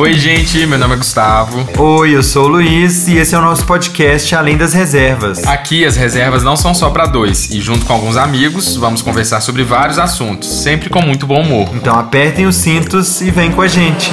Oi, 0.00 0.14
gente, 0.14 0.66
meu 0.66 0.78
nome 0.78 0.94
é 0.94 0.96
Gustavo. 0.96 1.68
Oi, 1.78 2.16
eu 2.16 2.22
sou 2.22 2.46
o 2.46 2.48
Luiz 2.48 3.06
e 3.06 3.18
esse 3.18 3.34
é 3.34 3.38
o 3.38 3.42
nosso 3.42 3.66
podcast 3.66 4.34
Além 4.34 4.56
das 4.56 4.72
Reservas. 4.72 5.44
Aqui 5.44 5.84
as 5.84 5.94
reservas 5.94 6.42
não 6.42 6.56
são 6.56 6.74
só 6.74 6.88
para 6.88 7.04
dois 7.04 7.50
e 7.50 7.60
junto 7.60 7.84
com 7.84 7.92
alguns 7.92 8.16
amigos 8.16 8.76
vamos 8.76 9.02
conversar 9.02 9.42
sobre 9.42 9.62
vários 9.62 9.98
assuntos, 9.98 10.48
sempre 10.48 10.88
com 10.88 11.02
muito 11.02 11.26
bom 11.26 11.42
humor. 11.42 11.68
Então 11.74 11.98
apertem 11.98 12.46
os 12.46 12.56
cintos 12.56 13.20
e 13.20 13.30
vem 13.30 13.52
com 13.52 13.60
a 13.60 13.68
gente. 13.68 14.10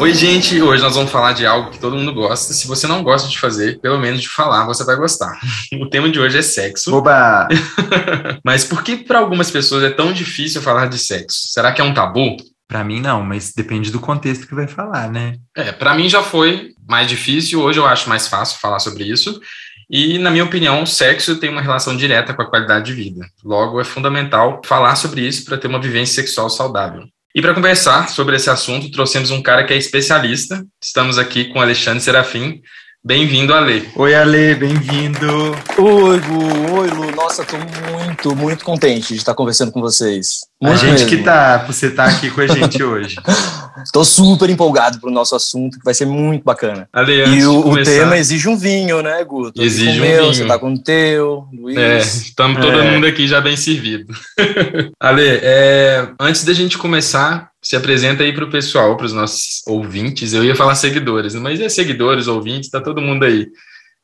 Oi, 0.00 0.14
gente! 0.14 0.62
Hoje 0.62 0.82
nós 0.82 0.94
vamos 0.94 1.12
falar 1.12 1.32
de 1.32 1.44
algo 1.44 1.70
que 1.70 1.78
todo 1.78 1.94
mundo 1.94 2.14
gosta. 2.14 2.54
Se 2.54 2.66
você 2.66 2.86
não 2.86 3.02
gosta 3.02 3.28
de 3.28 3.38
fazer, 3.38 3.80
pelo 3.80 3.98
menos 3.98 4.22
de 4.22 4.30
falar, 4.30 4.64
você 4.64 4.82
vai 4.82 4.96
gostar. 4.96 5.38
O 5.78 5.90
tema 5.90 6.08
de 6.08 6.18
hoje 6.18 6.38
é 6.38 6.42
sexo. 6.42 6.94
Oba! 6.94 7.48
mas 8.42 8.64
por 8.64 8.82
que 8.82 8.96
para 8.96 9.18
algumas 9.18 9.50
pessoas 9.50 9.84
é 9.84 9.90
tão 9.90 10.10
difícil 10.10 10.62
falar 10.62 10.86
de 10.86 10.98
sexo? 10.98 11.48
Será 11.48 11.70
que 11.70 11.82
é 11.82 11.84
um 11.84 11.92
tabu? 11.92 12.34
Para 12.68 12.82
mim 12.82 13.00
não, 13.00 13.22
mas 13.22 13.52
depende 13.52 13.90
do 13.90 14.00
contexto 14.00 14.46
que 14.46 14.54
vai 14.54 14.66
falar, 14.66 15.10
né? 15.10 15.36
É, 15.56 15.70
para 15.70 15.94
mim 15.94 16.08
já 16.08 16.22
foi 16.22 16.70
mais 16.88 17.08
difícil, 17.08 17.60
hoje 17.60 17.78
eu 17.78 17.86
acho 17.86 18.08
mais 18.08 18.26
fácil 18.26 18.58
falar 18.58 18.78
sobre 18.78 19.04
isso. 19.04 19.40
E, 19.88 20.18
na 20.18 20.30
minha 20.30 20.44
opinião, 20.44 20.82
o 20.82 20.86
sexo 20.86 21.36
tem 21.36 21.50
uma 21.50 21.60
relação 21.60 21.96
direta 21.96 22.32
com 22.32 22.42
a 22.42 22.48
qualidade 22.48 22.86
de 22.86 22.92
vida. 22.94 23.26
Logo, 23.44 23.80
é 23.80 23.84
fundamental 23.84 24.62
falar 24.64 24.96
sobre 24.96 25.20
isso 25.20 25.44
para 25.44 25.58
ter 25.58 25.68
uma 25.68 25.80
vivência 25.80 26.14
sexual 26.14 26.48
saudável. 26.48 27.04
E 27.34 27.42
para 27.42 27.54
conversar 27.54 28.08
sobre 28.08 28.36
esse 28.36 28.48
assunto, 28.48 28.90
trouxemos 28.90 29.30
um 29.30 29.42
cara 29.42 29.64
que 29.64 29.74
é 29.74 29.76
especialista. 29.76 30.64
Estamos 30.82 31.18
aqui 31.18 31.46
com 31.46 31.60
Alexandre 31.60 32.00
Serafim, 32.00 32.62
Bem-vindo, 33.06 33.52
Ale. 33.52 33.86
Oi, 33.96 34.14
Ale, 34.14 34.54
bem-vindo. 34.54 35.54
Oi, 35.76 36.20
Gu. 36.20 36.74
Oi, 36.74 36.88
Lu. 36.88 37.10
Nossa, 37.14 37.44
tô 37.44 37.58
muito, 37.58 38.34
muito 38.34 38.64
contente 38.64 39.08
de 39.08 39.16
estar 39.16 39.34
conversando 39.34 39.70
com 39.70 39.78
vocês. 39.78 40.46
Muito 40.58 40.76
a 40.76 40.78
gente 40.78 41.04
mesmo. 41.04 41.08
que 41.10 41.18
tá, 41.18 41.58
por 41.58 41.74
você 41.74 41.88
estar 41.88 42.08
tá 42.08 42.16
aqui 42.16 42.30
com 42.30 42.40
a 42.40 42.46
gente 42.46 42.82
hoje. 42.82 43.16
Tô 43.92 44.02
super 44.02 44.48
empolgado 44.48 44.98
pro 45.00 45.10
nosso 45.10 45.36
assunto, 45.36 45.78
que 45.78 45.84
vai 45.84 45.92
ser 45.92 46.06
muito 46.06 46.44
bacana. 46.44 46.88
Ale, 46.90 47.26
e 47.26 47.44
o, 47.44 47.68
o, 47.68 47.82
tema 47.82 48.16
exige 48.16 48.48
um 48.48 48.56
vinho, 48.56 49.02
né, 49.02 49.22
Gu? 49.22 49.52
Tô 49.52 49.62
exige 49.62 49.98
um 49.98 50.02
meu, 50.02 50.22
vinho. 50.22 50.34
Você 50.34 50.46
tá 50.46 50.58
com 50.58 50.72
o 50.72 50.78
teu, 50.78 51.46
Luiz. 51.52 51.76
É, 51.76 51.98
estamos 51.98 52.58
todo 52.58 52.80
é. 52.80 52.90
mundo 52.90 53.06
aqui 53.06 53.28
já 53.28 53.38
bem 53.38 53.56
servido. 53.56 54.14
Ale, 54.98 55.40
é, 55.42 56.08
antes 56.18 56.42
da 56.42 56.54
gente 56.54 56.78
começar, 56.78 57.50
se 57.64 57.74
apresenta 57.74 58.22
aí 58.22 58.32
para 58.32 58.44
o 58.44 58.50
pessoal, 58.50 58.94
para 58.94 59.06
os 59.06 59.14
nossos 59.14 59.62
ouvintes. 59.66 60.34
Eu 60.34 60.44
ia 60.44 60.54
falar 60.54 60.74
seguidores, 60.74 61.34
mas 61.34 61.58
é 61.58 61.68
seguidores, 61.70 62.28
ouvintes, 62.28 62.68
tá 62.68 62.78
todo 62.78 63.00
mundo 63.00 63.24
aí 63.24 63.48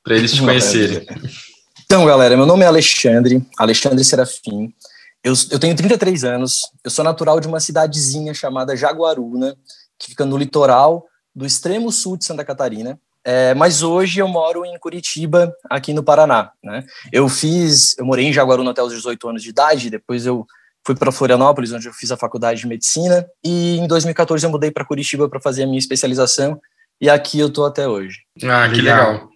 para 0.03 0.17
eles 0.17 0.33
te 0.33 0.41
conhecerem. 0.43 1.07
Então, 1.85 2.07
galera, 2.07 2.39
meu 2.39 2.47
nome 2.47 2.65
é 2.65 2.67
Alexandre, 2.67 3.45
Alexandre 3.59 4.03
Serafim. 4.03 4.73
Eu, 5.23 5.35
eu 5.51 5.59
tenho 5.59 5.77
33 5.77 6.25
anos, 6.25 6.63
eu 6.83 6.91
sou 6.91 7.05
natural 7.05 7.39
de 7.39 7.47
uma 7.47 7.61
cidadezinha 7.61 8.33
chamada 8.33 8.75
Jaguaruna, 8.75 9.55
que 9.99 10.09
fica 10.09 10.25
no 10.25 10.39
litoral 10.39 11.05
do 11.35 11.45
extremo 11.45 11.93
sul 11.93 12.17
de 12.17 12.25
Santa 12.25 12.43
Catarina. 12.43 12.99
É, 13.23 13.53
mas 13.53 13.83
hoje 13.83 14.21
eu 14.21 14.29
moro 14.29 14.65
em 14.65 14.79
Curitiba, 14.79 15.53
aqui 15.69 15.93
no 15.93 16.03
Paraná. 16.03 16.51
Né? 16.65 16.83
Eu 17.13 17.29
fiz, 17.29 17.95
eu 17.99 18.07
morei 18.07 18.25
em 18.25 18.33
Jaguaruna 18.33 18.71
até 18.71 18.83
os 18.83 18.95
18 18.95 19.29
anos 19.29 19.43
de 19.43 19.51
idade, 19.51 19.91
depois 19.91 20.25
eu 20.25 20.47
fui 20.85 20.95
para 20.95 21.13
Florianópolis, 21.13 21.73
onde 21.73 21.87
eu 21.87 21.93
fiz 21.93 22.11
a 22.11 22.17
faculdade 22.17 22.61
de 22.61 22.67
medicina, 22.67 23.27
e 23.45 23.79
em 23.79 23.87
2014 23.87 24.45
eu 24.45 24.51
mudei 24.51 24.71
para 24.71 24.85
Curitiba 24.85 25.29
para 25.29 25.41
fazer 25.41 25.65
a 25.65 25.67
minha 25.67 25.79
especialização, 25.79 26.61
e 27.01 27.09
aqui 27.09 27.39
eu 27.39 27.51
tô 27.51 27.65
até 27.65 27.89
hoje. 27.89 28.19
Ah, 28.45 28.69
que 28.69 28.81
legal. 28.81 29.13
legal. 29.13 29.31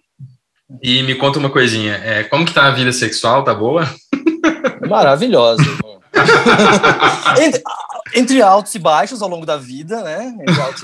E 0.81 1.03
me 1.03 1.15
conta 1.15 1.39
uma 1.39 1.49
coisinha, 1.49 1.93
é, 2.03 2.23
como 2.23 2.45
que 2.45 2.53
tá 2.53 2.65
a 2.65 2.71
vida 2.71 2.91
sexual, 2.91 3.43
tá 3.43 3.53
boa? 3.53 3.87
Maravilhosa. 4.89 5.63
entre, 7.39 7.63
entre, 8.15 8.41
altos 8.41 8.73
e 8.73 8.79
baixos 8.79 9.21
ao 9.21 9.29
longo 9.29 9.45
da 9.45 9.57
vida, 9.57 10.01
né? 10.01 10.33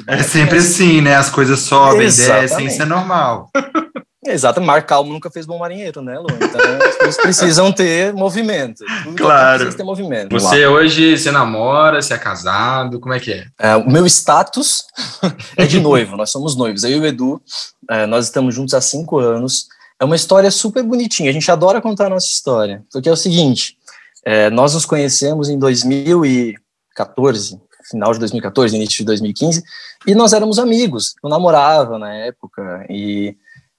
É 0.08 0.22
sempre 0.22 0.58
assim, 0.58 1.02
né? 1.02 1.16
As 1.16 1.30
coisas 1.30 1.60
sobem, 1.62 2.06
Exatamente. 2.06 2.50
descem, 2.50 2.68
isso 2.68 2.82
é 2.82 2.86
normal. 2.86 3.50
Exato, 4.26 4.62
mar 4.62 4.86
calmo 4.86 5.12
nunca 5.12 5.32
fez 5.32 5.48
bom 5.48 5.58
marinheiro, 5.58 6.02
né, 6.02 6.20
Lu? 6.20 6.28
Então 6.30 6.62
pessoas 7.02 7.18
precisam 7.18 7.72
ter 7.72 8.14
movimento. 8.14 8.84
Tudo 9.04 9.18
claro. 9.18 9.74
ter 9.74 9.84
movimento. 9.84 10.32
Você 10.32 10.68
hoje, 10.68 11.18
você 11.18 11.32
namora, 11.32 12.00
você 12.00 12.14
é 12.14 12.20
casado, 12.20 13.00
como 13.00 13.16
é 13.16 13.20
que 13.20 13.34
é? 13.34 13.48
é 13.58 13.76
o 13.76 13.90
meu 13.90 14.06
status 14.06 14.86
é 15.58 15.66
de 15.66 15.80
noivo, 15.80 16.16
nós 16.16 16.30
somos 16.30 16.56
noivos. 16.56 16.84
Eu 16.84 16.92
e 16.92 17.00
o 17.00 17.06
Edu, 17.06 17.42
é, 17.90 18.06
nós 18.06 18.26
estamos 18.26 18.54
juntos 18.54 18.76
há 18.76 18.82
cinco 18.82 19.18
anos. 19.18 19.68
É 20.00 20.06
uma 20.06 20.16
história 20.16 20.52
super 20.52 20.84
bonitinha, 20.84 21.32
a 21.32 21.34
gente 21.34 21.50
adora 21.50 21.82
contar 21.82 22.06
a 22.06 22.10
nossa 22.10 22.28
história. 22.28 22.84
Porque 22.92 23.10
é 23.10 23.12
o 23.12 23.18
seguinte, 23.18 23.76
é, 24.24 24.52
nós 24.52 24.76
nos 24.76 24.86
conhecemos 24.86 25.50
em 25.50 25.58
2014, 25.58 27.60
final 27.90 28.14
de 28.14 28.20
2014, 28.20 28.76
início 28.76 28.98
de 28.98 29.06
2015, 29.06 29.64
e 30.06 30.14
nós 30.14 30.34
éramos 30.34 30.60
amigos. 30.60 31.16
Eu 31.24 31.30
namorava 31.30 31.98
na 31.98 32.14
época 32.14 32.86
e 32.88 33.36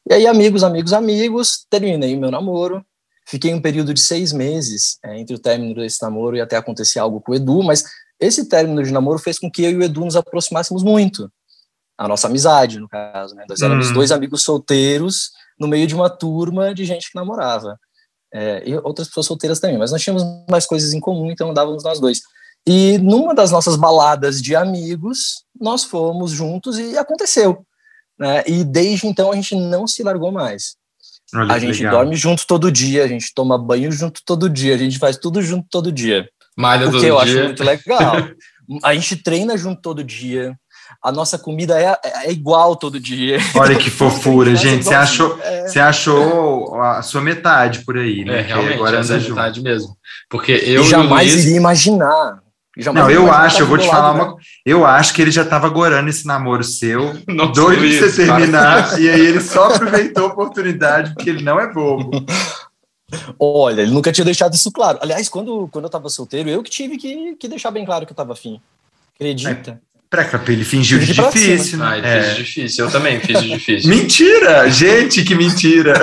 e 0.09 0.15
aí, 0.15 0.27
amigos, 0.27 0.65
amigos, 0.65 0.93
amigos, 0.93 1.67
terminei 1.71 2.17
meu 2.17 2.31
namoro. 2.31 2.85
Fiquei 3.27 3.55
um 3.55 3.61
período 3.61 3.95
de 3.95 4.01
seis 4.01 4.33
meses 4.33 4.99
é, 5.05 5.19
entre 5.19 5.35
o 5.35 5.39
término 5.39 5.75
desse 5.75 6.03
namoro 6.03 6.37
e 6.37 6.41
até 6.41 6.57
acontecer 6.57 6.99
algo 6.99 7.21
com 7.21 7.33
o 7.33 7.35
Edu, 7.35 7.63
mas 7.63 7.85
esse 8.21 8.49
término 8.49 8.83
de 8.83 8.93
namoro 8.93 9.19
fez 9.19 9.39
com 9.39 9.51
que 9.51 9.63
eu 9.63 9.71
e 9.71 9.77
o 9.77 9.83
Edu 9.83 10.05
nos 10.05 10.17
aproximássemos 10.17 10.83
muito. 10.83 11.31
A 11.97 12.09
nossa 12.09 12.27
amizade, 12.27 12.81
no 12.81 12.89
caso, 12.89 13.35
né? 13.35 13.45
Nós 13.49 13.63
éramos 13.63 13.91
hum. 13.91 13.95
dois 13.95 14.11
amigos 14.11 14.43
solteiros 14.43 15.31
no 15.59 15.69
meio 15.69 15.87
de 15.87 15.95
uma 15.95 16.11
turma 16.11 16.75
de 16.75 16.85
gente 16.85 17.11
que 17.11 17.17
namorava. 17.17 17.79
É, 18.35 18.69
e 18.69 18.75
outras 18.77 19.09
pessoas 19.09 19.27
solteiras 19.27 19.61
também, 19.61 19.79
mas 19.79 19.93
nós 19.93 20.03
tínhamos 20.03 20.25
mais 20.51 20.67
coisas 20.67 20.93
em 20.93 21.01
comum, 21.01 21.31
então 21.31 21.51
andávamos 21.51 21.85
nós 21.85 22.01
dois. 22.01 22.23
E 22.67 22.99
numa 22.99 23.35
das 23.35 23.51
nossas 23.51 23.77
baladas 23.77 24.41
de 24.41 24.57
amigos, 24.57 25.45
nós 25.61 25.85
fomos 25.85 26.31
juntos 26.31 26.79
e 26.79 26.97
aconteceu. 26.97 27.65
Né? 28.19 28.45
E 28.47 28.65
desde 28.65 29.07
então 29.07 29.33
a 29.33 29.35
gente 29.35 29.55
não 29.55 29.87
se 29.87 30.03
largou 30.03 30.31
mais. 30.31 30.77
Olha, 31.35 31.55
a 31.55 31.59
gente 31.59 31.79
legal. 31.79 32.01
dorme 32.01 32.15
junto 32.15 32.47
todo 32.47 32.71
dia, 32.71 33.05
a 33.05 33.09
gente 33.09 33.33
toma 33.35 33.57
banho 33.57 33.91
junto 33.91 34.21
todo 34.25 34.51
dia, 34.51 34.75
a 34.75 34.79
gente 34.79 34.99
faz 34.99 35.17
tudo 35.17 35.41
junto 35.41 35.67
todo 35.71 35.91
dia. 35.91 36.29
Malha 36.57 36.89
o 36.89 36.91
que 36.91 37.07
eu 37.07 37.21
dia. 37.21 37.23
acho 37.23 37.45
muito 37.45 37.65
legal. 37.65 38.15
a 38.85 38.95
gente 38.95 39.17
treina 39.17 39.57
junto 39.57 39.81
todo 39.81 40.05
dia. 40.05 40.55
A 41.03 41.11
nossa 41.11 41.39
comida 41.39 41.81
é, 41.81 41.99
é 42.27 42.31
igual 42.31 42.77
todo 42.77 43.01
dia. 43.01 43.39
Olha 43.55 43.77
que 43.77 43.89
fofura, 43.91 44.55
gente. 44.55 44.85
Você 44.85 44.95
achou, 44.95 45.39
é. 45.43 45.67
você 45.67 45.81
achou 45.81 46.75
a 46.81 47.03
sua 47.03 47.23
metade 47.23 47.81
por 47.85 47.97
aí, 47.97 48.25
né? 48.25 48.41
É, 48.41 48.43
realmente, 48.43 48.75
agora 48.75 48.99
é 48.99 49.01
a 49.01 49.19
metade 49.19 49.63
mesmo. 49.63 49.97
Porque 50.29 50.53
eu 50.53 50.85
jamais 50.85 51.33
Luiz... 51.33 51.45
iria 51.45 51.57
imaginar 51.57 52.43
não, 52.93 53.11
eu 53.11 53.31
acho, 53.31 53.63
eu 53.63 53.67
vou 53.67 53.77
te 53.77 53.87
falar 53.87 54.13
lado, 54.13 54.17
uma. 54.17 54.35
Né? 54.35 54.43
Eu 54.65 54.87
acho 54.87 55.13
que 55.13 55.21
ele 55.21 55.31
já 55.31 55.43
estava 55.43 55.69
gorando 55.69 56.09
esse 56.09 56.27
namoro 56.27 56.65
seu, 56.65 57.19
Nossa, 57.29 57.53
doido 57.53 57.87
de 57.87 57.99
você 57.99 58.25
terminar, 58.25 58.91
cara. 58.91 59.01
e 59.01 59.11
aí 59.11 59.21
ele 59.21 59.41
só 59.41 59.67
aproveitou 59.67 60.25
a 60.25 60.29
oportunidade, 60.29 61.13
porque 61.15 61.29
ele 61.29 61.43
não 61.43 61.61
é 61.61 61.71
bobo. 61.71 62.25
Olha, 63.39 63.83
ele 63.83 63.91
nunca 63.91 64.11
tinha 64.11 64.25
deixado 64.25 64.55
isso 64.55 64.73
claro. 64.73 64.99
Aliás, 65.03 65.29
quando, 65.29 65.69
quando 65.71 65.85
eu 65.85 65.89
estava 65.89 66.09
solteiro, 66.09 66.49
eu 66.49 66.63
que 66.63 66.71
tive 66.71 66.97
que, 66.97 67.37
que 67.37 67.47
deixar 67.47 67.71
bem 67.71 67.85
claro 67.85 68.07
que 68.07 68.13
eu 68.13 68.15
estava 68.15 68.33
afim. 68.33 68.59
Acredita? 69.15 69.73
É. 69.73 69.93
Pra, 70.09 70.29
ele 70.49 70.65
fingiu 70.65 70.99
de 70.99 71.13
difícil. 71.13 71.79
Né? 71.79 71.87
Ah, 71.87 71.99
ele 71.99 72.07
é. 72.07 72.23
fez 72.23 72.37
de 72.37 72.43
difícil. 72.43 72.85
Eu 72.85 72.91
também 72.91 73.21
fiz 73.21 73.41
de 73.41 73.49
difícil. 73.49 73.89
mentira! 73.91 74.69
Gente, 74.71 75.25
que 75.25 75.35
mentira! 75.35 75.95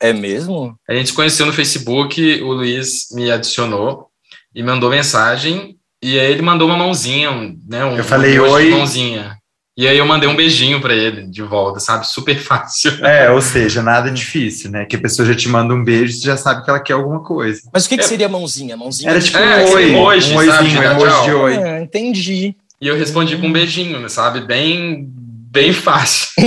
é 0.00 0.12
mesmo? 0.12 0.74
A 0.88 0.94
gente 0.94 1.08
se 1.08 1.12
conheceu 1.12 1.46
no 1.46 1.52
Facebook, 1.52 2.42
o 2.42 2.52
Luiz 2.52 3.08
me 3.12 3.30
adicionou 3.30 4.09
e 4.54 4.62
mandou 4.62 4.90
mensagem. 4.90 5.76
E 6.02 6.18
aí 6.18 6.32
ele 6.32 6.42
mandou 6.42 6.66
uma 6.66 6.76
mãozinha, 6.76 7.30
né? 7.68 7.84
Um, 7.84 7.96
eu 7.96 8.04
falei 8.04 8.40
um 8.40 8.50
oi. 8.50 8.70
Mãozinha. 8.70 9.38
E 9.76 9.86
aí 9.86 9.96
eu 9.96 10.04
mandei 10.04 10.28
um 10.28 10.36
beijinho 10.36 10.80
para 10.80 10.94
ele 10.94 11.26
de 11.26 11.42
volta, 11.42 11.80
sabe? 11.80 12.06
Super 12.06 12.36
fácil. 12.38 12.92
É, 13.04 13.30
ou 13.30 13.40
seja, 13.40 13.82
nada 13.82 14.10
difícil, 14.10 14.70
né? 14.70 14.84
Que 14.84 14.96
a 14.96 15.00
pessoa 15.00 15.26
já 15.26 15.34
te 15.34 15.48
manda 15.48 15.72
um 15.72 15.82
beijo, 15.82 16.14
você 16.14 16.26
já 16.26 16.36
sabe 16.36 16.64
que 16.64 16.70
ela 16.70 16.80
quer 16.80 16.94
alguma 16.94 17.22
coisa. 17.22 17.62
Mas 17.72 17.86
o 17.86 17.88
que, 17.88 17.96
que 17.96 18.04
é. 18.04 18.06
seria 18.06 18.28
mãozinha? 18.28 18.76
Mãozinha? 18.76 19.10
Era 19.10 19.20
tipo 19.20 19.38
é, 19.38 19.64
um 19.64 19.72
oi, 19.72 19.90
emoji, 19.90 20.32
um 20.32 20.36
oizinho, 20.36 20.80
um 20.80 20.82
emoji 20.82 21.24
de 21.24 21.32
oi. 21.32 21.56
É, 21.56 21.82
entendi. 21.82 22.54
E 22.80 22.88
eu 22.88 22.96
respondi 22.96 23.36
com 23.36 23.46
um 23.46 23.52
beijinho, 23.52 24.08
sabe? 24.08 24.40
Bem, 24.40 25.06
bem 25.06 25.72
fácil. 25.72 26.30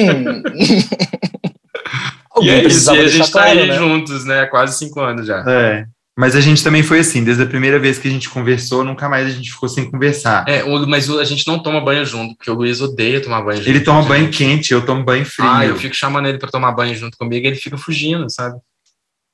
e 2.42 2.50
é 2.50 2.66
isso, 2.66 2.94
e 2.94 3.00
a 3.00 3.08
gente 3.08 3.32
tá 3.32 3.44
aí 3.44 3.68
né? 3.68 3.78
juntos, 3.78 4.26
né? 4.26 4.46
Quase 4.48 4.78
cinco 4.78 5.00
anos 5.00 5.28
já. 5.28 5.44
É. 5.48 5.86
Mas 6.18 6.36
a 6.36 6.42
gente 6.42 6.64
também 6.64 6.84
foi 6.84 7.00
assim, 7.00 7.24
desde 7.24 7.42
a 7.42 7.48
primeira 7.48 7.80
vez 7.80 7.98
que 7.98 8.08
a 8.08 8.12
gente 8.12 8.30
conversou, 8.30 8.84
nunca 8.84 9.10
mais 9.10 9.28
a 9.28 9.32
gente 9.32 9.52
ficou 9.52 9.68
sem 9.68 9.90
conversar. 9.90 10.46
É, 10.48 10.64
mas 10.86 11.10
a 11.10 11.24
gente 11.24 11.48
não 11.48 11.58
toma 11.58 11.82
banho 11.82 12.06
junto, 12.06 12.36
porque 12.36 12.52
o 12.52 12.54
Luiz 12.54 12.82
odeia 12.82 13.20
tomar 13.20 13.42
banho 13.42 13.58
junto. 13.58 13.70
Ele 13.70 13.80
toma 13.80 14.04
banho 14.04 14.30
quente, 14.30 14.74
eu 14.74 14.86
tomo 14.86 15.04
banho 15.04 15.26
frio. 15.26 15.50
Ah, 15.50 15.66
eu 15.66 15.76
fico 15.76 15.96
chamando 15.96 16.28
ele 16.28 16.38
para 16.38 16.52
tomar 16.52 16.72
banho 16.72 16.96
junto 16.96 17.18
comigo 17.18 17.46
e 17.46 17.50
ele 17.50 17.56
fica 17.56 17.78
fugindo, 17.78 18.30
sabe? 18.30 18.60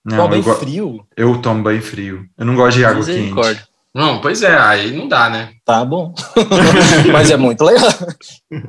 Não, 0.05 0.17
toma 0.17 0.29
banho 0.29 0.43
frio? 0.55 1.05
Eu 1.17 1.41
tomo 1.41 1.61
banho 1.61 1.81
frio. 1.81 2.25
Eu 2.37 2.45
não 2.45 2.55
gosto 2.55 2.77
de 2.77 2.85
água 2.85 3.03
quente. 3.03 3.33
Não, 3.93 4.21
pois 4.21 4.41
é, 4.41 4.55
aí 4.55 4.91
não 4.91 5.07
dá, 5.07 5.29
né? 5.29 5.51
Tá 5.65 5.83
bom. 5.83 6.13
mas 7.11 7.29
é 7.29 7.35
muito 7.35 7.61
legal. 7.63 7.89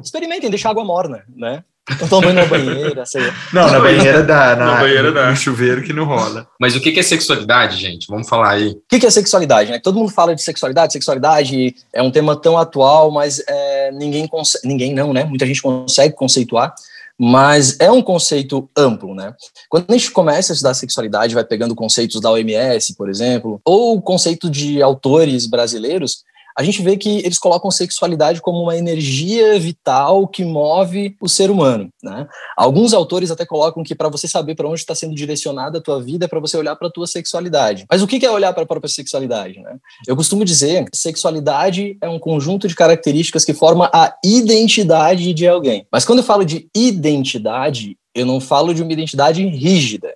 Experimentem, 0.02 0.50
deixar 0.50 0.70
água 0.70 0.84
morna, 0.84 1.22
né? 1.36 1.62
Eu 1.98 2.08
tomo 2.08 2.22
banho 2.22 2.34
na 2.34 2.46
banheira, 2.46 3.06
sei 3.06 3.26
lá. 3.26 3.34
Não, 3.52 3.70
na 3.70 3.80
banheira 3.80 4.22
dá, 4.22 4.56
na, 4.56 4.64
na 4.66 4.80
banheira 4.80 5.12
dá. 5.12 5.30
no 5.30 5.36
chuveiro 5.36 5.82
que 5.82 5.92
não 5.92 6.04
rola. 6.04 6.46
Mas 6.58 6.76
o 6.76 6.80
que 6.80 6.98
é 6.98 7.02
sexualidade, 7.02 7.76
gente? 7.76 8.06
Vamos 8.08 8.28
falar 8.28 8.50
aí. 8.50 8.68
O 8.68 8.82
que 8.88 9.06
é 9.06 9.10
sexualidade, 9.10 9.70
né? 9.70 9.78
Todo 9.78 9.98
mundo 9.98 10.12
fala 10.12 10.34
de 10.34 10.42
sexualidade, 10.42 10.92
sexualidade 10.92 11.74
é 11.92 12.02
um 12.02 12.10
tema 12.10 12.36
tão 12.36 12.58
atual, 12.58 13.10
mas 13.10 13.42
é, 13.46 13.90
ninguém 13.92 14.26
consegue, 14.26 14.66
ninguém 14.66 14.94
não, 14.94 15.12
né? 15.12 15.24
Muita 15.24 15.46
gente 15.46 15.62
consegue 15.62 16.14
conceituar, 16.14 16.74
mas 17.18 17.78
é 17.78 17.90
um 17.90 18.00
conceito 18.00 18.68
amplo, 18.76 19.14
né? 19.14 19.34
Quando 19.68 19.84
a 19.88 19.92
gente 19.92 20.10
começa 20.10 20.52
a 20.52 20.54
estudar 20.54 20.74
sexualidade, 20.74 21.34
vai 21.34 21.44
pegando 21.44 21.74
conceitos 21.74 22.20
da 22.20 22.30
OMS, 22.30 22.94
por 22.96 23.10
exemplo, 23.10 23.60
ou 23.64 24.00
conceito 24.00 24.48
de 24.48 24.82
autores 24.82 25.46
brasileiros, 25.46 26.24
a 26.56 26.62
gente 26.62 26.82
vê 26.82 26.96
que 26.96 27.18
eles 27.18 27.38
colocam 27.38 27.70
sexualidade 27.70 28.40
como 28.40 28.62
uma 28.62 28.76
energia 28.76 29.58
vital 29.58 30.26
que 30.26 30.44
move 30.44 31.16
o 31.20 31.28
ser 31.28 31.50
humano. 31.50 31.88
Né? 32.02 32.26
Alguns 32.56 32.92
autores 32.92 33.30
até 33.30 33.46
colocam 33.46 33.82
que 33.82 33.94
para 33.94 34.08
você 34.08 34.26
saber 34.26 34.54
para 34.54 34.68
onde 34.68 34.80
está 34.80 34.94
sendo 34.94 35.14
direcionada 35.14 35.78
a 35.78 35.82
tua 35.82 36.02
vida 36.02 36.24
é 36.24 36.28
para 36.28 36.40
você 36.40 36.56
olhar 36.56 36.76
para 36.76 36.88
a 36.88 36.90
tua 36.90 37.06
sexualidade. 37.06 37.84
Mas 37.90 38.02
o 38.02 38.06
que 38.06 38.24
é 38.24 38.30
olhar 38.30 38.52
para 38.52 38.64
a 38.64 38.66
própria 38.66 38.90
sexualidade? 38.90 39.60
Né? 39.60 39.76
Eu 40.06 40.16
costumo 40.16 40.44
dizer 40.44 40.88
que 40.90 40.96
sexualidade 40.96 41.96
é 42.00 42.08
um 42.08 42.18
conjunto 42.18 42.68
de 42.68 42.74
características 42.74 43.44
que 43.44 43.54
forma 43.54 43.90
a 43.92 44.14
identidade 44.24 45.32
de 45.32 45.46
alguém. 45.46 45.86
Mas 45.90 46.04
quando 46.04 46.20
eu 46.20 46.24
falo 46.24 46.44
de 46.44 46.68
identidade, 46.74 47.96
eu 48.14 48.26
não 48.26 48.40
falo 48.40 48.74
de 48.74 48.82
uma 48.82 48.92
identidade 48.92 49.44
rígida. 49.44 50.14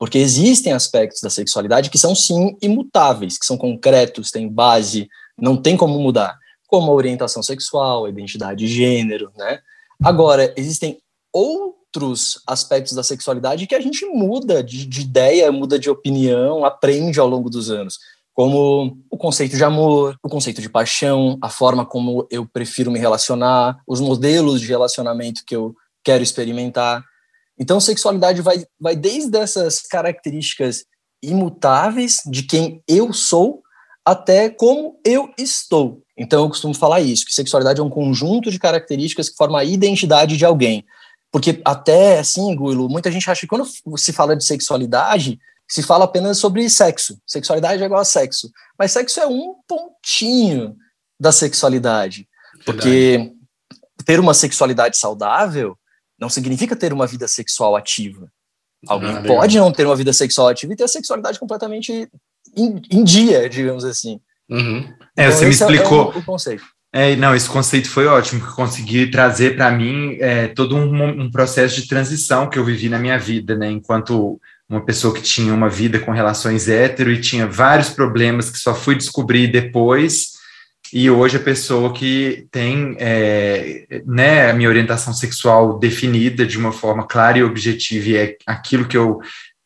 Porque 0.00 0.16
existem 0.16 0.72
aspectos 0.72 1.20
da 1.20 1.28
sexualidade 1.28 1.90
que 1.90 1.98
são, 1.98 2.14
sim, 2.14 2.56
imutáveis, 2.62 3.36
que 3.36 3.44
são 3.44 3.58
concretos, 3.58 4.30
têm 4.30 4.48
base, 4.48 5.06
não 5.40 5.56
tem 5.56 5.76
como 5.76 5.98
mudar, 5.98 6.38
como 6.68 6.90
a 6.90 6.94
orientação 6.94 7.42
sexual, 7.42 8.04
a 8.04 8.08
identidade 8.08 8.66
de 8.66 8.68
gênero, 8.68 9.32
né? 9.36 9.60
Agora, 10.02 10.52
existem 10.56 10.98
outros 11.32 12.40
aspectos 12.46 12.94
da 12.94 13.02
sexualidade 13.02 13.66
que 13.66 13.74
a 13.74 13.80
gente 13.80 14.06
muda 14.06 14.62
de, 14.62 14.86
de 14.86 15.02
ideia, 15.02 15.52
muda 15.52 15.78
de 15.78 15.90
opinião, 15.90 16.64
aprende 16.64 17.20
ao 17.20 17.28
longo 17.28 17.50
dos 17.50 17.70
anos, 17.70 17.98
como 18.32 18.96
o 19.10 19.18
conceito 19.18 19.56
de 19.56 19.64
amor, 19.64 20.16
o 20.22 20.28
conceito 20.28 20.62
de 20.62 20.70
paixão, 20.70 21.38
a 21.42 21.50
forma 21.50 21.84
como 21.84 22.26
eu 22.30 22.46
prefiro 22.46 22.90
me 22.90 22.98
relacionar, 22.98 23.78
os 23.86 24.00
modelos 24.00 24.60
de 24.60 24.66
relacionamento 24.66 25.42
que 25.46 25.54
eu 25.54 25.74
quero 26.02 26.22
experimentar. 26.22 27.04
Então, 27.58 27.78
sexualidade 27.78 28.40
vai, 28.40 28.64
vai 28.80 28.96
desde 28.96 29.36
essas 29.36 29.82
características 29.82 30.84
imutáveis 31.22 32.22
de 32.26 32.44
quem 32.44 32.82
eu 32.88 33.12
sou 33.12 33.62
até 34.04 34.48
como 34.48 34.98
eu 35.04 35.32
estou. 35.38 36.02
Então 36.16 36.42
eu 36.42 36.48
costumo 36.48 36.74
falar 36.74 37.00
isso, 37.00 37.24
que 37.24 37.34
sexualidade 37.34 37.80
é 37.80 37.84
um 37.84 37.90
conjunto 37.90 38.50
de 38.50 38.58
características 38.58 39.28
que 39.28 39.36
forma 39.36 39.60
a 39.60 39.64
identidade 39.64 40.36
de 40.36 40.44
alguém. 40.44 40.84
Porque 41.32 41.60
até 41.64 42.18
assim, 42.18 42.56
Guilo, 42.56 42.88
muita 42.88 43.10
gente 43.10 43.30
acha 43.30 43.42
que 43.42 43.46
quando 43.46 43.66
se 43.96 44.12
fala 44.12 44.36
de 44.36 44.44
sexualidade, 44.44 45.38
se 45.68 45.82
fala 45.82 46.04
apenas 46.04 46.38
sobre 46.38 46.68
sexo. 46.68 47.18
Sexualidade 47.26 47.82
é 47.82 47.86
igual 47.86 48.00
a 48.00 48.04
sexo. 48.04 48.50
Mas 48.78 48.92
sexo 48.92 49.20
é 49.20 49.26
um 49.26 49.54
pontinho 49.68 50.76
da 51.18 51.30
sexualidade. 51.30 52.28
Porque 52.64 53.32
ter 54.04 54.18
uma 54.18 54.34
sexualidade 54.34 54.96
saudável 54.96 55.76
não 56.18 56.28
significa 56.28 56.74
ter 56.74 56.92
uma 56.92 57.06
vida 57.06 57.28
sexual 57.28 57.76
ativa. 57.76 58.30
Alguém 58.86 59.10
ah, 59.10 59.22
pode 59.22 59.58
não 59.58 59.70
ter 59.70 59.86
uma 59.86 59.94
vida 59.94 60.12
sexual 60.12 60.48
ativa 60.48 60.72
e 60.72 60.76
ter 60.76 60.84
a 60.84 60.88
sexualidade 60.88 61.38
completamente 61.38 62.10
em, 62.56 62.80
em 62.90 63.04
dia, 63.04 63.48
digamos 63.48 63.84
assim. 63.84 64.20
Uhum. 64.48 64.84
É, 65.16 65.26
então, 65.26 65.36
você 65.36 65.44
me 65.44 65.50
explicou. 65.50 66.12
É 66.12 66.16
o, 66.16 66.18
o 66.18 66.24
conceito. 66.24 66.64
É, 66.92 67.14
não, 67.14 67.34
esse 67.36 67.48
conceito 67.48 67.88
foi 67.88 68.06
ótimo, 68.06 68.44
que 68.44 68.52
consegui 68.52 69.06
trazer 69.08 69.54
para 69.54 69.70
mim 69.70 70.16
é, 70.18 70.48
todo 70.48 70.74
um, 70.76 71.22
um, 71.22 71.30
processo 71.30 71.80
de 71.80 71.86
transição 71.86 72.48
que 72.48 72.58
eu 72.58 72.64
vivi 72.64 72.88
na 72.88 72.98
minha 72.98 73.16
vida, 73.16 73.54
né? 73.54 73.70
Enquanto 73.70 74.40
uma 74.68 74.84
pessoa 74.84 75.14
que 75.14 75.22
tinha 75.22 75.54
uma 75.54 75.68
vida 75.68 76.00
com 76.00 76.10
relações 76.10 76.68
hétero 76.68 77.12
e 77.12 77.20
tinha 77.20 77.46
vários 77.46 77.90
problemas 77.90 78.50
que 78.50 78.58
só 78.58 78.74
fui 78.74 78.96
descobrir 78.96 79.48
depois, 79.48 80.40
e 80.92 81.08
hoje 81.08 81.36
a 81.36 81.40
pessoa 81.40 81.92
que 81.92 82.48
tem 82.50 82.96
é, 82.98 84.02
né, 84.04 84.50
a 84.50 84.52
minha 84.52 84.68
orientação 84.68 85.12
sexual 85.12 85.78
definida 85.78 86.44
de 86.44 86.58
uma 86.58 86.72
forma 86.72 87.06
clara 87.06 87.38
e 87.38 87.44
objetiva, 87.44 88.08
e 88.08 88.16
é 88.16 88.36
aquilo 88.44 88.88
que 88.88 88.96
eu 88.96 89.20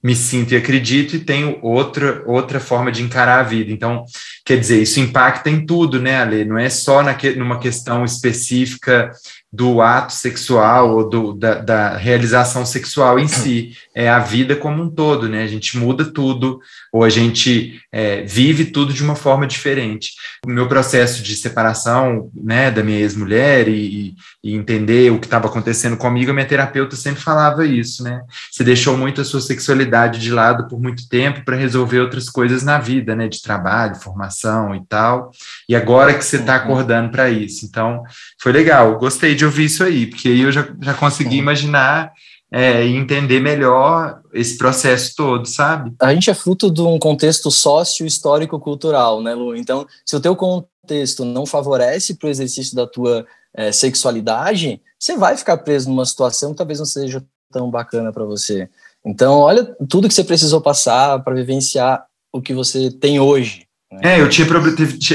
me 0.04 0.14
sinto 0.14 0.52
e 0.52 0.56
acredito 0.56 1.16
e 1.16 1.20
tenho 1.20 1.58
outra 1.62 2.22
outra 2.26 2.60
forma 2.60 2.92
de 2.92 3.02
encarar 3.02 3.40
a 3.40 3.42
vida. 3.42 3.72
Então, 3.72 4.04
quer 4.44 4.58
dizer, 4.58 4.82
isso 4.82 5.00
impacta 5.00 5.48
em 5.48 5.64
tudo, 5.64 6.00
né, 6.00 6.20
Ale? 6.20 6.44
Não 6.44 6.58
é 6.58 6.68
só 6.68 7.02
na 7.02 7.14
que, 7.14 7.34
numa 7.34 7.58
questão 7.58 8.04
específica 8.04 9.10
do 9.50 9.80
ato 9.80 10.12
sexual 10.12 10.96
ou 10.96 11.08
do, 11.08 11.32
da, 11.32 11.54
da, 11.54 11.96
realização 11.96 12.66
sexual 12.66 13.20
em 13.20 13.28
si, 13.28 13.76
é 13.94 14.08
a 14.10 14.18
vida 14.18 14.56
como 14.56 14.82
um 14.82 14.90
todo, 14.90 15.28
né? 15.28 15.44
A 15.44 15.46
gente 15.46 15.78
muda 15.78 16.04
tudo, 16.04 16.58
ou 16.92 17.04
a 17.04 17.08
gente 17.08 17.80
é, 17.92 18.22
vive 18.22 18.64
tudo 18.66 18.92
de 18.92 19.02
uma 19.02 19.14
forma 19.14 19.46
diferente. 19.46 20.10
O 20.44 20.50
meu 20.50 20.66
processo 20.66 21.22
de 21.22 21.36
separação, 21.36 22.32
né, 22.34 22.68
da 22.68 22.82
minha 22.82 22.98
ex-mulher 22.98 23.68
e, 23.68 24.16
e, 24.42 24.54
entender 24.54 25.12
o 25.12 25.20
que 25.20 25.26
estava 25.26 25.46
acontecendo 25.46 25.96
comigo, 25.96 26.32
a 26.32 26.34
minha 26.34 26.46
terapeuta 26.46 26.96
sempre 26.96 27.22
falava 27.22 27.64
isso, 27.64 28.02
né? 28.02 28.22
Você 28.50 28.64
deixou 28.64 28.96
muito 28.96 29.20
a 29.20 29.24
sua 29.24 29.40
sexualidade 29.40 30.18
de 30.18 30.32
lado 30.32 30.66
por 30.66 30.80
muito 30.80 31.08
tempo 31.08 31.44
para 31.44 31.56
resolver 31.56 32.00
outras 32.00 32.28
coisas 32.28 32.64
na 32.64 32.78
vida, 32.78 33.14
né, 33.14 33.28
de 33.28 33.40
trabalho, 33.40 33.94
formação 33.94 34.33
e 34.74 34.84
tal, 34.86 35.30
e 35.68 35.76
agora 35.76 36.14
que 36.14 36.24
você 36.24 36.36
está 36.36 36.56
uhum. 36.56 36.62
acordando 36.62 37.10
para 37.10 37.30
isso. 37.30 37.64
Então, 37.64 38.02
foi 38.40 38.50
legal, 38.50 38.98
gostei 38.98 39.36
de 39.36 39.44
de 39.44 39.46
ouvir 39.46 39.64
isso 39.66 39.84
aí, 39.84 40.06
porque 40.06 40.28
aí 40.28 40.40
eu 40.40 40.50
já, 40.50 40.66
já 40.80 40.94
consegui 40.94 41.36
imaginar 41.36 42.12
é, 42.50 42.86
e 42.86 42.96
entender 42.96 43.40
melhor 43.40 44.20
esse 44.32 44.56
processo 44.56 45.14
todo, 45.16 45.46
sabe? 45.46 45.92
A 46.00 46.14
gente 46.14 46.30
é 46.30 46.34
fruto 46.34 46.70
de 46.70 46.80
um 46.80 46.98
contexto 46.98 47.50
sócio-histórico-cultural, 47.50 49.22
né, 49.22 49.34
Lu? 49.34 49.54
Então, 49.54 49.86
se 50.04 50.16
o 50.16 50.20
teu 50.20 50.34
contexto 50.34 51.24
não 51.24 51.44
favorece 51.44 52.14
para 52.14 52.26
o 52.26 52.30
exercício 52.30 52.74
da 52.74 52.86
tua 52.86 53.26
é, 53.54 53.70
sexualidade, 53.70 54.80
você 54.98 55.16
vai 55.16 55.36
ficar 55.36 55.58
preso 55.58 55.88
numa 55.88 56.06
situação 56.06 56.52
que 56.52 56.58
talvez 56.58 56.78
não 56.78 56.86
seja 56.86 57.22
tão 57.52 57.70
bacana 57.70 58.12
para 58.12 58.24
você. 58.24 58.68
Então, 59.04 59.40
olha 59.40 59.64
tudo 59.88 60.08
que 60.08 60.14
você 60.14 60.24
precisou 60.24 60.60
passar 60.60 61.22
para 61.22 61.34
vivenciar 61.34 62.06
o 62.32 62.40
que 62.40 62.54
você 62.54 62.90
tem 62.90 63.20
hoje. 63.20 63.63
É, 64.02 64.20
eu 64.20 64.28
tinha 64.28 64.46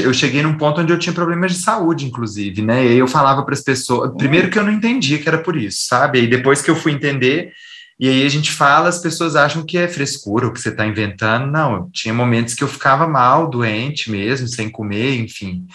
eu 0.02 0.14
cheguei 0.14 0.42
num 0.42 0.56
ponto 0.56 0.80
onde 0.80 0.92
eu 0.92 0.98
tinha 0.98 1.12
problemas 1.12 1.52
de 1.52 1.58
saúde, 1.58 2.06
inclusive, 2.06 2.62
né? 2.62 2.84
E 2.84 2.88
aí 2.88 2.98
eu 2.98 3.06
falava 3.06 3.42
para 3.42 3.54
as 3.54 3.60
pessoas, 3.60 4.12
primeiro 4.16 4.50
que 4.50 4.58
eu 4.58 4.64
não 4.64 4.72
entendia 4.72 5.18
que 5.18 5.28
era 5.28 5.38
por 5.38 5.56
isso, 5.56 5.86
sabe? 5.86 6.22
E 6.22 6.26
depois 6.26 6.62
que 6.62 6.70
eu 6.70 6.76
fui 6.76 6.92
entender, 6.92 7.52
e 7.98 8.08
aí 8.08 8.24
a 8.24 8.28
gente 8.30 8.50
fala, 8.50 8.88
as 8.88 8.98
pessoas 8.98 9.36
acham 9.36 9.62
que 9.62 9.76
é 9.76 9.86
frescura, 9.86 10.46
o 10.46 10.52
que 10.52 10.60
você 10.60 10.70
está 10.70 10.86
inventando. 10.86 11.50
Não, 11.50 11.90
tinha 11.92 12.14
momentos 12.14 12.54
que 12.54 12.64
eu 12.64 12.68
ficava 12.68 13.06
mal, 13.06 13.50
doente 13.50 14.10
mesmo, 14.10 14.48
sem 14.48 14.70
comer, 14.70 15.20
enfim. 15.20 15.66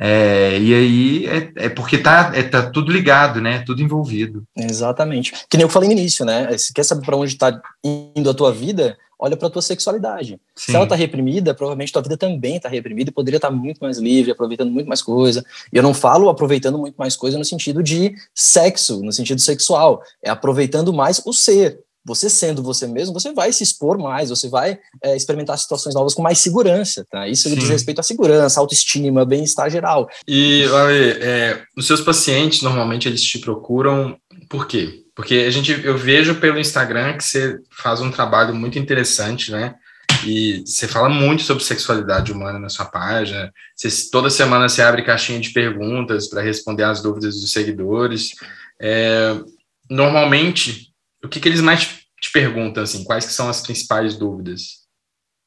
É, 0.00 0.58
e 0.58 0.74
aí 0.74 1.26
é, 1.26 1.66
é, 1.66 1.68
porque 1.68 1.98
tá, 1.98 2.32
é, 2.34 2.42
tá 2.42 2.62
tudo 2.70 2.90
ligado, 2.90 3.40
né? 3.40 3.62
Tudo 3.66 3.82
envolvido. 3.82 4.44
Exatamente. 4.56 5.32
Que 5.48 5.56
nem 5.56 5.64
eu 5.64 5.68
falei 5.68 5.88
no 5.88 5.92
início, 5.92 6.24
né? 6.24 6.56
Se 6.56 6.72
quer 6.72 6.84
saber 6.84 7.04
para 7.04 7.16
onde 7.16 7.32
está 7.32 7.60
indo 7.84 8.30
a 8.30 8.34
tua 8.34 8.50
vida, 8.50 8.96
olha 9.24 9.36
para 9.36 9.48
a 9.48 9.50
tua 9.50 9.62
sexualidade. 9.62 10.38
Sim. 10.54 10.72
Se 10.72 10.76
ela 10.76 10.84
está 10.84 10.94
reprimida, 10.94 11.54
provavelmente 11.54 11.92
tua 11.92 12.02
vida 12.02 12.16
também 12.16 12.56
está 12.56 12.68
reprimida 12.68 13.10
e 13.10 13.12
poderia 13.12 13.38
estar 13.38 13.48
tá 13.48 13.54
muito 13.54 13.78
mais 13.78 13.98
livre, 13.98 14.30
aproveitando 14.30 14.70
muito 14.70 14.86
mais 14.86 15.00
coisa. 15.00 15.44
E 15.72 15.76
eu 15.76 15.82
não 15.82 15.94
falo 15.94 16.28
aproveitando 16.28 16.78
muito 16.78 16.96
mais 16.96 17.16
coisa 17.16 17.38
no 17.38 17.44
sentido 17.44 17.82
de 17.82 18.14
sexo, 18.34 19.00
no 19.02 19.12
sentido 19.12 19.40
sexual. 19.40 20.02
É 20.22 20.30
aproveitando 20.30 20.92
mais 20.92 21.22
o 21.24 21.32
ser. 21.32 21.80
Você 22.06 22.28
sendo 22.28 22.62
você 22.62 22.86
mesmo, 22.86 23.14
você 23.14 23.32
vai 23.32 23.50
se 23.50 23.62
expor 23.62 23.96
mais, 23.96 24.28
você 24.28 24.46
vai 24.46 24.78
é, 25.02 25.16
experimentar 25.16 25.58
situações 25.58 25.94
novas 25.94 26.12
com 26.12 26.20
mais 26.20 26.36
segurança, 26.36 27.06
tá? 27.10 27.26
Isso 27.26 27.48
Sim. 27.48 27.54
diz 27.54 27.70
respeito 27.70 27.98
à 27.98 28.02
segurança, 28.02 28.60
autoestima, 28.60 29.24
bem-estar 29.24 29.70
geral. 29.70 30.06
E, 30.28 30.64
Ale, 30.64 31.12
é, 31.22 31.62
os 31.74 31.86
seus 31.86 32.02
pacientes, 32.02 32.60
normalmente, 32.60 33.08
eles 33.08 33.22
te 33.22 33.38
procuram 33.38 34.18
por 34.50 34.66
quê? 34.66 35.03
Porque 35.14 35.44
a 35.46 35.50
gente, 35.50 35.84
eu 35.84 35.96
vejo 35.96 36.36
pelo 36.36 36.58
Instagram 36.58 37.16
que 37.16 37.24
você 37.24 37.58
faz 37.70 38.00
um 38.00 38.10
trabalho 38.10 38.54
muito 38.54 38.78
interessante, 38.78 39.50
né? 39.52 39.74
E 40.26 40.62
você 40.66 40.88
fala 40.88 41.08
muito 41.08 41.42
sobre 41.42 41.62
sexualidade 41.62 42.32
humana 42.32 42.58
na 42.58 42.68
sua 42.68 42.86
página. 42.86 43.52
Você, 43.76 44.10
toda 44.10 44.30
semana 44.30 44.68
você 44.68 44.82
abre 44.82 45.04
caixinha 45.04 45.38
de 45.38 45.50
perguntas 45.50 46.28
para 46.28 46.42
responder 46.42 46.84
as 46.84 47.02
dúvidas 47.02 47.40
dos 47.40 47.52
seguidores. 47.52 48.30
É, 48.80 49.36
normalmente, 49.88 50.88
o 51.22 51.28
que, 51.28 51.38
que 51.38 51.48
eles 51.48 51.60
mais 51.60 52.00
te 52.20 52.32
perguntam? 52.32 52.82
Assim, 52.82 53.04
quais 53.04 53.26
que 53.26 53.32
são 53.32 53.48
as 53.48 53.60
principais 53.60 54.16
dúvidas? 54.16 54.84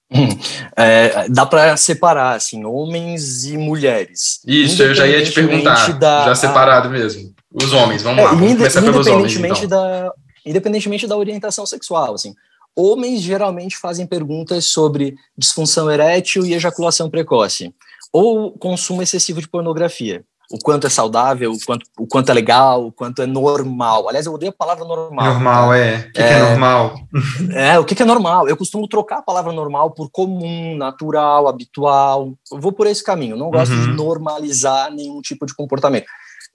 Hum, 0.10 0.30
é, 0.78 1.28
dá 1.28 1.46
para 1.46 1.76
separar 1.76 2.36
assim 2.36 2.64
homens 2.64 3.44
e 3.44 3.58
mulheres. 3.58 4.40
Isso, 4.48 4.82
eu 4.82 4.96
já 4.96 5.06
ia 5.06 5.22
te 5.22 5.34
perguntar, 5.34 5.92
da, 6.00 6.26
já 6.26 6.36
separado 6.36 6.90
mesmo. 6.90 7.36
Os 7.54 7.74
homens, 7.74 8.02
vamos 8.02 8.20
é, 8.20 8.24
lá, 8.26 8.34
vamos 8.34 8.54
começar 8.54 8.82
pelos 8.82 9.08
homens, 9.08 9.36
então. 9.36 9.68
Da, 9.68 10.12
independentemente 10.46 11.08
da 11.08 11.18
orientação 11.18 11.66
sexual, 11.66 12.14
assim. 12.14 12.34
Homens 12.76 13.22
geralmente 13.22 13.78
fazem 13.78 14.06
perguntas 14.06 14.66
sobre 14.66 15.16
disfunção 15.36 15.90
erétil 15.90 16.46
e 16.46 16.54
ejaculação 16.54 17.10
precoce, 17.10 17.74
ou 18.14 18.52
consumo 18.52 19.02
excessivo 19.02 19.42
de 19.42 19.48
pornografia. 19.48 20.24
o 20.50 20.58
quanto 20.60 20.88
é 20.88 20.90
saudável, 20.90 21.52
o 21.52 21.58
quanto, 21.66 21.86
o 21.98 22.08
quanto 22.08 22.30
é 22.30 22.34
legal, 22.34 22.86
o 22.86 22.92
quanto 22.92 23.22
é 23.22 23.26
normal. 23.26 24.08
Aliás, 24.08 24.26
eu 24.26 24.34
odeio 24.34 24.52
a 24.52 24.56
palavra 24.56 24.86
normal. 24.86 25.34
Normal, 25.34 25.70
tá? 25.70 25.78
é. 25.78 25.98
O 25.98 26.12
que 26.12 26.22
é, 26.22 26.28
que 26.28 26.34
é 26.34 26.40
normal? 26.40 26.96
É, 27.54 27.80
o 27.80 27.86
que, 27.86 27.96
que 27.96 28.04
é 28.04 28.06
normal? 28.06 28.48
Eu 28.48 28.56
costumo 28.56 28.88
trocar 28.88 29.18
a 29.18 29.22
palavra 29.24 29.52
normal 29.52 29.92
por 29.92 30.10
comum, 30.10 30.78
natural, 30.78 31.48
habitual. 31.48 32.34
Eu 32.52 32.60
vou 32.60 32.72
por 32.72 32.88
esse 32.88 33.04
caminho. 33.04 33.34
Eu 33.34 33.40
não 33.40 33.50
gosto 33.50 33.74
uhum. 33.74 33.82
de 33.82 33.88
normalizar 33.94 34.92
nenhum 34.92 35.20
tipo 35.22 35.46
de 35.46 35.54
comportamento. 35.56 36.06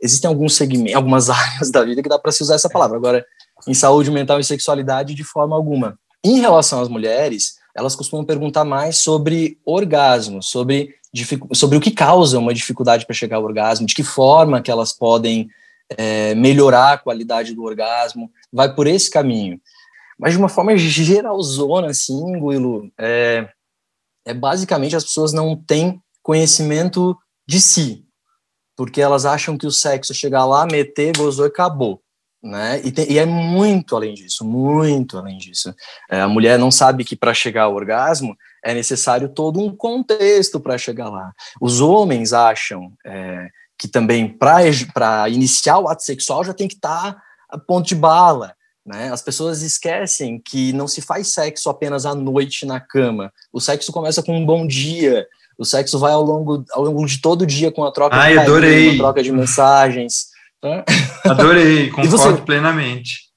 Existem 0.03 0.29
alguns 0.29 0.55
segmentos, 0.57 0.97
algumas 0.97 1.31
áreas 1.31 1.71
da 1.71 1.85
vida 1.85 2.03
que 2.03 2.09
dá 2.09 2.19
para 2.19 2.33
se 2.33 2.43
usar 2.43 2.57
essa 2.57 2.69
palavra. 2.69 2.97
Agora, 2.97 3.25
em 3.67 3.75
saúde 3.75 4.11
mental 4.11 4.41
e 4.41 4.45
sexualidade, 4.45 5.15
de 5.15 5.25
forma 5.25 5.55
alguma. 5.55 5.99
Em 6.25 6.41
relação 6.41 6.81
às 6.81 6.89
mulheres, 6.89 7.55
elas 7.75 7.95
costumam 7.95 8.25
perguntar 8.25 8.65
mais 8.65 8.99
sobre 8.99 9.59
orgasmo, 9.65 10.43
sobre 10.43 10.95
sobre 11.53 11.77
o 11.77 11.81
que 11.81 11.91
causa 11.91 12.39
uma 12.39 12.55
dificuldade 12.55 13.05
para 13.05 13.15
chegar 13.15 13.37
ao 13.37 13.45
orgasmo, 13.45 13.87
de 13.87 13.95
que 13.95 14.03
forma 14.03 14.63
que 14.63 14.71
elas 14.71 14.95
podem 14.95 15.47
é, 15.91 16.35
melhorar 16.35 16.95
a 16.95 16.99
qualidade 16.99 17.55
do 17.55 17.63
orgasmo, 17.63 18.31
vai 18.51 18.75
por 18.75 18.87
esse 18.87 19.11
caminho. 19.11 19.61
Mas 20.19 20.33
de 20.33 20.39
uma 20.39 20.49
forma 20.49 20.77
geralzona, 20.77 21.89
assim, 21.89 22.33
Guilo, 22.41 22.91
é, 22.99 23.47
é 24.25 24.33
basicamente 24.33 24.97
as 24.97 25.05
pessoas 25.05 25.33
não 25.33 25.55
têm 25.55 26.01
conhecimento 26.23 27.17
de 27.47 27.61
si, 27.61 28.07
porque 28.77 29.01
elas 29.01 29.25
acham 29.25 29.57
que 29.57 29.67
o 29.67 29.71
sexo 29.71 30.13
é 30.13 30.15
chegar 30.15 30.45
lá, 30.45 30.67
meter, 30.67 31.17
gozou 31.17 31.47
e 31.47 31.49
acabou. 31.49 32.03
Né? 32.43 32.81
E, 32.85 32.91
tem, 32.91 33.11
e, 33.11 33.19
é 33.19 33.25
muito 33.25 33.95
além 33.95 34.15
disso, 34.15 34.45
muito 34.45 35.17
além 35.17 35.39
disso. 35.39 35.73
É, 36.11 36.21
a 36.21 36.29
mulher 36.29 36.59
não 36.59 36.73
sabe 36.73 37.05
que 37.05 37.15
para 37.15 37.33
chegar 37.33 37.65
ao 37.65 37.75
orgasmo 37.75 38.37
é 38.65 38.75
necessário 38.75 39.29
todo 39.29 39.61
um 39.61 39.75
contexto 39.75 40.59
para 40.59 40.77
chegar 40.77 41.09
lá. 41.09 41.33
Os 41.61 41.81
homens 41.81 42.33
acham 42.33 42.93
é, 43.07 43.49
que 43.79 43.87
também 43.87 44.29
para 44.29 45.29
iniciar 45.29 45.79
o 45.79 45.89
ato 45.89 46.03
sexual 46.03 46.43
já 46.43 46.53
tem 46.53 46.67
que 46.67 46.75
estar 46.75 47.15
tá 47.15 47.23
a 47.49 47.59
ponto 47.59 47.87
de 47.87 47.95
bala. 47.95 48.55
Né? 48.85 49.13
As 49.13 49.23
pessoas 49.23 49.63
esquecem 49.63 50.41
que 50.45 50.73
não 50.73 50.89
se 50.89 51.01
faz 51.01 51.29
sexo 51.29 51.71
apenas 51.71 52.05
à 52.05 52.15
noite 52.15 52.67
na 52.67 52.81
cama. 52.81 53.33
O 53.53 53.61
sexo 53.61 53.93
começa 53.93 54.23
com 54.23 54.37
um 54.37 54.45
bom 54.45 54.67
dia. 54.67 55.27
O 55.63 55.65
sexo 55.65 55.97
vai 55.97 56.13
ao 56.13 56.23
longo, 56.23 56.65
ao 56.73 56.83
longo 56.83 57.07
de 57.07 57.21
todo 57.21 57.43
o 57.43 57.47
dia 57.47 57.71
com 57.71 57.85
a 57.85 57.93
troca 57.93 58.17
Ai, 58.17 58.37
de 58.37 58.45
carinho, 58.45 58.99
troca 58.99 59.23
de 59.23 59.31
mensagens. 59.31 60.27
Né? 60.61 60.85
Adorei, 61.25 61.89
concordo 61.89 62.11
você, 62.11 62.33
plenamente. 62.43 63.29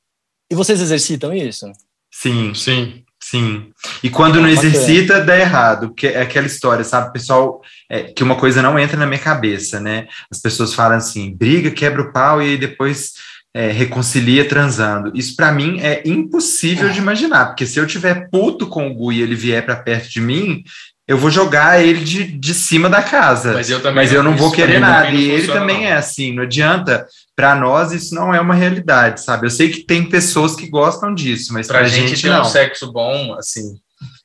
E 0.52 0.56
vocês 0.56 0.82
exercitam 0.82 1.32
isso? 1.32 1.72
Sim, 2.12 2.54
sim. 2.56 3.04
Sim. 3.22 3.72
E 4.04 4.10
quando 4.10 4.42
não 4.42 4.48
exercita, 4.48 5.24
dá 5.24 5.38
errado, 5.38 5.88
porque 5.90 6.08
é 6.08 6.22
aquela 6.22 6.46
história, 6.46 6.84
sabe, 6.84 7.14
pessoal, 7.14 7.62
é, 7.90 8.04
que 8.04 8.24
uma 8.24 8.36
coisa 8.36 8.62
não 8.62 8.78
entra 8.78 8.98
na 8.98 9.08
minha 9.08 9.20
cabeça, 9.20 9.80
né? 9.80 10.08
As 10.32 10.40
pessoas 10.40 10.76
falam 10.76 10.98
assim, 10.98 11.36
briga, 11.36 11.72
quebra 11.72 12.04
o 12.04 12.12
pau 12.14 12.42
e 12.42 12.56
depois 12.56 13.14
é, 13.52 13.72
reconcilia 13.72 14.48
transando. 14.48 15.12
Isso 15.16 15.36
para 15.36 15.52
mim 15.52 15.80
é 15.80 16.04
impossível 16.06 16.90
de 16.90 17.00
imaginar, 17.00 17.48
porque 17.48 17.66
se 17.66 17.80
eu 17.80 17.88
tiver 17.88 18.30
puto 18.30 18.68
com 18.68 18.88
o 18.88 18.94
Gu 18.94 19.14
e 19.14 19.22
ele 19.22 19.34
vier 19.34 19.66
para 19.66 19.76
perto 19.76 20.10
de 20.10 20.22
mim, 20.22 20.64
eu 21.08 21.18
vou 21.18 21.30
jogar 21.30 21.84
ele 21.84 22.04
de, 22.04 22.24
de 22.26 22.54
cima 22.54 22.90
da 22.90 23.02
casa. 23.02 23.54
Mas 23.54 23.70
eu, 23.70 23.80
também 23.80 23.96
mas 23.96 24.12
eu 24.12 24.24
não 24.24 24.36
vou 24.36 24.52
querer 24.52 24.80
nada. 24.80 25.10
E 25.12 25.30
ele 25.30 25.48
também 25.48 25.82
não. 25.82 25.88
é 25.88 25.94
assim, 25.94 26.34
não 26.34 26.44
adianta. 26.44 27.08
Para 27.36 27.54
nós, 27.54 27.92
isso 27.92 28.16
não 28.16 28.34
é 28.34 28.40
uma 28.40 28.56
realidade, 28.56 29.22
sabe? 29.22 29.46
Eu 29.46 29.52
sei 29.52 29.70
que 29.70 29.82
tem 29.82 30.10
pessoas 30.10 30.56
que 30.56 30.70
gostam 30.70 31.14
disso, 31.14 31.54
mas 31.54 31.68
para 31.68 31.80
a 31.80 31.84
gente, 31.84 32.10
gente 32.10 32.24
ter 32.24 32.30
não. 32.30 32.42
um 32.42 32.46
sexo 32.46 32.92
bom, 32.92 33.36
assim. 33.38 33.76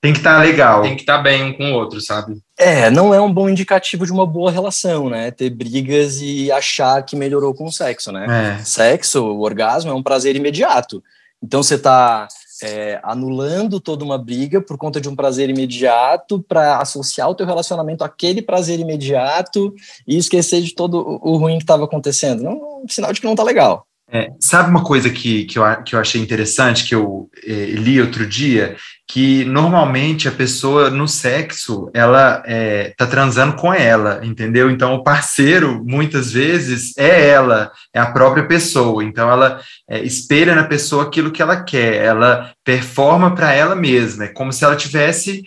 Tem 0.00 0.12
que 0.12 0.20
estar 0.20 0.36
tá 0.36 0.42
legal. 0.42 0.82
Tem 0.82 0.94
que 0.94 1.02
estar 1.02 1.18
tá 1.18 1.22
bem 1.22 1.42
um 1.42 1.52
com 1.52 1.72
o 1.72 1.74
outro, 1.74 2.00
sabe? 2.00 2.38
É, 2.58 2.90
não 2.90 3.12
é 3.12 3.20
um 3.20 3.32
bom 3.32 3.48
indicativo 3.48 4.06
de 4.06 4.12
uma 4.12 4.26
boa 4.26 4.50
relação, 4.50 5.10
né? 5.10 5.30
Ter 5.30 5.50
brigas 5.50 6.20
e 6.20 6.50
achar 6.50 7.02
que 7.02 7.14
melhorou 7.14 7.52
com 7.52 7.66
o 7.66 7.72
sexo, 7.72 8.10
né? 8.10 8.58
É. 8.60 8.64
Sexo, 8.64 9.22
o 9.22 9.42
orgasmo 9.42 9.90
é 9.90 9.94
um 9.94 10.02
prazer 10.02 10.34
imediato. 10.34 11.02
Então 11.42 11.62
você 11.62 11.78
tá 11.78 12.26
é, 12.62 13.00
anulando 13.02 13.80
toda 13.80 14.04
uma 14.04 14.18
briga 14.18 14.60
por 14.60 14.76
conta 14.76 15.00
de 15.00 15.08
um 15.08 15.16
prazer 15.16 15.50
imediato 15.50 16.42
para 16.42 16.78
associar 16.78 17.28
o 17.28 17.34
teu 17.34 17.46
relacionamento 17.46 18.04
àquele 18.04 18.42
prazer 18.42 18.78
imediato 18.78 19.74
e 20.06 20.16
esquecer 20.16 20.62
de 20.62 20.74
todo 20.74 21.20
o 21.22 21.36
ruim 21.36 21.56
que 21.58 21.64
estava 21.64 21.84
acontecendo. 21.84 22.42
Não, 22.42 22.82
um 22.84 22.88
sinal 22.88 23.12
de 23.12 23.20
que 23.20 23.26
não 23.26 23.34
está 23.34 23.42
legal. 23.42 23.86
É, 24.12 24.28
sabe 24.40 24.70
uma 24.70 24.82
coisa 24.82 25.08
que, 25.08 25.44
que, 25.44 25.58
eu, 25.58 25.82
que 25.84 25.94
eu 25.94 26.00
achei 26.00 26.20
interessante, 26.20 26.84
que 26.84 26.94
eu 26.94 27.30
é, 27.46 27.52
li 27.66 28.00
outro 28.00 28.26
dia? 28.26 28.76
Que 29.08 29.44
normalmente 29.44 30.26
a 30.26 30.32
pessoa 30.32 30.90
no 30.90 31.06
sexo, 31.06 31.88
ela 31.94 32.42
é, 32.44 32.92
tá 32.96 33.06
transando 33.06 33.54
com 33.54 33.72
ela, 33.72 34.20
entendeu? 34.24 34.70
Então 34.70 34.94
o 34.94 35.04
parceiro, 35.04 35.84
muitas 35.86 36.32
vezes, 36.32 36.96
é 36.98 37.28
ela, 37.28 37.70
é 37.94 38.00
a 38.00 38.10
própria 38.10 38.46
pessoa. 38.46 39.04
Então 39.04 39.30
ela 39.30 39.60
é, 39.88 40.02
espelha 40.02 40.54
na 40.54 40.64
pessoa 40.64 41.04
aquilo 41.04 41.30
que 41.30 41.42
ela 41.42 41.62
quer, 41.62 41.94
ela 42.04 42.52
performa 42.64 43.34
para 43.34 43.52
ela 43.52 43.76
mesma, 43.76 44.24
é 44.24 44.28
como 44.28 44.52
se 44.52 44.64
ela 44.64 44.76
tivesse 44.76 45.42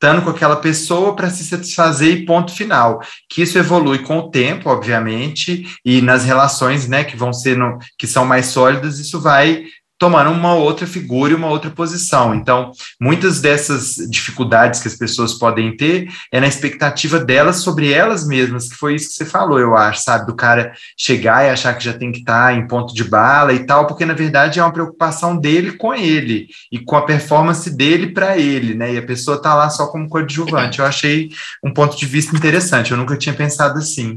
estando 0.00 0.22
com 0.22 0.30
aquela 0.30 0.56
pessoa 0.56 1.14
para 1.14 1.28
se 1.28 1.44
satisfazer 1.44 2.08
e 2.16 2.24
ponto 2.24 2.52
final. 2.54 3.02
Que 3.28 3.42
isso 3.42 3.58
evolui 3.58 3.98
com 3.98 4.18
o 4.18 4.30
tempo, 4.30 4.70
obviamente, 4.70 5.66
e 5.84 6.00
nas 6.00 6.24
relações, 6.24 6.88
né, 6.88 7.04
que 7.04 7.18
vão 7.18 7.34
ser 7.34 7.58
no, 7.58 7.78
que 7.98 8.06
são 8.06 8.24
mais 8.24 8.46
sólidas, 8.46 8.98
isso 8.98 9.20
vai 9.20 9.64
tomaram 10.00 10.32
uma 10.32 10.54
outra 10.54 10.86
figura 10.86 11.32
e 11.32 11.36
uma 11.36 11.48
outra 11.48 11.70
posição. 11.70 12.34
Então, 12.34 12.72
muitas 12.98 13.38
dessas 13.42 13.96
dificuldades 14.08 14.80
que 14.80 14.88
as 14.88 14.96
pessoas 14.96 15.34
podem 15.34 15.76
ter 15.76 16.08
é 16.32 16.40
na 16.40 16.46
expectativa 16.46 17.20
delas 17.20 17.56
sobre 17.56 17.92
elas 17.92 18.26
mesmas, 18.26 18.70
que 18.70 18.76
foi 18.76 18.94
isso 18.94 19.10
que 19.10 19.14
você 19.16 19.26
falou, 19.26 19.60
eu 19.60 19.76
acho, 19.76 20.02
sabe? 20.02 20.26
Do 20.26 20.34
cara 20.34 20.72
chegar 20.96 21.44
e 21.44 21.50
achar 21.50 21.74
que 21.74 21.84
já 21.84 21.92
tem 21.92 22.10
que 22.10 22.20
estar 22.20 22.56
em 22.56 22.66
ponto 22.66 22.94
de 22.94 23.04
bala 23.04 23.52
e 23.52 23.66
tal, 23.66 23.86
porque 23.86 24.06
na 24.06 24.14
verdade 24.14 24.58
é 24.58 24.62
uma 24.62 24.72
preocupação 24.72 25.36
dele 25.36 25.72
com 25.72 25.92
ele 25.92 26.48
e 26.72 26.78
com 26.78 26.96
a 26.96 27.04
performance 27.04 27.68
dele 27.70 28.06
para 28.08 28.38
ele, 28.38 28.74
né? 28.74 28.94
E 28.94 28.98
a 28.98 29.04
pessoa 29.04 29.40
tá 29.40 29.54
lá 29.54 29.68
só 29.68 29.88
como 29.88 30.08
coadjuvante. 30.08 30.78
Eu 30.78 30.86
achei 30.86 31.28
um 31.62 31.74
ponto 31.74 31.94
de 31.94 32.06
vista 32.06 32.34
interessante, 32.34 32.90
eu 32.90 32.96
nunca 32.96 33.18
tinha 33.18 33.34
pensado 33.34 33.78
assim. 33.78 34.16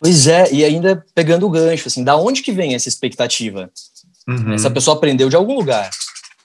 Pois 0.00 0.26
é, 0.28 0.50
e 0.52 0.64
ainda 0.64 1.04
pegando 1.14 1.44
o 1.44 1.50
gancho, 1.50 1.88
assim, 1.88 2.04
da 2.04 2.16
onde 2.16 2.40
que 2.40 2.52
vem 2.52 2.74
essa 2.74 2.88
expectativa? 2.88 3.68
Uhum. 4.28 4.52
Essa 4.52 4.70
pessoa 4.70 4.96
aprendeu 4.96 5.30
de 5.30 5.36
algum 5.36 5.54
lugar. 5.54 5.88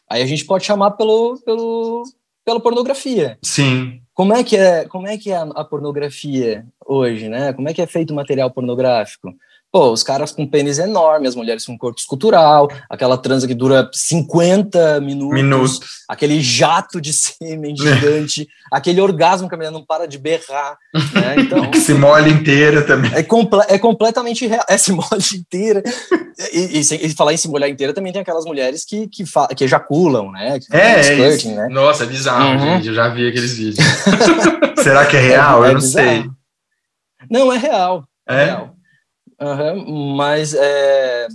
Aí 0.10 0.22
a 0.22 0.26
gente 0.26 0.46
pode 0.46 0.66
chamar 0.66 0.92
pelo, 0.92 1.38
pelo, 1.46 2.04
pela 2.46 2.60
pornografia. 2.60 3.38
Sim. 3.44 4.02
Como 4.14 4.34
é 4.34 4.44
que 4.44 4.56
é, 4.56 4.86
como 4.86 5.08
é, 5.08 5.18
que 5.18 5.32
é 5.32 5.36
a, 5.36 5.44
a 5.44 5.64
pornografia 5.66 6.66
hoje, 6.86 7.28
né? 7.28 7.52
Como 7.52 7.68
é 7.68 7.74
que 7.74 7.82
é 7.82 7.88
feito 7.88 8.12
o 8.12 8.16
material 8.16 8.50
pornográfico? 8.50 9.34
Pô, 9.74 9.92
os 9.92 10.04
caras 10.04 10.32
com 10.32 10.46
pênis 10.46 10.78
enorme, 10.78 11.28
as 11.28 11.34
mulheres 11.34 11.66
com 11.66 11.76
corpo 11.76 12.00
escultural, 12.00 12.70
aquela 12.88 13.18
transa 13.18 13.48
que 13.48 13.56
dura 13.56 13.90
50 13.92 15.02
minutos, 15.02 15.34
minutos. 15.34 15.80
aquele 16.08 16.40
jato 16.42 17.02
de 17.02 17.12
sêmen 17.12 17.74
gigante, 17.76 18.48
aquele 18.72 19.02
orgasmo 19.02 19.50
que 19.50 19.56
a 19.56 19.58
mulher 19.58 19.72
não 19.72 19.84
para 19.84 20.08
de 20.08 20.20
berrar. 20.20 20.78
Né? 20.94 21.38
Então, 21.40 21.70
que 21.72 21.80
se 21.80 21.92
molha 21.96 22.30
inteira 22.30 22.84
também. 22.84 23.12
É, 23.16 23.24
comple 23.24 23.62
é 23.68 23.80
completamente 23.80 24.46
real. 24.46 24.64
É, 24.70 24.78
se 24.78 24.92
molha 24.92 25.08
inteira. 25.36 25.82
E, 26.54 26.80
e, 26.80 27.08
e, 27.08 27.10
falar 27.16 27.34
em 27.34 27.38
se 27.38 27.48
molhar 27.48 27.68
inteira 27.68 27.94
também 27.94 28.14
tem 28.14 28.22
aquelas 28.22 28.46
mulheres 28.46 28.86
que, 28.86 29.08
que, 29.08 29.24
que 29.56 29.64
ejaculam, 29.64 30.32
né? 30.32 30.60
Que 30.60 30.76
é, 30.76 31.02
skirting, 31.02 31.54
é 31.54 31.56
né? 31.56 31.68
Nossa, 31.70 32.04
é 32.04 32.06
bizarro, 32.06 32.60
uhum. 32.60 32.76
gente. 32.76 32.90
Eu 32.90 32.94
já 32.94 33.10
vi 33.10 33.28
aqueles 33.28 33.58
vídeos. 33.58 33.84
Será 34.84 35.04
que 35.08 35.18
é 35.18 35.20
real? 35.20 35.66
É, 35.66 35.70
eu 35.70 35.74
não 35.74 35.82
bizarro. 35.82 36.08
sei. 36.08 36.30
Não, 37.28 37.52
é 37.52 37.58
real. 37.58 38.04
É, 38.30 38.36
é 38.36 38.46
real. 38.46 38.73
Uhum, 39.44 40.16
mas 40.16 40.54
é, 40.54 41.28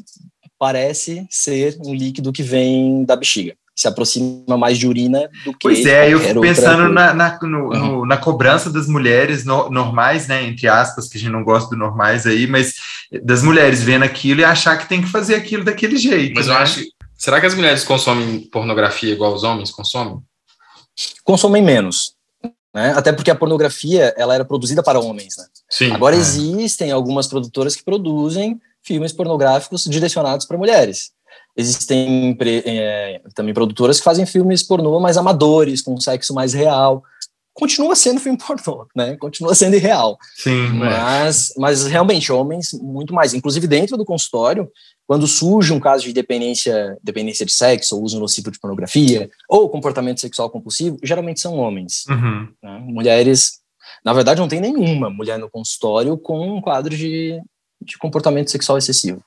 parece 0.59 1.27
ser 1.31 1.77
um 1.85 1.95
líquido 1.95 2.33
que 2.33 2.43
vem 2.43 3.05
da 3.05 3.15
bexiga. 3.15 3.55
Se 3.77 3.87
aproxima 3.87 4.57
mais 4.59 4.77
de 4.77 4.89
urina 4.89 5.31
do 5.45 5.53
que. 5.53 5.59
Pois 5.63 5.87
é, 5.87 6.13
eu 6.13 6.19
fico 6.19 6.41
pensando 6.41 6.93
na, 6.93 7.15
na, 7.15 7.39
no, 7.43 7.59
uhum. 7.67 7.71
no, 7.71 8.07
na 8.07 8.17
cobrança 8.17 8.71
das 8.71 8.89
mulheres 8.89 9.45
no, 9.45 9.71
normais, 9.71 10.27
né? 10.27 10.43
Entre 10.43 10.67
aspas, 10.67 11.09
que 11.09 11.17
a 11.17 11.21
gente 11.21 11.31
não 11.31 11.45
gosta 11.45 11.71
do 11.71 11.77
normais 11.77 12.27
aí, 12.27 12.49
mas 12.49 12.75
das 13.23 13.41
mulheres 13.43 13.81
vendo 13.81 14.03
aquilo 14.03 14.41
e 14.41 14.45
achar 14.45 14.77
que 14.79 14.89
tem 14.89 15.01
que 15.01 15.09
fazer 15.09 15.37
aquilo 15.37 15.63
daquele 15.63 15.97
jeito. 15.97 16.35
Mas 16.35 16.49
né? 16.49 16.55
eu 16.55 16.59
acho. 16.59 16.81
Será 17.17 17.41
que 17.41 17.47
as 17.47 17.55
mulheres 17.55 17.85
consomem 17.85 18.49
pornografia 18.51 19.13
igual 19.13 19.33
os 19.33 19.45
homens 19.45 19.71
consomem? 19.71 20.19
Consomem 21.23 21.63
menos. 21.63 22.18
Né? 22.75 22.93
Até 22.97 23.13
porque 23.13 23.31
a 23.31 23.35
pornografia 23.35 24.15
ela 24.17 24.35
era 24.35 24.45
produzida 24.45 24.83
para 24.83 25.01
homens. 25.01 25.37
Né? 25.37 25.45
Sim, 25.71 25.93
Agora 25.93 26.17
é. 26.17 26.19
existem 26.19 26.91
algumas 26.91 27.27
produtoras 27.27 27.75
que 27.75 27.85
produzem 27.85 28.61
filmes 28.83 29.13
pornográficos 29.13 29.85
direcionados 29.85 30.47
para 30.47 30.59
mulheres. 30.59 31.11
Existem 31.57 32.37
é, 32.41 33.21
também 33.35 33.53
produtoras 33.53 33.99
que 33.99 34.05
fazem 34.05 34.25
filmes 34.25 34.63
pornô 34.63 35.01
mais 35.01 35.17
amadores, 35.17 35.83
com 35.83 35.99
sexo 36.01 36.33
mais 36.33 36.53
real. 36.53 37.03
Continua 37.59 37.97
sendo 37.97 38.21
filme 38.21 38.39
pornô, 38.39 38.87
né? 38.95 39.17
Continua 39.17 39.53
sendo 39.53 39.75
irreal. 39.75 40.17
Sim. 40.37 40.67
É. 40.67 40.69
Mas, 40.71 41.51
é. 41.51 41.55
mas 41.59 41.87
realmente, 41.87 42.31
homens 42.31 42.73
muito 42.73 43.13
mais. 43.13 43.35
Inclusive 43.35 43.67
dentro 43.67 43.97
do 43.97 44.05
consultório, 44.05 44.71
quando 45.09 45.27
surge 45.27 45.73
um 45.73 45.81
caso 45.81 46.05
de 46.05 46.13
dependência, 46.13 46.97
dependência 47.03 47.45
de 47.45 47.53
sexo, 47.53 47.97
ou 47.97 48.05
uso 48.05 48.21
nocivo 48.21 48.53
de 48.53 48.61
pornografia, 48.61 49.29
ou 49.49 49.69
comportamento 49.69 50.21
sexual 50.21 50.49
compulsivo, 50.51 50.99
geralmente 51.03 51.41
são 51.41 51.57
homens. 51.57 52.05
Uhum. 52.09 52.49
Né? 52.63 52.79
Mulheres 52.85 53.59
Na 54.05 54.13
verdade, 54.13 54.41
não 54.41 54.47
tem 54.47 54.61
nenhuma 54.61 55.11
mulher 55.11 55.37
no 55.37 55.51
consultório 55.51 56.17
com 56.17 56.59
um 56.59 56.61
quadro 56.61 56.97
de, 56.97 57.41
de 57.83 57.99
comportamento 57.99 58.53
sexual 58.53 58.79
excessivo. 58.79 59.21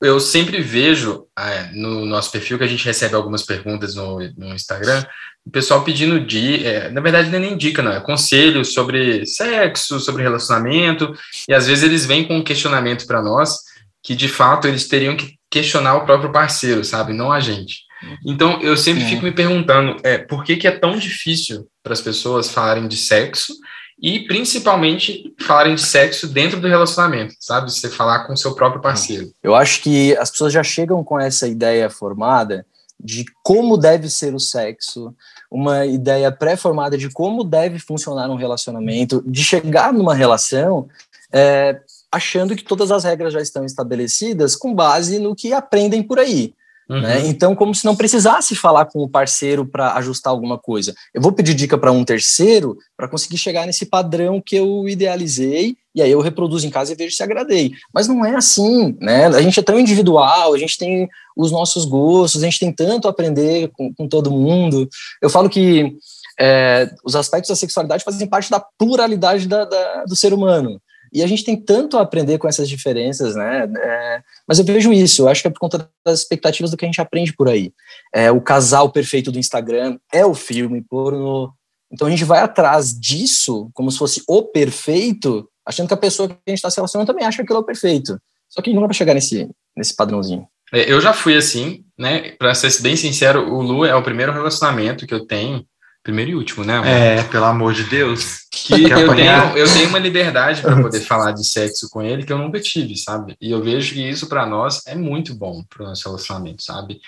Eu 0.00 0.20
sempre 0.20 0.60
vejo 0.60 1.26
é, 1.36 1.72
no 1.72 2.06
nosso 2.06 2.30
perfil 2.30 2.56
que 2.56 2.62
a 2.62 2.68
gente 2.68 2.84
recebe 2.84 3.16
algumas 3.16 3.42
perguntas 3.42 3.96
no, 3.96 4.18
no 4.36 4.54
Instagram, 4.54 5.04
o 5.48 5.50
pessoal 5.50 5.82
pedindo 5.82 6.20
de, 6.20 6.66
é, 6.66 6.90
na 6.90 7.00
verdade 7.00 7.30
nem 7.30 7.54
indica, 7.54 7.82
não, 7.82 7.92
é 7.92 8.00
conselhos 8.00 8.74
sobre 8.74 9.24
sexo, 9.24 9.98
sobre 9.98 10.22
relacionamento, 10.22 11.14
e 11.48 11.54
às 11.54 11.66
vezes 11.66 11.82
eles 11.82 12.04
vêm 12.04 12.28
com 12.28 12.36
um 12.36 12.44
questionamento 12.44 13.06
para 13.06 13.22
nós 13.22 13.56
que 14.02 14.14
de 14.14 14.28
fato 14.28 14.68
eles 14.68 14.86
teriam 14.86 15.16
que 15.16 15.38
questionar 15.50 15.96
o 15.96 16.04
próprio 16.04 16.30
parceiro, 16.30 16.84
sabe, 16.84 17.14
não 17.14 17.32
a 17.32 17.40
gente. 17.40 17.88
Então 18.26 18.60
eu 18.60 18.76
sempre 18.76 19.02
é. 19.02 19.06
fico 19.06 19.24
me 19.24 19.32
perguntando, 19.32 19.96
é, 20.04 20.18
por 20.18 20.44
que, 20.44 20.56
que 20.56 20.68
é 20.68 20.70
tão 20.70 20.98
difícil 20.98 21.66
para 21.82 21.94
as 21.94 22.00
pessoas 22.02 22.50
falarem 22.50 22.86
de 22.86 22.98
sexo 22.98 23.54
e 24.00 24.26
principalmente 24.26 25.34
falarem 25.40 25.74
de 25.74 25.80
sexo 25.80 26.28
dentro 26.28 26.60
do 26.60 26.68
relacionamento, 26.68 27.34
sabe? 27.40 27.72
Você 27.72 27.88
falar 27.88 28.26
com 28.26 28.34
o 28.34 28.36
seu 28.36 28.54
próprio 28.54 28.82
parceiro. 28.82 29.32
Eu 29.42 29.54
acho 29.54 29.80
que 29.80 30.14
as 30.18 30.30
pessoas 30.30 30.52
já 30.52 30.62
chegam 30.62 31.02
com 31.02 31.18
essa 31.18 31.48
ideia 31.48 31.88
formada 31.88 32.66
de 33.00 33.24
como 33.42 33.76
deve 33.76 34.08
ser 34.08 34.34
o 34.34 34.40
sexo, 34.40 35.14
uma 35.50 35.86
ideia 35.86 36.30
pré-formada 36.30 36.98
de 36.98 37.10
como 37.10 37.42
deve 37.42 37.78
funcionar 37.78 38.28
um 38.30 38.36
relacionamento, 38.36 39.22
de 39.26 39.42
chegar 39.42 39.92
numa 39.92 40.14
relação 40.14 40.88
é, 41.32 41.80
achando 42.10 42.56
que 42.56 42.64
todas 42.64 42.90
as 42.90 43.04
regras 43.04 43.32
já 43.32 43.40
estão 43.40 43.64
estabelecidas 43.64 44.56
com 44.56 44.74
base 44.74 45.18
no 45.18 45.34
que 45.34 45.52
aprendem 45.52 46.02
por 46.02 46.18
aí. 46.18 46.54
Uhum. 46.88 47.02
Né? 47.02 47.26
Então, 47.26 47.54
como 47.54 47.74
se 47.74 47.84
não 47.84 47.94
precisasse 47.94 48.56
falar 48.56 48.86
com 48.86 49.00
o 49.00 49.08
parceiro 49.08 49.66
para 49.66 49.92
ajustar 49.94 50.32
alguma 50.32 50.58
coisa. 50.58 50.94
Eu 51.12 51.20
vou 51.20 51.32
pedir 51.32 51.54
dica 51.54 51.76
para 51.76 51.92
um 51.92 52.04
terceiro 52.04 52.78
para 52.96 53.08
conseguir 53.08 53.36
chegar 53.36 53.66
nesse 53.66 53.84
padrão 53.84 54.40
que 54.44 54.56
eu 54.56 54.88
idealizei, 54.88 55.76
e 55.98 56.02
aí 56.02 56.12
eu 56.12 56.20
reproduzo 56.20 56.64
em 56.64 56.70
casa 56.70 56.92
e 56.92 56.94
vejo 56.94 57.16
se 57.16 57.22
agradei. 57.24 57.72
Mas 57.92 58.06
não 58.06 58.24
é 58.24 58.36
assim, 58.36 58.96
né? 59.00 59.26
A 59.26 59.42
gente 59.42 59.58
é 59.58 59.62
tão 59.64 59.80
individual, 59.80 60.54
a 60.54 60.58
gente 60.58 60.78
tem 60.78 61.08
os 61.36 61.50
nossos 61.50 61.84
gostos, 61.84 62.40
a 62.40 62.44
gente 62.44 62.60
tem 62.60 62.72
tanto 62.72 63.08
a 63.08 63.10
aprender 63.10 63.68
com, 63.72 63.92
com 63.92 64.06
todo 64.06 64.30
mundo. 64.30 64.88
Eu 65.20 65.28
falo 65.28 65.50
que 65.50 65.92
é, 66.38 66.88
os 67.04 67.16
aspectos 67.16 67.48
da 67.48 67.56
sexualidade 67.56 68.04
fazem 68.04 68.28
parte 68.28 68.48
da 68.48 68.60
pluralidade 68.60 69.48
da, 69.48 69.64
da, 69.64 70.04
do 70.04 70.14
ser 70.14 70.32
humano. 70.32 70.80
E 71.12 71.20
a 71.20 71.26
gente 71.26 71.42
tem 71.42 71.56
tanto 71.56 71.98
a 71.98 72.02
aprender 72.02 72.38
com 72.38 72.46
essas 72.46 72.68
diferenças, 72.68 73.34
né? 73.34 73.68
É, 73.76 74.22
mas 74.46 74.60
eu 74.60 74.64
vejo 74.64 74.92
isso, 74.92 75.22
eu 75.22 75.28
acho 75.28 75.42
que 75.42 75.48
é 75.48 75.50
por 75.50 75.58
conta 75.58 75.90
das 76.06 76.20
expectativas 76.20 76.70
do 76.70 76.76
que 76.76 76.84
a 76.84 76.88
gente 76.88 77.00
aprende 77.00 77.32
por 77.32 77.48
aí. 77.48 77.72
É, 78.14 78.30
o 78.30 78.40
casal 78.40 78.92
perfeito 78.92 79.32
do 79.32 79.38
Instagram 79.38 79.98
é 80.12 80.24
o 80.24 80.32
filme 80.32 80.80
porno. 80.80 81.52
Então 81.90 82.06
a 82.06 82.10
gente 82.10 82.24
vai 82.24 82.38
atrás 82.38 82.92
disso 82.96 83.68
como 83.74 83.90
se 83.90 83.98
fosse 83.98 84.22
o 84.28 84.44
perfeito, 84.44 85.48
achando 85.68 85.86
que 85.86 85.94
a 85.94 85.98
pessoa 85.98 86.28
que 86.28 86.34
a 86.34 86.50
gente 86.50 86.58
está 86.58 86.70
se 86.70 86.76
relacionando 86.76 87.06
também 87.06 87.26
acha 87.26 87.36
que 87.36 87.42
aquilo 87.42 87.60
é 87.60 87.64
perfeito. 87.64 88.18
Só 88.48 88.62
que 88.62 88.72
não 88.72 88.86
vai 88.86 88.94
chegar 88.94 89.12
nesse, 89.12 89.48
nesse 89.76 89.94
padrãozinho. 89.94 90.48
É, 90.72 90.90
eu 90.90 91.00
já 91.00 91.12
fui 91.12 91.36
assim, 91.36 91.84
né? 91.98 92.30
Para 92.32 92.54
ser 92.54 92.82
bem 92.82 92.96
sincero, 92.96 93.52
o 93.52 93.60
Lu 93.60 93.84
é 93.84 93.94
o 93.94 94.02
primeiro 94.02 94.32
relacionamento 94.32 95.06
que 95.06 95.12
eu 95.12 95.26
tenho 95.26 95.64
primeiro 96.02 96.30
e 96.30 96.34
último, 96.34 96.64
né? 96.64 96.76
Amor? 96.76 96.88
É, 96.88 97.22
pelo 97.24 97.44
amor 97.44 97.74
de 97.74 97.84
Deus. 97.84 98.46
Que 98.50 98.84
eu, 98.84 99.14
tenho, 99.14 99.56
eu 99.58 99.72
tenho 99.72 99.88
uma 99.90 99.98
liberdade 99.98 100.62
para 100.62 100.76
poder 100.80 101.00
falar 101.00 101.32
de 101.32 101.46
sexo 101.46 101.88
com 101.90 102.02
ele 102.02 102.24
que 102.24 102.32
eu 102.32 102.38
nunca 102.38 102.58
tive, 102.60 102.96
sabe? 102.96 103.36
E 103.38 103.50
eu 103.50 103.62
vejo 103.62 103.92
que 103.92 104.08
isso 104.08 104.26
para 104.26 104.46
nós 104.46 104.86
é 104.86 104.94
muito 104.94 105.34
bom 105.34 105.62
para 105.68 105.84
o 105.84 105.88
nosso 105.88 106.08
relacionamento, 106.08 106.62
sabe? 106.62 106.98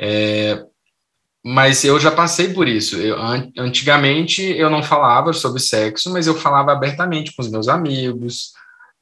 É, 0.00 0.62
mas 1.44 1.84
eu 1.84 2.00
já 2.00 2.10
passei 2.10 2.54
por 2.54 2.66
isso. 2.66 2.96
Eu, 2.96 3.18
antigamente 3.58 4.42
eu 4.42 4.70
não 4.70 4.82
falava 4.82 5.32
sobre 5.34 5.60
sexo, 5.60 6.10
mas 6.10 6.26
eu 6.26 6.34
falava 6.34 6.72
abertamente 6.72 7.34
com 7.34 7.42
os 7.42 7.50
meus 7.50 7.68
amigos, 7.68 8.52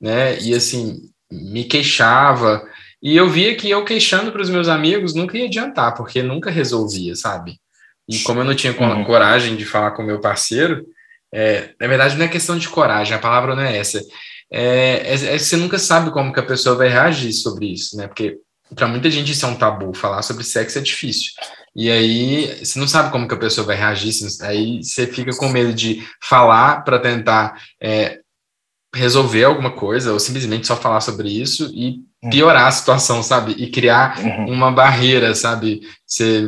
né? 0.00 0.40
E 0.40 0.52
assim, 0.52 1.08
me 1.30 1.64
queixava. 1.64 2.66
E 3.00 3.16
eu 3.16 3.28
via 3.28 3.54
que 3.54 3.70
eu 3.70 3.84
queixando 3.84 4.32
para 4.32 4.42
os 4.42 4.50
meus 4.50 4.68
amigos 4.68 5.14
nunca 5.14 5.38
ia 5.38 5.46
adiantar, 5.46 5.94
porque 5.94 6.22
nunca 6.22 6.50
resolvia, 6.50 7.14
sabe? 7.14 7.60
E 8.08 8.18
como 8.20 8.40
eu 8.40 8.44
não 8.44 8.54
tinha 8.54 8.72
uhum. 8.72 9.04
coragem 9.04 9.54
de 9.56 9.64
falar 9.64 9.92
com 9.92 10.02
o 10.02 10.06
meu 10.06 10.20
parceiro, 10.20 10.84
é, 11.32 11.70
na 11.80 11.86
verdade 11.86 12.16
não 12.16 12.24
é 12.24 12.28
questão 12.28 12.58
de 12.58 12.68
coragem, 12.68 13.14
a 13.14 13.20
palavra 13.20 13.54
não 13.54 13.62
é 13.62 13.76
essa. 13.76 14.00
É, 14.50 15.02
é, 15.06 15.34
é, 15.34 15.38
você 15.38 15.56
nunca 15.56 15.78
sabe 15.78 16.10
como 16.10 16.32
que 16.32 16.40
a 16.40 16.44
pessoa 16.44 16.76
vai 16.76 16.88
reagir 16.88 17.32
sobre 17.32 17.72
isso, 17.72 17.96
né? 17.96 18.08
Porque 18.08 18.38
para 18.74 18.88
muita 18.88 19.10
gente 19.10 19.32
isso 19.32 19.44
é 19.44 19.48
um 19.48 19.56
tabu, 19.56 19.94
falar 19.94 20.22
sobre 20.22 20.44
sexo 20.44 20.78
é 20.78 20.82
difícil. 20.82 21.32
E 21.74 21.90
aí 21.90 22.64
você 22.64 22.78
não 22.78 22.86
sabe 22.86 23.10
como 23.10 23.26
que 23.26 23.34
a 23.34 23.38
pessoa 23.38 23.66
vai 23.66 23.76
reagir, 23.76 24.12
aí 24.42 24.82
você 24.82 25.06
fica 25.06 25.34
com 25.36 25.48
medo 25.48 25.72
de 25.72 26.06
falar 26.22 26.82
para 26.84 26.98
tentar 26.98 27.58
é, 27.80 28.20
resolver 28.94 29.44
alguma 29.44 29.70
coisa, 29.70 30.12
ou 30.12 30.20
simplesmente 30.20 30.66
só 30.66 30.76
falar 30.76 31.00
sobre 31.00 31.28
isso 31.30 31.70
e 31.74 32.00
uhum. 32.22 32.30
piorar 32.30 32.66
a 32.66 32.72
situação, 32.72 33.22
sabe? 33.22 33.52
E 33.52 33.70
criar 33.70 34.18
uhum. 34.18 34.50
uma 34.50 34.70
barreira, 34.70 35.34
sabe? 35.34 35.80
Você 36.06 36.46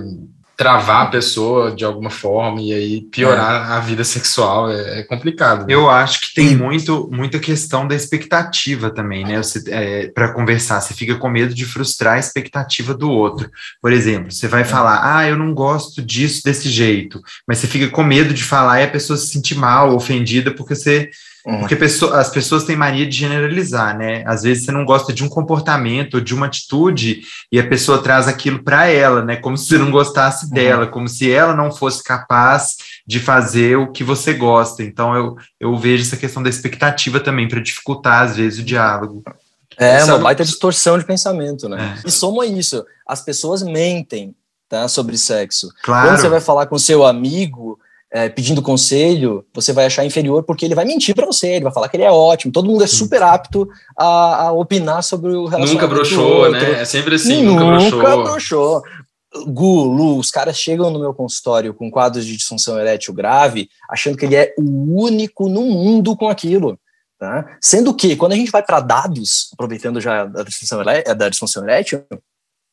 travar 0.57 1.07
a 1.07 1.11
pessoa 1.11 1.75
de 1.75 1.85
alguma 1.85 2.11
forma 2.11 2.61
e 2.61 2.73
aí 2.73 3.01
piorar 3.03 3.71
é. 3.71 3.73
a 3.75 3.81
vida 3.81 4.05
sexual 4.05 4.71
é, 4.71 5.01
é 5.01 5.03
complicado. 5.03 5.67
Né? 5.67 5.75
Eu 5.75 5.91
acho 5.91 6.21
que 6.21 6.35
tem 6.35 6.57
muito 6.57 7.09
muita 7.13 7.39
questão 7.39 7.87
da 7.87 7.95
expectativa 7.95 8.91
também, 8.91 9.25
né? 9.25 9.41
É, 9.69 10.09
para 10.09 10.33
conversar, 10.33 10.81
você 10.81 10.95
fica 10.95 11.17
com 11.17 11.29
medo 11.29 11.55
de 11.55 11.65
frustrar 11.65 12.15
a 12.15 12.19
expectativa 12.19 12.95
do 12.95 13.11
outro. 13.11 13.51
Por 13.81 13.93
exemplo, 13.93 14.31
você 14.31 14.47
vai 14.47 14.63
é. 14.63 14.65
falar, 14.65 15.17
ah, 15.17 15.29
eu 15.29 15.37
não 15.37 15.53
gosto 15.53 16.01
disso 16.01 16.43
desse 16.45 16.69
jeito, 16.69 17.21
mas 17.47 17.59
você 17.59 17.67
fica 17.67 17.89
com 17.89 18.03
medo 18.03 18.33
de 18.33 18.45
falar 18.45 18.81
e 18.81 18.85
a 18.85 18.91
pessoa 18.91 19.17
se 19.17 19.29
sentir 19.29 19.57
mal, 19.57 19.95
ofendida, 19.95 20.53
porque 20.53 20.75
você 20.75 21.11
Uhum. 21.47 21.61
Porque 21.61 21.77
pessoa, 21.77 22.19
as 22.19 22.31
pessoas 22.31 22.65
têm 22.65 22.75
mania 22.75 23.07
de 23.07 23.15
generalizar, 23.15 23.97
né? 23.97 24.25
Às 24.27 24.43
vezes 24.43 24.65
você 24.65 24.73
não 24.73 24.85
gosta 24.85 25.13
de 25.13 25.23
um 25.23 25.29
comportamento, 25.29 26.21
de 26.21 26.35
uma 26.35 26.47
atitude, 26.47 27.21
e 27.53 27.61
a 27.61 27.69
pessoa 27.69 28.03
traz 28.03 28.27
aquilo 28.27 28.63
para 28.63 28.87
ela, 28.87 29.23
né? 29.23 29.37
Como 29.37 29.57
se 29.57 29.67
você 29.67 29.79
não 29.79 29.91
gostasse 29.91 30.47
uhum. 30.47 30.53
dela, 30.53 30.87
como 30.87 31.07
se 31.07 31.31
ela 31.31 31.55
não 31.55 31.71
fosse 31.71 32.03
capaz 32.03 32.77
de 33.07 33.21
fazer 33.21 33.77
o 33.77 33.93
que 33.93 34.03
você 34.03 34.33
gosta. 34.33 34.83
Então 34.83 35.15
eu, 35.15 35.37
eu 35.61 35.77
vejo 35.77 36.03
essa 36.03 36.17
questão 36.17 36.43
da 36.43 36.49
expectativa 36.49 37.21
também 37.21 37.47
para 37.47 37.61
dificultar, 37.61 38.23
às 38.23 38.37
vezes, 38.37 38.61
o 38.61 38.65
diálogo. 38.65 39.23
É, 39.77 40.03
uma 40.05 40.19
baita 40.19 40.45
distorção 40.45 40.99
de 40.99 41.05
pensamento, 41.05 41.69
né? 41.69 41.99
É. 42.03 42.09
E 42.09 42.11
soma 42.11 42.47
isso, 42.47 42.85
as 43.07 43.21
pessoas 43.21 43.63
mentem 43.63 44.35
tá, 44.69 44.89
sobre 44.89 45.19
sexo. 45.19 45.69
Claro. 45.83 46.09
Quando 46.09 46.21
você 46.21 46.29
vai 46.29 46.41
falar 46.41 46.67
com 46.67 46.79
seu 46.79 47.05
amigo, 47.05 47.79
é, 48.15 48.29
pedindo 48.29 48.63
conselho, 48.63 49.45
você 49.53 49.73
vai 49.73 49.87
achar 49.87 50.05
inferior 50.05 50.45
porque 50.45 50.65
ele 50.65 50.77
vai 50.77 50.85
mentir 50.85 51.17
para 51.17 51.27
você, 51.27 51.49
ele 51.49 51.65
vai 51.65 51.73
falar 51.73 51.89
que 51.89 51.97
ele 51.97 52.05
é 52.05 52.13
ótimo, 52.13 52.53
todo 52.53 52.69
mundo 52.69 52.85
é 52.85 52.87
super 52.87 53.21
apto 53.21 53.69
a, 53.99 54.43
a 54.43 54.53
opinar 54.53 55.03
sobre 55.03 55.33
o 55.33 55.47
relacionamento. 55.47 55.73
Nunca 55.75 55.87
broxou, 55.89 56.49
né? 56.49 56.81
É 56.81 56.85
sempre 56.85 57.17
assim, 57.17 57.43
nunca, 57.43 57.65
nunca 57.65 58.17
broxou. 58.17 58.85
Gu, 59.49 59.83
Lu, 59.83 60.17
os 60.17 60.31
caras 60.31 60.57
chegam 60.57 60.91
no 60.91 61.01
meu 61.01 61.13
consultório 61.13 61.75
com 61.75 61.91
quadros 61.91 62.25
de 62.25 62.37
disfunção 62.37 62.79
erétil 62.79 63.13
grave, 63.13 63.69
achando 63.91 64.17
que 64.17 64.25
ele 64.25 64.37
é 64.37 64.55
o 64.57 65.03
único 65.03 65.49
no 65.49 65.63
mundo 65.63 66.17
com 66.17 66.29
aquilo. 66.29 66.79
Tá? 67.19 67.57
Sendo 67.61 67.93
que, 67.93 68.15
quando 68.15 68.33
a 68.33 68.37
gente 68.37 68.53
vai 68.53 68.63
para 68.63 68.79
dados, 68.79 69.51
aproveitando 69.53 70.01
já 70.01 70.25
da 70.25 70.45
disfunção, 70.45 70.85
da 71.17 71.29
disfunção 71.29 71.65
erétil, 71.65 72.05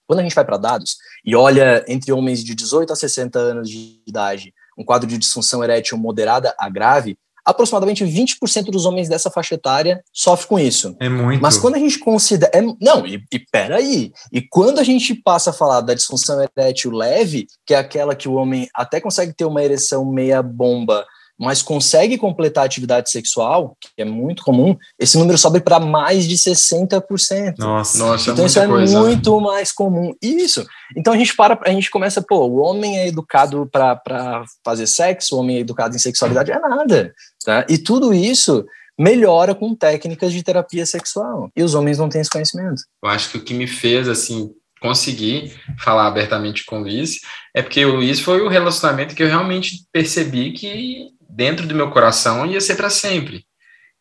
quando 0.05 0.19
a 0.19 0.23
gente 0.23 0.35
vai 0.35 0.45
para 0.45 0.57
dados 0.57 0.97
e 1.25 1.35
olha 1.35 1.83
entre 1.87 2.11
homens 2.11 2.43
de 2.43 2.53
18 2.53 2.93
a 2.93 2.95
60 2.95 3.39
anos 3.39 3.67
de 3.67 4.03
idade, 4.05 4.53
um 4.77 4.83
quadro 4.83 5.07
de 5.07 5.17
disfunção 5.17 5.63
erétil 5.63 5.97
moderada 5.97 6.53
a 6.57 6.69
grave, 6.69 7.17
aproximadamente 7.45 8.05
20% 8.05 8.65
dos 8.65 8.85
homens 8.85 9.09
dessa 9.09 9.29
faixa 9.29 9.55
etária 9.55 10.03
sofrem 10.13 10.47
com 10.47 10.59
isso. 10.59 10.95
É 10.99 11.09
muito. 11.09 11.41
Mas 11.41 11.57
quando 11.57 11.75
a 11.75 11.79
gente 11.79 11.99
considera. 11.99 12.51
É, 12.53 12.61
não, 12.61 13.05
e, 13.05 13.23
e 13.31 13.39
peraí. 13.39 14.11
E 14.31 14.41
quando 14.41 14.79
a 14.79 14.83
gente 14.83 15.13
passa 15.15 15.49
a 15.49 15.53
falar 15.53 15.81
da 15.81 15.93
disfunção 15.93 16.39
erétil 16.41 16.91
leve, 16.91 17.47
que 17.65 17.73
é 17.73 17.77
aquela 17.77 18.15
que 18.15 18.29
o 18.29 18.33
homem 18.33 18.69
até 18.75 18.99
consegue 18.99 19.33
ter 19.33 19.45
uma 19.45 19.63
ereção 19.63 20.05
meia 20.05 20.41
bomba 20.41 21.05
mas 21.41 21.63
consegue 21.63 22.19
completar 22.19 22.63
a 22.63 22.65
atividade 22.67 23.09
sexual, 23.09 23.75
que 23.81 23.89
é 23.97 24.05
muito 24.05 24.43
comum, 24.43 24.77
esse 24.99 25.17
número 25.17 25.39
sobe 25.39 25.59
para 25.59 25.79
mais 25.79 26.27
de 26.27 26.35
60%. 26.35 27.55
Nossa, 27.57 27.97
nossa 27.97 28.31
então 28.31 28.43
é 28.43 28.47
isso 28.47 28.59
é 28.59 28.67
coisa, 28.67 28.93
né? 28.93 29.07
muito 29.07 29.41
mais 29.41 29.71
comum. 29.71 30.13
Isso. 30.21 30.63
Então 30.95 31.13
a 31.13 31.17
gente 31.17 31.35
para, 31.35 31.59
a 31.65 31.71
gente 31.71 31.89
começa, 31.89 32.21
pô, 32.21 32.45
o 32.45 32.57
homem 32.57 32.99
é 32.99 33.07
educado 33.07 33.67
para 33.71 34.43
fazer 34.63 34.85
sexo, 34.85 35.35
o 35.35 35.39
homem 35.39 35.57
é 35.57 35.59
educado 35.61 35.95
em 35.95 35.99
sexualidade, 35.99 36.51
é 36.51 36.59
nada. 36.59 37.11
Tá? 37.43 37.65
E 37.67 37.79
tudo 37.79 38.13
isso 38.13 38.63
melhora 38.99 39.55
com 39.55 39.73
técnicas 39.73 40.31
de 40.31 40.43
terapia 40.43 40.85
sexual. 40.85 41.49
E 41.55 41.63
os 41.63 41.73
homens 41.73 41.97
não 41.97 42.07
têm 42.07 42.21
esse 42.21 42.29
conhecimento. 42.29 42.83
Eu 43.03 43.09
acho 43.09 43.31
que 43.31 43.37
o 43.37 43.43
que 43.43 43.55
me 43.55 43.65
fez, 43.65 44.07
assim, 44.07 44.51
conseguir 44.79 45.55
falar 45.79 46.05
abertamente 46.05 46.65
com 46.65 46.77
o 46.77 46.81
Luiz 46.81 47.19
é 47.55 47.61
porque 47.61 47.85
o 47.85 47.95
Luiz 47.95 48.19
foi 48.19 48.41
o 48.41 48.47
relacionamento 48.47 49.15
que 49.15 49.23
eu 49.23 49.27
realmente 49.27 49.85
percebi 49.91 50.51
que 50.51 51.09
dentro 51.31 51.67
do 51.67 51.75
meu 51.75 51.89
coração 51.89 52.45
ia 52.45 52.61
ser 52.61 52.75
para 52.75 52.89
sempre. 52.89 53.45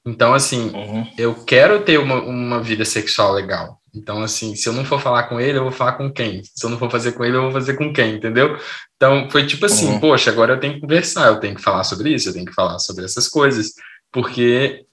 Então, 0.07 0.33
assim, 0.33 0.71
uhum. 0.71 1.07
eu 1.19 1.35
quero 1.45 1.83
ter 1.83 1.99
uma, 1.99 2.23
uma 2.23 2.63
vida 2.63 2.85
sexual 2.85 3.33
legal. 3.33 3.81
Então, 3.95 4.23
assim, 4.23 4.55
se 4.55 4.69
eu 4.69 4.73
não 4.73 4.85
for 4.85 5.01
falar 5.01 5.25
com 5.25 5.41
ele, 5.41 5.59
eu 5.59 5.65
vou 5.65 5.73
falar 5.73 5.95
com 5.95 6.11
quem? 6.11 6.43
Se 6.45 6.65
eu 6.65 6.71
não 6.71 6.79
for 6.79 6.91
fazer 6.91 7.13
com 7.13 7.25
ele, 7.25 7.37
eu 7.37 7.43
vou 7.43 7.53
fazer 7.53 7.75
com 7.75 7.93
quem, 7.93 8.15
entendeu? 8.15 8.57
Então, 8.97 9.29
foi 9.31 9.47
tipo 9.47 9.67
assim, 9.67 9.89
uhum. 9.89 10.01
poxa, 10.01 10.31
agora 10.31 10.55
eu 10.55 10.61
tenho 10.61 10.75
que 10.75 10.81
conversar, 10.81 11.29
eu 11.29 11.41
tenho 11.41 11.57
que 11.57 11.63
falar 11.63 11.85
sobre 11.85 12.15
isso, 12.15 12.29
eu 12.29 12.33
tenho 12.33 12.47
que 12.47 12.55
falar 12.55 12.79
sobre 12.79 13.05
essas 13.05 13.29
coisas. 13.29 13.73
porque 14.13 14.85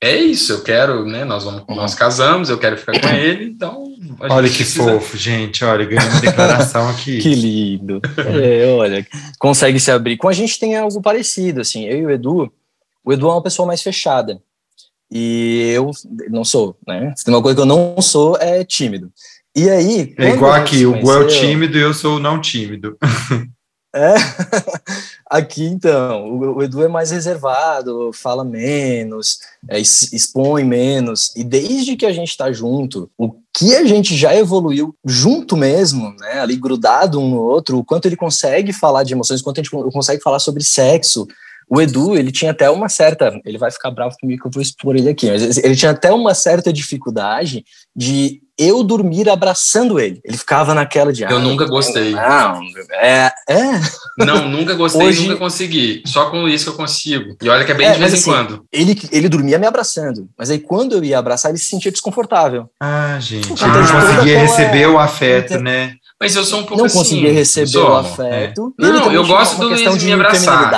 é 0.00 0.16
isso, 0.16 0.52
eu 0.52 0.62
quero, 0.62 1.06
né? 1.06 1.24
Nós 1.24 1.44
vamos, 1.44 1.64
uhum. 1.66 1.74
nós 1.74 1.94
casamos, 1.94 2.50
eu 2.50 2.58
quero 2.58 2.76
ficar 2.76 3.00
com 3.00 3.08
ele, 3.08 3.46
então. 3.46 3.84
Olha 4.20 4.48
que 4.48 4.56
precisa... 4.56 4.84
fofo, 4.84 5.16
gente. 5.16 5.64
Olha, 5.64 5.84
ganhei 5.84 6.08
uma 6.08 6.20
declaração 6.22 6.88
aqui. 6.88 7.18
que 7.18 7.34
lindo. 7.34 8.00
É, 8.16 8.66
olha, 8.72 9.06
consegue 9.38 9.78
se 9.80 9.90
abrir. 9.90 10.16
Com 10.16 10.28
a 10.28 10.32
gente 10.32 10.58
tem 10.58 10.76
algo 10.76 11.00
parecido, 11.00 11.60
assim. 11.60 11.84
Eu 11.84 11.98
e 11.98 12.06
o 12.06 12.10
Edu, 12.10 12.52
o 13.04 13.12
Edu 13.12 13.28
é 13.28 13.32
uma 13.32 13.42
pessoa 13.42 13.66
mais 13.66 13.82
fechada. 13.82 14.40
E 15.10 15.70
eu 15.74 15.90
não 16.30 16.44
sou, 16.44 16.76
né? 16.86 17.12
Se 17.16 17.24
tem 17.24 17.32
uma 17.32 17.42
coisa 17.42 17.54
que 17.54 17.62
eu 17.62 17.66
não 17.66 18.00
sou, 18.00 18.36
é 18.38 18.64
tímido. 18.64 19.12
E 19.54 19.68
aí. 19.70 20.14
É 20.18 20.30
igual 20.30 20.52
aqui, 20.52 20.84
o 20.84 20.98
Gu 20.98 21.12
é 21.12 21.18
o 21.18 21.26
tímido 21.28 21.78
e 21.78 21.80
eu 21.80 21.94
sou 21.94 22.16
o 22.16 22.20
não 22.20 22.40
tímido. 22.40 22.98
É, 23.94 24.14
aqui 25.30 25.64
então, 25.64 26.36
o, 26.36 26.60
Edu 26.60 26.82
é 26.82 26.88
mais 26.88 27.12
reservado, 27.12 28.10
fala 28.12 28.44
menos, 28.44 29.38
é, 29.68 29.78
expõe 29.78 30.64
menos, 30.64 31.32
e 31.36 31.44
desde 31.44 31.94
que 31.94 32.04
a 32.04 32.12
gente 32.12 32.30
está 32.30 32.50
junto, 32.50 33.08
o 33.16 33.30
que 33.56 33.76
a 33.76 33.84
gente 33.84 34.16
já 34.16 34.34
evoluiu 34.34 34.96
junto 35.04 35.56
mesmo, 35.56 36.12
né, 36.18 36.40
ali 36.40 36.56
grudado 36.56 37.20
um 37.20 37.30
no 37.30 37.40
outro, 37.40 37.78
o 37.78 37.84
quanto 37.84 38.06
ele 38.06 38.16
consegue 38.16 38.72
falar 38.72 39.04
de 39.04 39.12
emoções, 39.12 39.40
o 39.40 39.44
quanto 39.44 39.60
a 39.60 39.62
gente 39.62 39.70
consegue 39.70 40.20
falar 40.20 40.40
sobre 40.40 40.64
sexo, 40.64 41.28
o 41.68 41.80
Edu, 41.80 42.16
ele 42.16 42.30
tinha 42.30 42.50
até 42.50 42.70
uma 42.70 42.88
certa, 42.88 43.38
ele 43.44 43.58
vai 43.58 43.70
ficar 43.70 43.90
bravo 43.90 44.16
comigo 44.20 44.42
que 44.42 44.48
eu 44.48 44.52
vou 44.52 44.62
expor 44.62 44.96
ele 44.96 45.08
aqui, 45.08 45.30
mas 45.30 45.58
ele 45.58 45.76
tinha 45.76 45.90
até 45.90 46.12
uma 46.12 46.34
certa 46.34 46.72
dificuldade 46.72 47.64
de 47.94 48.40
eu 48.58 48.84
dormir 48.84 49.28
abraçando 49.28 49.98
ele. 49.98 50.20
Ele 50.24 50.36
ficava 50.36 50.74
naquela 50.74 51.12
de. 51.12 51.22
Eu 51.22 51.36
ah, 51.36 51.40
nunca 51.40 51.64
gostei. 51.64 52.12
Não, 52.12 52.60
é. 52.92 53.32
é. 53.48 53.80
Não, 54.18 54.48
nunca 54.48 54.74
gostei, 54.74 55.08
Hoje... 55.08 55.26
nunca 55.26 55.38
consegui. 55.38 56.02
Só 56.06 56.30
com 56.30 56.48
isso 56.48 56.64
que 56.64 56.70
eu 56.70 56.76
consigo. 56.76 57.36
E 57.42 57.48
olha 57.48 57.64
que 57.64 57.72
é 57.72 57.74
bem 57.74 57.86
é, 57.86 57.92
de 57.92 57.98
vez 57.98 58.12
em 58.12 58.16
assim, 58.16 58.30
quando. 58.30 58.64
Ele, 58.72 58.96
ele 59.10 59.28
dormia 59.28 59.58
me 59.58 59.66
abraçando, 59.66 60.28
mas 60.38 60.50
aí 60.50 60.60
quando 60.60 60.92
eu 60.92 61.04
ia 61.04 61.18
abraçar, 61.18 61.50
ele 61.50 61.58
se 61.58 61.66
sentia 61.66 61.90
desconfortável. 61.90 62.70
Ah, 62.80 63.18
gente. 63.20 63.52
Então, 63.52 63.68
ele 63.68 63.92
não 63.92 64.00
conseguia 64.00 64.38
receber 64.38 64.86
o 64.86 64.98
afeto, 64.98 65.58
né? 65.58 65.96
Mas 66.20 66.36
eu 66.36 66.44
sou 66.44 66.60
um 66.60 66.62
pouco 66.62 66.78
não 66.78 66.84
assim. 66.84 66.96
Não 66.96 67.04
conseguia 67.04 67.32
receber 67.32 67.78
o 67.78 67.96
afeto. 67.96 68.74
É. 68.78 68.82
Não, 68.82 69.12
eu 69.12 69.26
gosto 69.26 69.58
do 69.58 69.68
Luiz 69.68 70.02
me 70.02 70.12
abraçar. 70.12 70.70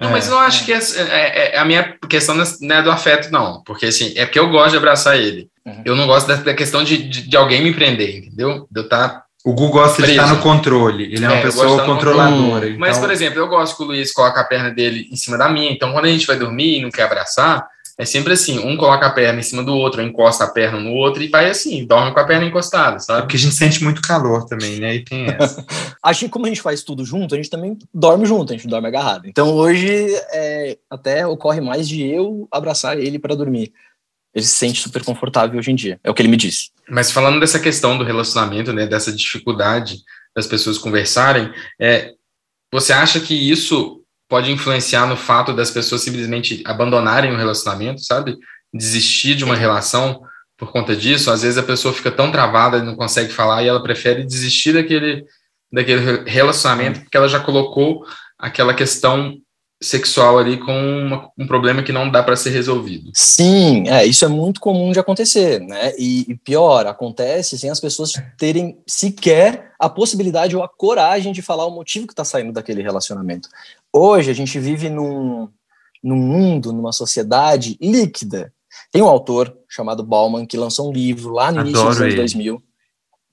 Não, 0.00 0.10
mas 0.10 0.26
eu 0.26 0.34
não 0.34 0.40
acho 0.40 0.64
que 0.64 0.72
é, 0.72 0.78
é, 0.78 1.56
é, 1.56 1.58
a 1.58 1.64
minha 1.64 1.96
questão 2.08 2.34
não 2.34 2.76
é 2.76 2.82
do 2.82 2.90
afeto, 2.90 3.32
não. 3.32 3.62
Porque 3.64 3.86
assim, 3.86 4.12
é 4.16 4.24
porque 4.24 4.38
eu 4.38 4.48
gosto 4.48 4.70
de 4.70 4.76
abraçar 4.76 5.18
ele. 5.18 5.48
Uhum. 5.66 5.82
Eu 5.84 5.96
não 5.96 6.06
gosto 6.06 6.28
da, 6.28 6.36
da 6.36 6.54
questão 6.54 6.84
de, 6.84 7.08
de, 7.08 7.28
de, 7.28 7.36
alguém 7.36 7.62
me 7.62 7.74
prender, 7.74 8.18
entendeu? 8.18 8.66
De 8.70 8.80
eu 8.80 8.84
estar. 8.84 9.08
Tá 9.08 9.22
o 9.44 9.52
Gu 9.52 9.70
gosta 9.70 9.96
preso. 9.96 10.12
de 10.12 10.18
estar 10.18 10.34
no 10.34 10.40
controle. 10.40 11.04
Ele 11.04 11.24
é 11.24 11.28
uma 11.28 11.38
é, 11.38 11.42
pessoa 11.42 11.84
controladora. 11.84 12.66
Então... 12.66 12.78
Mas, 12.78 12.98
por 12.98 13.10
exemplo, 13.10 13.38
eu 13.38 13.48
gosto 13.48 13.76
que 13.76 13.82
o 13.82 13.86
Luiz 13.86 14.12
coloque 14.12 14.38
a 14.38 14.44
perna 14.44 14.70
dele 14.70 15.08
em 15.10 15.16
cima 15.16 15.36
da 15.36 15.48
minha. 15.48 15.70
Então, 15.72 15.92
quando 15.92 16.04
a 16.04 16.10
gente 16.10 16.26
vai 16.26 16.36
dormir 16.36 16.78
e 16.78 16.82
não 16.82 16.90
quer 16.90 17.04
abraçar, 17.04 17.66
é 17.98 18.04
sempre 18.04 18.32
assim: 18.32 18.58
um 18.60 18.76
coloca 18.76 19.06
a 19.06 19.10
perna 19.10 19.40
em 19.40 19.42
cima 19.42 19.62
do 19.62 19.74
outro, 19.74 20.00
encosta 20.00 20.44
a 20.44 20.50
perna 20.50 20.78
no 20.78 20.92
outro 20.92 21.22
e 21.22 21.28
vai 21.28 21.50
assim, 21.50 21.84
dorme 21.84 22.14
com 22.14 22.20
a 22.20 22.24
perna 22.24 22.46
encostada, 22.46 22.98
sabe? 23.00 23.18
É 23.18 23.22
porque 23.22 23.36
a 23.36 23.40
gente 23.40 23.54
sente 23.54 23.82
muito 23.82 24.00
calor 24.00 24.44
também, 24.46 24.78
né? 24.78 24.94
E 24.94 25.04
tem 25.04 25.26
essa. 25.26 25.66
Acho 26.02 26.20
que 26.20 26.30
como 26.30 26.46
a 26.46 26.48
gente 26.48 26.62
faz 26.62 26.82
tudo 26.82 27.04
junto, 27.04 27.34
a 27.34 27.36
gente 27.36 27.50
também 27.50 27.76
dorme 27.92 28.24
junto, 28.24 28.52
a 28.52 28.56
gente 28.56 28.68
dorme 28.68 28.86
agarrado. 28.86 29.26
Então 29.26 29.52
hoje 29.52 30.14
é, 30.32 30.78
até 30.88 31.26
ocorre 31.26 31.60
mais 31.60 31.88
de 31.88 32.06
eu 32.06 32.46
abraçar 32.52 32.98
ele 32.98 33.18
para 33.18 33.34
dormir 33.34 33.72
ele 34.34 34.44
se 34.44 34.54
sente 34.54 34.80
super 34.80 35.04
confortável 35.04 35.58
hoje 35.58 35.70
em 35.70 35.74
dia. 35.74 35.98
É 36.04 36.10
o 36.10 36.14
que 36.14 36.22
ele 36.22 36.28
me 36.28 36.36
disse. 36.36 36.70
Mas 36.88 37.10
falando 37.10 37.40
dessa 37.40 37.58
questão 37.58 37.98
do 37.98 38.04
relacionamento, 38.04 38.72
né, 38.72 38.86
dessa 38.86 39.12
dificuldade 39.12 39.98
das 40.34 40.46
pessoas 40.46 40.78
conversarem, 40.78 41.52
é, 41.80 42.12
você 42.72 42.92
acha 42.92 43.20
que 43.20 43.34
isso 43.34 43.97
pode 44.28 44.52
influenciar 44.52 45.06
no 45.06 45.16
fato 45.16 45.52
das 45.52 45.70
pessoas 45.70 46.02
simplesmente 46.02 46.62
abandonarem 46.66 47.32
o 47.32 47.36
relacionamento, 47.36 48.04
sabe? 48.04 48.36
Desistir 48.72 49.34
de 49.34 49.44
uma 49.44 49.56
relação 49.56 50.20
por 50.56 50.70
conta 50.70 50.94
disso? 50.94 51.30
Às 51.30 51.42
vezes 51.42 51.56
a 51.56 51.62
pessoa 51.62 51.94
fica 51.94 52.10
tão 52.10 52.30
travada 52.30 52.78
e 52.78 52.82
não 52.82 52.94
consegue 52.94 53.32
falar 53.32 53.62
e 53.62 53.68
ela 53.68 53.82
prefere 53.82 54.24
desistir 54.24 54.72
daquele, 54.72 55.24
daquele 55.72 56.28
relacionamento 56.28 57.00
porque 57.00 57.16
ela 57.16 57.28
já 57.28 57.40
colocou 57.40 58.04
aquela 58.38 58.74
questão 58.74 59.34
sexual 59.80 60.38
ali 60.38 60.58
com 60.58 60.72
uma, 60.72 61.30
um 61.38 61.46
problema 61.46 61.82
que 61.82 61.92
não 61.92 62.10
dá 62.10 62.22
para 62.22 62.36
ser 62.36 62.50
resolvido. 62.50 63.12
Sim, 63.14 63.88
é, 63.88 64.04
isso 64.04 64.24
é 64.24 64.28
muito 64.28 64.60
comum 64.60 64.90
de 64.90 64.98
acontecer, 64.98 65.60
né? 65.60 65.92
E, 65.96 66.26
e, 66.28 66.36
pior, 66.36 66.86
acontece 66.86 67.56
sem 67.56 67.70
as 67.70 67.78
pessoas 67.78 68.12
terem 68.36 68.76
sequer 68.86 69.72
a 69.78 69.88
possibilidade 69.88 70.56
ou 70.56 70.64
a 70.64 70.68
coragem 70.68 71.32
de 71.32 71.42
falar 71.42 71.64
o 71.66 71.70
motivo 71.70 72.08
que 72.08 72.12
está 72.12 72.24
saindo 72.24 72.52
daquele 72.52 72.82
relacionamento. 72.82 73.48
Hoje 73.92 74.30
a 74.30 74.34
gente 74.34 74.58
vive 74.58 74.88
num, 74.88 75.48
num 76.02 76.16
mundo, 76.16 76.72
numa 76.72 76.92
sociedade 76.92 77.76
líquida. 77.80 78.52
Tem 78.92 79.02
um 79.02 79.08
autor 79.08 79.56
chamado 79.68 80.02
Bauman 80.02 80.46
que 80.46 80.56
lançou 80.56 80.90
um 80.90 80.92
livro 80.92 81.32
lá 81.32 81.50
no 81.50 81.60
Adoro 81.60 81.68
início 81.68 81.86
dos 81.86 81.96
anos 82.00 82.12
ele. 82.12 82.16
2000 82.16 82.62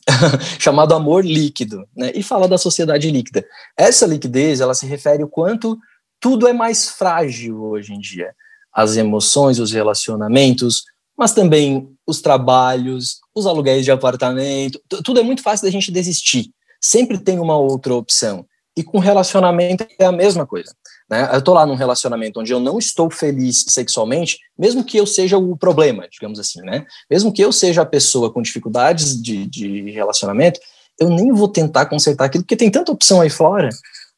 chamado 0.60 0.94
Amor 0.94 1.26
Líquido, 1.26 1.84
né? 1.96 2.12
E 2.14 2.22
fala 2.22 2.48
da 2.48 2.58
sociedade 2.58 3.10
líquida. 3.10 3.46
Essa 3.78 4.06
liquidez, 4.06 4.62
ela 4.62 4.74
se 4.74 4.86
refere 4.86 5.24
o 5.24 5.28
quanto 5.28 5.78
tudo 6.20 6.48
é 6.48 6.54
mais 6.54 6.90
frágil 6.90 7.62
hoje 7.62 7.94
em 7.94 8.00
dia. 8.00 8.34
As 8.74 8.98
emoções, 8.98 9.60
os 9.60 9.72
relacionamentos, 9.72 10.84
mas 11.18 11.34
também 11.34 11.90
os 12.06 12.22
trabalhos, 12.22 13.20
os 13.34 13.46
aluguéis 13.46 13.86
de 13.86 13.92
apartamento, 13.92 14.80
tudo 15.04 15.20
é 15.20 15.24
muito 15.24 15.42
fácil 15.42 15.66
da 15.66 15.72
gente 15.72 15.92
desistir. 15.92 16.52
Sempre 16.82 17.18
tem 17.18 17.40
uma 17.40 17.58
outra 17.58 17.94
opção. 17.96 18.46
E 18.78 18.84
com 18.84 19.00
relacionamento 19.00 19.86
é 19.98 20.06
a 20.06 20.12
mesma 20.12 20.46
coisa. 20.46 20.74
Né? 21.10 21.30
Eu 21.32 21.40
estou 21.40 21.54
lá 21.54 21.66
num 21.66 21.76
relacionamento 21.76 22.40
onde 22.40 22.52
eu 22.52 22.60
não 22.60 22.78
estou 22.78 23.10
feliz 23.10 23.66
sexualmente, 23.70 24.40
mesmo 24.58 24.84
que 24.84 24.98
eu 24.98 25.06
seja 25.06 25.38
o 25.38 25.56
problema, 25.56 26.08
digamos 26.12 26.40
assim, 26.40 26.62
né? 26.62 26.86
Mesmo 27.10 27.32
que 27.32 27.42
eu 27.42 27.52
seja 27.52 27.84
a 27.84 27.86
pessoa 27.86 28.32
com 28.32 28.42
dificuldades 28.42 29.22
de, 29.22 29.46
de 29.46 29.92
relacionamento, 29.92 30.60
eu 31.00 31.10
nem 31.10 31.32
vou 31.32 31.48
tentar 31.48 31.86
consertar 31.86 32.26
aquilo, 32.26 32.44
porque 32.44 32.56
tem 32.56 32.70
tanta 32.70 32.92
opção 32.92 33.22
aí 33.22 33.30
fora 33.30 33.70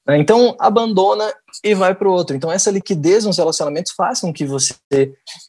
né? 0.08 0.18
Então, 0.18 0.56
abandona 0.58 1.32
e 1.64 1.76
vai 1.76 1.94
para 1.94 2.08
o 2.08 2.12
outro. 2.12 2.36
Então, 2.36 2.50
essa 2.50 2.72
liquidez 2.72 3.26
nos 3.26 3.38
relacionamentos 3.38 3.92
faz 3.92 4.22
com 4.22 4.32
que 4.32 4.46
você 4.46 4.74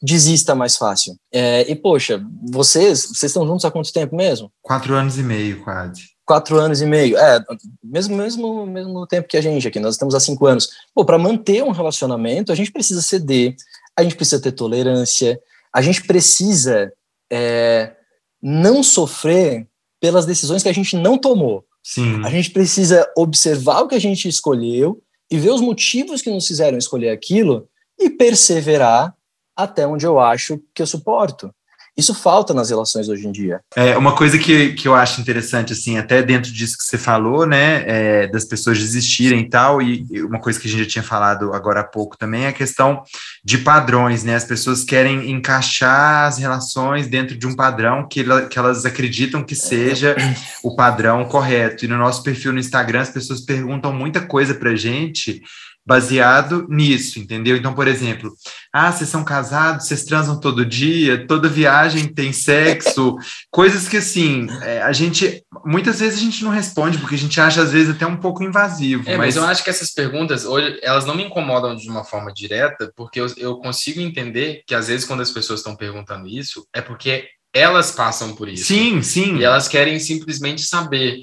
desista 0.01 0.53
mais 0.53 0.75
fácil. 0.75 1.15
É, 1.31 1.61
e, 1.71 1.75
poxa, 1.75 2.21
vocês, 2.51 3.03
vocês 3.03 3.29
estão 3.29 3.47
juntos 3.47 3.63
há 3.63 3.71
quanto 3.71 3.93
tempo 3.93 4.15
mesmo? 4.15 4.51
Quatro 4.61 4.93
anos 4.93 5.17
e 5.17 5.23
meio, 5.23 5.63
quase. 5.63 6.09
Quatro 6.29 6.59
anos 6.59 6.79
e 6.79 6.85
meio. 6.85 7.17
É, 7.17 7.43
mesmo, 7.83 8.15
mesmo, 8.15 8.63
mesmo 8.67 9.07
tempo 9.07 9.27
que 9.27 9.35
a 9.35 9.41
gente 9.41 9.67
aqui, 9.67 9.79
nós 9.79 9.95
estamos 9.95 10.13
há 10.13 10.19
cinco 10.19 10.45
anos. 10.45 10.69
Pô, 10.93 11.03
para 11.03 11.17
manter 11.17 11.63
um 11.63 11.71
relacionamento, 11.71 12.51
a 12.51 12.55
gente 12.55 12.71
precisa 12.71 13.01
ceder, 13.01 13.55
a 13.97 14.03
gente 14.03 14.15
precisa 14.15 14.39
ter 14.39 14.51
tolerância, 14.51 15.41
a 15.73 15.81
gente 15.81 16.05
precisa 16.05 16.93
é, 17.31 17.95
não 18.39 18.83
sofrer 18.83 19.67
pelas 19.99 20.27
decisões 20.27 20.61
que 20.61 20.69
a 20.69 20.73
gente 20.73 20.95
não 20.95 21.17
tomou. 21.17 21.65
Sim. 21.83 22.23
A 22.23 22.29
gente 22.29 22.51
precisa 22.51 23.11
observar 23.17 23.81
o 23.81 23.87
que 23.87 23.95
a 23.95 23.99
gente 23.99 24.27
escolheu 24.27 25.01
e 25.31 25.39
ver 25.39 25.49
os 25.49 25.61
motivos 25.61 26.21
que 26.21 26.29
nos 26.29 26.45
fizeram 26.45 26.77
escolher 26.77 27.09
aquilo 27.09 27.67
e 27.97 28.07
perseverar 28.07 29.15
até 29.57 29.87
onde 29.87 30.05
eu 30.05 30.19
acho 30.19 30.61
que 30.75 30.83
eu 30.83 30.85
suporto. 30.85 31.51
Isso 31.99 32.13
falta 32.13 32.53
nas 32.53 32.69
relações 32.69 33.09
hoje 33.09 33.27
em 33.27 33.31
dia. 33.31 33.59
É 33.75 33.97
uma 33.97 34.15
coisa 34.15 34.37
que, 34.39 34.73
que 34.73 34.87
eu 34.87 34.95
acho 34.95 35.19
interessante, 35.19 35.73
assim, 35.73 35.97
até 35.97 36.21
dentro 36.23 36.51
disso 36.51 36.77
que 36.77 36.83
você 36.83 36.97
falou, 36.97 37.45
né, 37.45 37.83
é, 37.85 38.27
das 38.27 38.45
pessoas 38.45 38.79
desistirem 38.79 39.41
e 39.41 39.49
tal, 39.49 39.81
e 39.81 40.05
uma 40.23 40.39
coisa 40.39 40.57
que 40.57 40.67
a 40.67 40.71
gente 40.71 40.83
já 40.83 40.89
tinha 40.89 41.03
falado 41.03 41.53
agora 41.53 41.81
há 41.81 41.83
pouco 41.83 42.17
também 42.17 42.45
é 42.45 42.47
a 42.47 42.53
questão 42.53 43.03
de 43.43 43.57
padrões, 43.57 44.23
né? 44.23 44.35
As 44.35 44.45
pessoas 44.45 44.83
querem 44.83 45.29
encaixar 45.29 46.27
as 46.27 46.37
relações 46.37 47.07
dentro 47.07 47.37
de 47.37 47.45
um 47.45 47.55
padrão 47.55 48.07
que, 48.07 48.23
que 48.49 48.57
elas 48.57 48.85
acreditam 48.85 49.43
que 49.43 49.55
seja 49.55 50.15
o 50.63 50.75
padrão 50.75 51.25
correto. 51.25 51.83
E 51.83 51.87
no 51.87 51.97
nosso 51.97 52.23
perfil 52.23 52.53
no 52.53 52.59
Instagram, 52.59 53.01
as 53.01 53.09
pessoas 53.09 53.41
perguntam 53.41 53.91
muita 53.91 54.21
coisa 54.21 54.53
pra 54.55 54.75
gente 54.75 55.41
baseado 55.89 56.67
nisso, 56.69 57.17
entendeu? 57.17 57.57
Então, 57.57 57.73
por 57.73 57.87
exemplo, 57.87 58.31
ah, 58.71 58.91
vocês 58.91 59.09
são 59.09 59.23
casados, 59.23 59.87
vocês 59.87 60.03
transam 60.05 60.39
todo 60.39 60.63
dia, 60.63 61.25
toda 61.25 61.49
viagem 61.49 62.07
tem 62.07 62.31
sexo, 62.31 63.17
coisas 63.49 63.87
que 63.89 63.97
assim, 63.97 64.45
é, 64.61 64.83
a 64.83 64.91
gente 64.91 65.43
muitas 65.65 65.99
vezes 65.99 66.19
a 66.19 66.23
gente 66.23 66.43
não 66.43 66.51
responde 66.51 66.99
porque 66.99 67.15
a 67.15 67.17
gente 67.17 67.41
acha 67.41 67.63
às 67.63 67.71
vezes 67.71 67.95
até 67.95 68.05
um 68.05 68.17
pouco 68.17 68.43
invasivo. 68.43 69.01
É, 69.09 69.17
mas... 69.17 69.33
mas 69.33 69.35
eu 69.37 69.45
acho 69.45 69.63
que 69.63 69.69
essas 69.71 69.91
perguntas 69.91 70.45
hoje 70.45 70.79
elas 70.83 71.05
não 71.05 71.15
me 71.15 71.23
incomodam 71.23 71.75
de 71.75 71.89
uma 71.89 72.03
forma 72.03 72.31
direta, 72.31 72.93
porque 72.95 73.19
eu, 73.19 73.25
eu 73.35 73.57
consigo 73.57 73.99
entender 73.99 74.61
que 74.67 74.75
às 74.75 74.89
vezes 74.89 75.07
quando 75.07 75.21
as 75.21 75.31
pessoas 75.31 75.61
estão 75.61 75.75
perguntando 75.75 76.27
isso 76.27 76.67
é 76.71 76.81
porque 76.81 77.29
elas 77.51 77.91
passam 77.91 78.35
por 78.35 78.47
isso. 78.47 78.65
Sim, 78.65 79.01
sim. 79.01 79.37
E 79.37 79.43
elas 79.43 79.67
querem 79.67 79.99
simplesmente 79.99 80.61
saber 80.61 81.17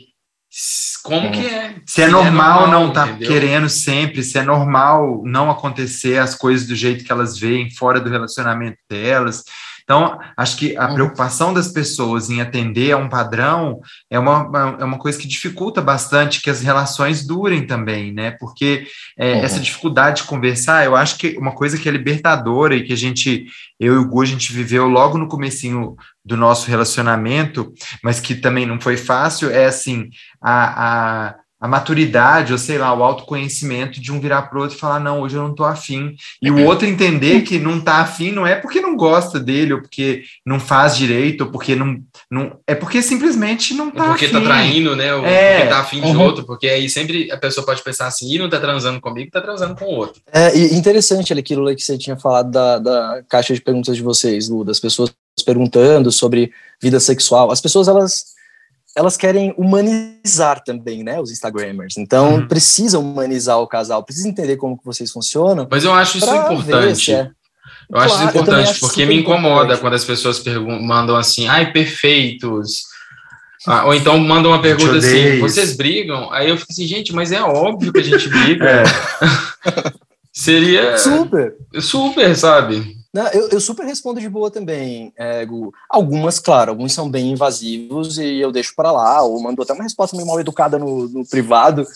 como 1.03 1.31
que 1.31 1.47
é? 1.47 1.75
Se, 1.85 1.95
se 1.95 2.03
é, 2.03 2.09
normal, 2.09 2.31
é 2.31 2.31
normal 2.31 2.69
não 2.71 2.89
estar 2.89 3.09
tá 3.09 3.17
querendo 3.19 3.69
sempre, 3.69 4.23
se 4.23 4.39
é 4.39 4.43
normal 4.43 5.23
não 5.25 5.51
acontecer 5.51 6.19
as 6.19 6.35
coisas 6.35 6.67
do 6.67 6.75
jeito 6.75 7.05
que 7.05 7.13
elas 7.13 7.39
veem 7.39 7.71
fora 7.71 8.01
do 8.01 8.09
relacionamento 8.09 8.79
delas. 8.89 9.45
Então, 9.87 10.19
acho 10.37 10.57
que 10.57 10.77
a 10.77 10.89
uhum. 10.89 10.95
preocupação 10.95 11.55
das 11.55 11.69
pessoas 11.69 12.29
em 12.29 12.41
atender 12.41 12.91
a 12.91 12.97
um 12.97 13.09
padrão 13.09 13.81
é 14.11 14.19
uma, 14.19 14.77
é 14.81 14.85
uma 14.85 14.99
coisa 14.99 15.17
que 15.17 15.29
dificulta 15.29 15.81
bastante 15.81 16.43
que 16.43 16.51
as 16.51 16.61
relações 16.61 17.25
durem 17.25 17.65
também, 17.65 18.13
né? 18.13 18.33
Porque 18.33 18.85
é, 19.17 19.35
uhum. 19.35 19.45
essa 19.45 19.61
dificuldade 19.61 20.23
de 20.23 20.29
conversar, 20.29 20.85
eu 20.85 20.97
acho 20.97 21.17
que 21.17 21.39
uma 21.39 21.53
coisa 21.53 21.79
que 21.79 21.89
é 21.89 21.93
libertadora 21.93 22.75
e 22.75 22.83
que 22.83 22.93
a 22.93 22.97
gente, 22.97 23.47
eu 23.79 23.95
e 23.95 23.99
o 23.99 24.09
Gu, 24.09 24.23
a 24.23 24.27
gente 24.27 24.53
viveu 24.53 24.89
logo 24.89 25.17
no 25.17 25.29
comecinho 25.29 25.95
do 26.25 26.37
nosso 26.37 26.69
relacionamento, 26.69 27.73
mas 28.03 28.19
que 28.19 28.35
também 28.35 28.67
não 28.67 28.81
foi 28.81 28.97
fácil, 28.97 29.53
é 29.53 29.67
assim, 29.67 30.11
a, 30.43 31.29
a 31.29 31.35
a 31.59 31.67
maturidade, 31.67 32.53
ou 32.53 32.59
sei 32.59 32.77
lá, 32.77 32.93
o 32.93 33.03
autoconhecimento 33.03 33.99
de 33.99 34.13
um 34.13 34.21
virar 34.21 34.43
para 34.43 34.59
o 34.59 34.63
outro 34.63 34.77
e 34.77 34.81
falar, 34.81 35.01
não, 35.01 35.23
hoje 35.23 35.37
eu 35.37 35.43
não 35.43 35.53
estou 35.53 35.65
afim. 35.65 36.15
E 36.41 36.51
o 36.51 36.65
outro 36.65 36.87
entender 36.87 37.43
que 37.43 37.59
não 37.59 37.79
está 37.79 37.97
afim 37.97 38.31
não 38.31 38.47
é 38.47 38.55
porque 38.55 38.79
não 38.81 38.95
gosta 38.95 39.41
dele, 39.41 39.73
ou 39.73 39.81
porque 39.81 40.25
não 40.45 40.61
faz 40.61 40.97
direito, 40.97 41.45
ou 41.45 41.51
porque 41.51 41.75
não. 41.75 41.99
não 42.31 42.59
é 42.67 42.75
porque 42.75 43.01
simplesmente 43.01 43.73
não 43.73 43.89
está 43.89 44.05
é 44.05 44.09
porque 44.09 44.25
está 44.27 44.41
traindo, 44.41 44.95
né? 44.95 45.15
Ou 45.15 45.25
é. 45.25 45.53
porque 45.53 45.65
está 45.65 45.81
afim 45.81 46.01
de 46.03 46.09
uhum. 46.09 46.21
outro, 46.21 46.45
porque 46.45 46.69
aí 46.69 46.91
sempre 46.91 47.31
a 47.33 47.39
pessoa 47.39 47.65
pode 47.65 47.83
pensar 47.83 48.07
assim, 48.07 48.35
e 48.35 48.39
não 48.39 48.47
está 48.47 48.61
transando 48.61 49.01
comigo, 49.01 49.29
está 49.29 49.41
transando 49.41 49.75
com 49.77 49.87
o 49.87 49.97
outro. 49.97 50.21
É 50.31 50.55
interessante 50.75 51.33
aquilo 51.33 51.75
que 51.75 51.83
você 51.83 51.97
tinha 51.97 52.19
falado 52.19 52.51
da, 52.51 52.79
da 52.79 53.23
caixa 53.29 53.55
de 53.55 53.63
perguntas 53.63 53.97
de 53.97 54.03
vocês, 54.03 54.49
Lu, 54.51 54.63
das 54.63 54.79
pessoas 54.79 55.11
perguntando 55.45 56.13
sobre 56.13 56.53
vida 56.83 57.01
sexual. 57.01 57.51
As 57.51 57.61
pessoas, 57.61 57.89
elas 57.89 58.36
elas 58.97 59.17
querem 59.17 59.55
humanizar 59.59 60.65
também, 60.65 61.05
né, 61.05 61.21
os 61.21 61.31
Instagramers. 61.31 61.99
Então, 61.99 62.37
uhum. 62.37 62.49
precisa 62.49 62.99
humanizar 62.99 63.59
o 63.59 63.67
casal, 63.67 64.03
precisa 64.03 64.27
entender 64.27 64.57
como 64.57 64.79
que 64.79 64.85
vocês 64.85 65.13
funcionam. 65.13 65.69
Mas 65.71 65.85
eu 65.85 65.93
acho 65.93 66.17
isso 66.17 66.35
importante. 66.35 67.13
É... 67.13 67.31
Eu 67.89 67.95
claro, 67.95 68.11
acho 68.11 68.15
isso 68.15 68.25
importante, 68.25 68.71
acho 68.71 68.81
porque 68.81 69.05
me 69.05 69.15
incomoda 69.15 69.59
importante. 69.65 69.81
quando 69.81 69.95
as 69.95 70.05
pessoas 70.05 70.43
mandam 70.81 71.15
assim, 71.15 71.47
ai, 71.47 71.71
perfeitos. 71.73 72.85
Ah, 73.67 73.85
ou 73.85 73.95
então 73.95 74.19
mandam 74.19 74.51
uma 74.51 74.63
pergunta 74.63 74.97
assim, 74.97 75.41
vocês 75.41 75.77
brigam? 75.77 76.33
Aí 76.33 76.49
eu 76.49 76.57
fico 76.57 76.73
assim, 76.73 76.87
gente, 76.87 77.13
mas 77.13 77.33
é 77.33 77.43
óbvio 77.43 77.93
que 77.93 78.01
a 78.01 78.03
gente 78.03 78.29
briga. 78.29 78.65
É. 78.65 78.85
Seria. 80.33 80.97
Super. 80.99 81.55
Super, 81.81 82.35
sabe? 82.35 82.96
Não, 83.17 83.27
eu, 83.29 83.49
eu, 83.49 83.61
super 83.63 83.87
respondo 83.87 84.21
de 84.21 84.29
boa 84.29 84.51
também, 84.51 85.11
é, 85.17 85.43
Gu. 85.47 85.73
Algumas, 85.89 86.39
claro, 86.39 86.73
alguns 86.73 86.93
são 86.93 87.11
bem 87.11 87.31
invasivos 87.33 88.19
e 88.19 88.39
eu 88.39 88.53
deixo 88.53 88.75
para 88.77 88.93
lá, 88.93 89.23
ou 89.23 89.41
mando 89.41 89.63
até 89.63 89.73
uma 89.73 89.85
resposta 89.85 90.15
meio 90.15 90.29
mal 90.29 90.39
educada 90.39 90.79
no, 90.79 91.09
no 91.09 91.27
privado, 91.27 91.87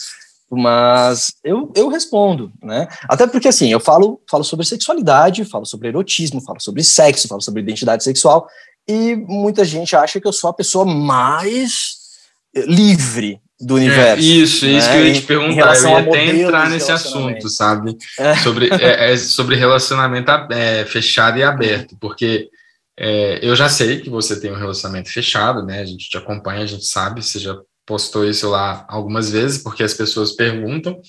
mas 0.51 1.35
eu, 1.45 1.71
eu 1.77 1.89
respondo, 1.89 2.51
né? 2.63 2.89
Até 3.07 3.27
porque, 3.27 3.49
assim, 3.49 3.71
eu 3.71 3.79
falo, 3.79 4.19
falo 4.31 4.43
sobre 4.43 4.65
sexualidade, 4.65 5.45
falo 5.45 5.67
sobre 5.67 5.89
erotismo, 5.89 6.41
falo 6.41 6.59
sobre 6.59 6.83
sexo, 6.83 7.29
falo 7.29 7.43
sobre 7.43 7.61
identidade 7.61 8.03
sexual, 8.03 8.49
e 8.89 9.15
muita 9.15 9.63
gente 9.63 9.95
acha 9.95 10.19
que 10.23 10.27
eu 10.27 10.33
sou 10.33 10.49
a 10.49 10.55
pessoa 10.55 10.87
mais 10.87 11.99
livre 12.55 13.43
do 13.61 13.75
universo. 13.75 14.23
É, 14.23 14.27
isso, 14.27 14.65
né? 14.65 14.73
isso 14.73 14.91
que 14.91 14.97
eu 14.97 15.07
ia 15.07 15.15
te 15.15 15.23
perguntar. 15.23 15.77
Eu 15.77 15.89
ia 15.89 15.99
até 15.99 16.27
entrar 16.27 16.71
nesse 16.71 16.91
assunto, 16.91 17.49
sabe? 17.49 17.97
É. 18.19 18.37
Sobre, 18.37 18.71
é, 18.73 19.13
é, 19.13 19.17
sobre 19.17 19.57
relacionamento 19.57 20.31
é, 20.51 20.85
fechado 20.87 21.39
e 21.39 21.43
aberto, 21.43 21.97
porque 22.01 22.49
é, 22.99 23.39
eu 23.43 23.55
já 23.55 23.69
sei 23.69 24.01
que 24.01 24.09
você 24.09 24.41
tem 24.41 24.51
um 24.51 24.59
relacionamento 24.59 25.11
fechado, 25.11 25.63
né? 25.65 25.81
A 25.81 25.85
gente 25.85 26.09
te 26.09 26.17
acompanha, 26.17 26.63
a 26.63 26.67
gente 26.67 26.87
sabe, 26.87 27.23
você 27.23 27.39
já 27.39 27.57
postou 27.87 28.25
isso 28.25 28.49
lá 28.49 28.87
algumas 28.89 29.31
vezes, 29.31 29.63
porque 29.63 29.83
as 29.83 29.93
pessoas 29.95 30.33
perguntam. 30.33 31.01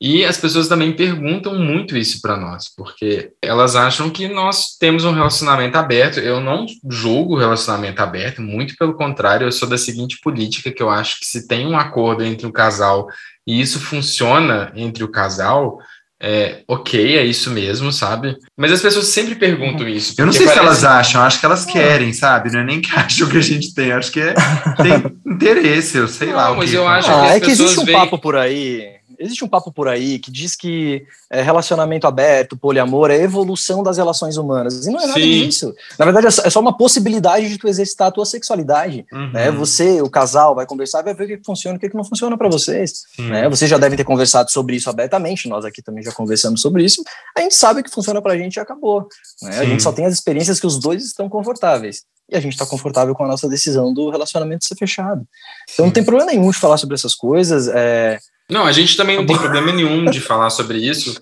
E 0.00 0.24
as 0.24 0.38
pessoas 0.38 0.66
também 0.66 0.92
perguntam 0.92 1.58
muito 1.58 1.94
isso 1.94 2.22
para 2.22 2.34
nós, 2.34 2.72
porque 2.74 3.32
elas 3.42 3.76
acham 3.76 4.08
que 4.08 4.28
nós 4.28 4.76
temos 4.78 5.04
um 5.04 5.12
relacionamento 5.12 5.76
aberto. 5.76 6.18
Eu 6.18 6.40
não 6.40 6.64
julgo 6.88 7.34
o 7.34 7.38
relacionamento 7.38 8.00
aberto, 8.00 8.40
muito 8.40 8.74
pelo 8.76 8.94
contrário, 8.94 9.46
eu 9.46 9.52
sou 9.52 9.68
da 9.68 9.76
seguinte 9.76 10.18
política 10.22 10.70
que 10.70 10.82
eu 10.82 10.88
acho 10.88 11.20
que 11.20 11.26
se 11.26 11.46
tem 11.46 11.66
um 11.66 11.76
acordo 11.76 12.24
entre 12.24 12.46
o 12.46 12.52
casal 12.52 13.08
e 13.46 13.60
isso 13.60 13.78
funciona 13.78 14.72
entre 14.74 15.04
o 15.04 15.08
casal, 15.08 15.78
é, 16.22 16.62
ok, 16.68 17.16
é 17.16 17.24
isso 17.24 17.50
mesmo, 17.50 17.92
sabe? 17.92 18.36
Mas 18.56 18.72
as 18.72 18.82
pessoas 18.82 19.06
sempre 19.06 19.34
perguntam 19.34 19.86
uhum. 19.86 19.92
isso. 19.92 20.14
Eu 20.18 20.26
não 20.26 20.32
sei 20.32 20.46
parece... 20.46 20.60
se 20.60 20.66
elas 20.66 20.84
acham, 20.84 21.22
acho 21.22 21.40
que 21.40 21.46
elas 21.46 21.64
querem, 21.64 22.12
sabe? 22.12 22.52
Não 22.52 22.60
é 22.60 22.64
nem 22.64 22.80
que 22.80 22.92
acham 22.96 23.28
que 23.28 23.38
a 23.38 23.42
gente 23.42 23.74
tem, 23.74 23.92
acho 23.92 24.12
que 24.12 24.20
é, 24.20 24.34
tem 24.82 25.12
interesse, 25.34 25.98
eu 25.98 26.08
sei 26.08 26.28
não, 26.28 26.36
lá. 26.36 26.54
Mas 26.54 26.72
eu 26.72 26.86
acho 26.88 27.10
ah, 27.10 27.26
que 27.26 27.32
é 27.32 27.40
que 27.40 27.50
existe 27.50 27.80
um 27.80 27.84
veem... 27.84 27.98
papo 27.98 28.18
por 28.18 28.36
aí 28.36 28.99
existe 29.20 29.44
um 29.44 29.48
papo 29.48 29.70
por 29.70 29.86
aí 29.86 30.18
que 30.18 30.30
diz 30.30 30.56
que 30.56 31.04
é, 31.30 31.42
relacionamento 31.42 32.06
aberto, 32.06 32.56
poliamor, 32.56 33.10
é 33.10 33.20
evolução 33.20 33.82
das 33.82 33.98
relações 33.98 34.36
humanas. 34.36 34.86
E 34.86 34.90
não 34.90 35.00
é 35.00 35.06
nada 35.06 35.20
Sim. 35.20 35.44
disso. 35.44 35.74
Na 35.98 36.06
verdade, 36.06 36.26
é 36.26 36.30
só, 36.30 36.42
é 36.42 36.58
uma 36.58 36.76
possibilidade 36.76 37.48
de 37.48 37.58
tu 37.58 37.68
exercitar 37.68 38.08
a 38.08 38.10
tua 38.10 38.24
sexualidade. 38.24 39.04
Uhum. 39.12 39.30
Né? 39.32 39.50
Você, 39.50 40.00
o 40.00 40.08
casal, 40.08 40.54
vai 40.54 40.64
conversar, 40.64 41.02
vai 41.02 41.14
ver 41.14 41.24
o 41.24 41.26
que 41.28 41.44
funciona 41.44 41.76
e 41.76 41.86
o 41.86 41.90
que 41.90 41.94
não 41.96 42.04
funciona 42.04 42.36
para 42.36 42.48
vocês. 42.48 43.02
Né? 43.18 43.48
Vocês 43.48 43.70
já 43.70 43.76
devem 43.76 43.96
ter 43.96 44.04
conversado 44.04 44.50
sobre 44.50 44.76
isso 44.76 44.88
abertamente, 44.88 45.48
nós 45.48 45.64
aqui 45.64 45.82
também 45.82 46.02
já 46.02 46.12
conversamos 46.12 46.62
sobre 46.62 46.82
isso. 46.82 47.04
A 47.36 47.42
gente 47.42 47.54
sabe 47.54 47.80
o 47.80 47.84
que 47.84 47.90
funciona 47.90 48.22
para 48.22 48.32
a 48.32 48.38
gente 48.38 48.56
e 48.56 48.60
acabou. 48.60 49.06
Né? 49.42 49.58
A 49.58 49.64
gente 49.64 49.82
só 49.82 49.92
tem 49.92 50.06
as 50.06 50.14
experiências 50.14 50.58
que 50.58 50.66
os 50.66 50.78
dois 50.78 51.04
estão 51.04 51.28
confortáveis 51.28 52.04
e 52.30 52.36
a 52.36 52.40
gente 52.40 52.52
está 52.52 52.64
confortável 52.64 53.14
com 53.14 53.24
a 53.24 53.28
nossa 53.28 53.48
decisão 53.48 53.92
do 53.92 54.08
relacionamento 54.08 54.64
ser 54.64 54.76
fechado. 54.76 55.26
Então 55.72 55.86
não 55.86 55.92
tem 55.92 56.04
problema 56.04 56.30
nenhum 56.30 56.50
de 56.50 56.56
falar 56.56 56.78
sobre 56.78 56.94
essas 56.94 57.14
coisas. 57.14 57.68
É, 57.68 58.18
não, 58.50 58.66
a 58.66 58.72
gente 58.72 58.96
também 58.96 59.16
não 59.16 59.26
tem 59.26 59.36
problema 59.36 59.72
nenhum 59.72 60.06
de 60.06 60.20
falar 60.20 60.50
sobre 60.50 60.78
isso. 60.78 61.20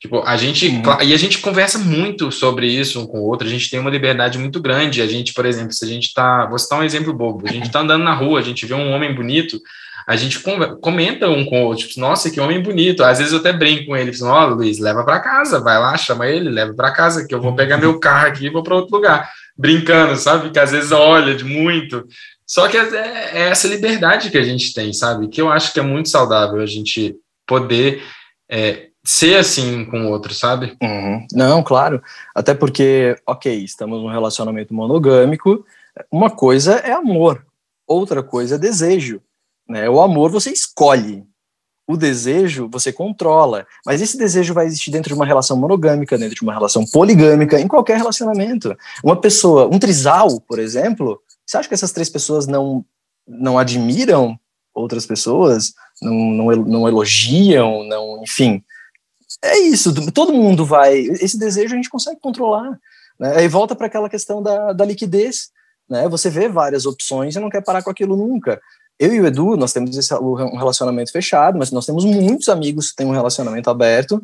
Tipo, 0.00 0.22
a 0.24 0.36
gente. 0.36 0.70
E 1.04 1.12
a 1.12 1.16
gente 1.16 1.38
conversa 1.38 1.76
muito 1.78 2.30
sobre 2.30 2.68
isso 2.68 3.00
um 3.00 3.06
com 3.06 3.18
o 3.18 3.24
outro, 3.24 3.48
a 3.48 3.50
gente 3.50 3.68
tem 3.68 3.80
uma 3.80 3.90
liberdade 3.90 4.38
muito 4.38 4.60
grande. 4.60 5.02
A 5.02 5.06
gente, 5.06 5.34
por 5.34 5.44
exemplo, 5.44 5.72
se 5.72 5.84
a 5.84 5.88
gente 5.88 6.14
tá. 6.14 6.46
Vou 6.46 6.58
citar 6.58 6.78
um 6.78 6.84
exemplo 6.84 7.12
bobo. 7.12 7.48
A 7.48 7.52
gente 7.52 7.70
tá 7.70 7.80
andando 7.80 8.04
na 8.04 8.14
rua, 8.14 8.38
a 8.38 8.42
gente 8.42 8.64
vê 8.64 8.74
um 8.74 8.92
homem 8.92 9.12
bonito, 9.12 9.60
a 10.06 10.14
gente 10.14 10.38
comenta 10.80 11.28
um 11.28 11.44
com 11.44 11.62
o 11.62 11.66
outro, 11.66 11.88
tipo, 11.88 12.00
nossa, 12.00 12.30
que 12.30 12.40
homem 12.40 12.62
bonito. 12.62 13.02
Às 13.02 13.18
vezes 13.18 13.32
eu 13.32 13.40
até 13.40 13.52
brinco 13.52 13.86
com 13.86 13.96
ele, 13.96 14.12
ó, 14.22 14.46
oh, 14.46 14.54
Luiz, 14.54 14.78
leva 14.78 15.04
para 15.04 15.18
casa, 15.18 15.60
vai 15.60 15.78
lá, 15.78 15.96
chama 15.96 16.28
ele, 16.28 16.48
leva 16.48 16.72
para 16.74 16.92
casa, 16.92 17.26
que 17.26 17.34
eu 17.34 17.42
vou 17.42 17.54
pegar 17.56 17.76
meu 17.76 17.98
carro 17.98 18.28
aqui 18.28 18.46
e 18.46 18.50
vou 18.50 18.62
para 18.62 18.76
outro 18.76 18.94
lugar. 18.94 19.28
Brincando, 19.56 20.14
sabe? 20.16 20.50
Que 20.50 20.60
às 20.60 20.70
vezes 20.70 20.92
olha 20.92 21.34
de 21.34 21.44
muito. 21.44 22.06
Só 22.48 22.66
que 22.66 22.78
é, 22.78 22.80
é, 22.80 23.48
essa 23.50 23.68
liberdade 23.68 24.30
que 24.30 24.38
a 24.38 24.42
gente 24.42 24.72
tem, 24.72 24.90
sabe? 24.94 25.28
Que 25.28 25.40
eu 25.40 25.52
acho 25.52 25.72
que 25.72 25.78
é 25.78 25.82
muito 25.82 26.08
saudável 26.08 26.62
a 26.62 26.66
gente 26.66 27.14
poder 27.46 28.02
é, 28.50 28.88
ser 29.04 29.36
assim 29.36 29.84
com 29.84 30.06
o 30.06 30.10
outro, 30.10 30.32
sabe? 30.32 30.74
Uhum. 30.82 31.26
Não, 31.32 31.62
claro. 31.62 32.02
Até 32.34 32.54
porque, 32.54 33.16
ok, 33.26 33.54
estamos 33.62 34.02
num 34.02 34.10
relacionamento 34.10 34.72
monogâmico. 34.72 35.62
Uma 36.10 36.30
coisa 36.30 36.76
é 36.76 36.92
amor, 36.92 37.44
outra 37.86 38.22
coisa 38.22 38.54
é 38.54 38.58
desejo. 38.58 39.20
Né? 39.68 39.88
O 39.90 40.00
amor 40.00 40.30
você 40.30 40.50
escolhe, 40.50 41.24
o 41.86 41.98
desejo 41.98 42.66
você 42.72 42.90
controla. 42.90 43.66
Mas 43.84 44.00
esse 44.00 44.16
desejo 44.16 44.54
vai 44.54 44.64
existir 44.64 44.90
dentro 44.90 45.08
de 45.08 45.14
uma 45.14 45.26
relação 45.26 45.56
monogâmica, 45.56 46.16
dentro 46.16 46.36
de 46.36 46.42
uma 46.42 46.54
relação 46.54 46.86
poligâmica, 46.86 47.60
em 47.60 47.68
qualquer 47.68 47.98
relacionamento. 47.98 48.74
Uma 49.04 49.20
pessoa, 49.20 49.66
um 49.66 49.78
trisal, 49.78 50.40
por 50.40 50.58
exemplo, 50.58 51.20
você 51.48 51.56
acha 51.56 51.68
que 51.68 51.74
essas 51.74 51.92
três 51.92 52.10
pessoas 52.10 52.46
não, 52.46 52.84
não 53.26 53.58
admiram 53.58 54.38
outras 54.74 55.06
pessoas? 55.06 55.72
Não, 56.02 56.12
não, 56.12 56.56
não 56.56 56.88
elogiam? 56.88 57.82
Não, 57.84 58.22
enfim. 58.22 58.62
É 59.42 59.56
isso, 59.58 59.94
todo 60.12 60.34
mundo 60.34 60.66
vai. 60.66 60.98
Esse 60.98 61.38
desejo 61.38 61.72
a 61.72 61.76
gente 61.76 61.88
consegue 61.88 62.20
controlar. 62.20 62.78
Né? 63.18 63.34
Aí 63.36 63.48
volta 63.48 63.74
para 63.74 63.86
aquela 63.86 64.10
questão 64.10 64.42
da, 64.42 64.74
da 64.74 64.84
liquidez. 64.84 65.48
Né? 65.88 66.06
Você 66.08 66.28
vê 66.28 66.50
várias 66.50 66.84
opções 66.84 67.34
e 67.34 67.40
não 67.40 67.48
quer 67.48 67.64
parar 67.64 67.82
com 67.82 67.90
aquilo 67.90 68.14
nunca. 68.14 68.60
Eu 68.98 69.14
e 69.14 69.20
o 69.20 69.26
Edu, 69.26 69.56
nós 69.56 69.72
temos 69.72 69.96
esse, 69.96 70.12
um 70.14 70.56
relacionamento 70.58 71.10
fechado, 71.10 71.56
mas 71.56 71.70
nós 71.70 71.86
temos 71.86 72.04
muitos 72.04 72.50
amigos 72.50 72.90
que 72.90 72.96
têm 72.96 73.06
um 73.06 73.12
relacionamento 73.12 73.70
aberto 73.70 74.22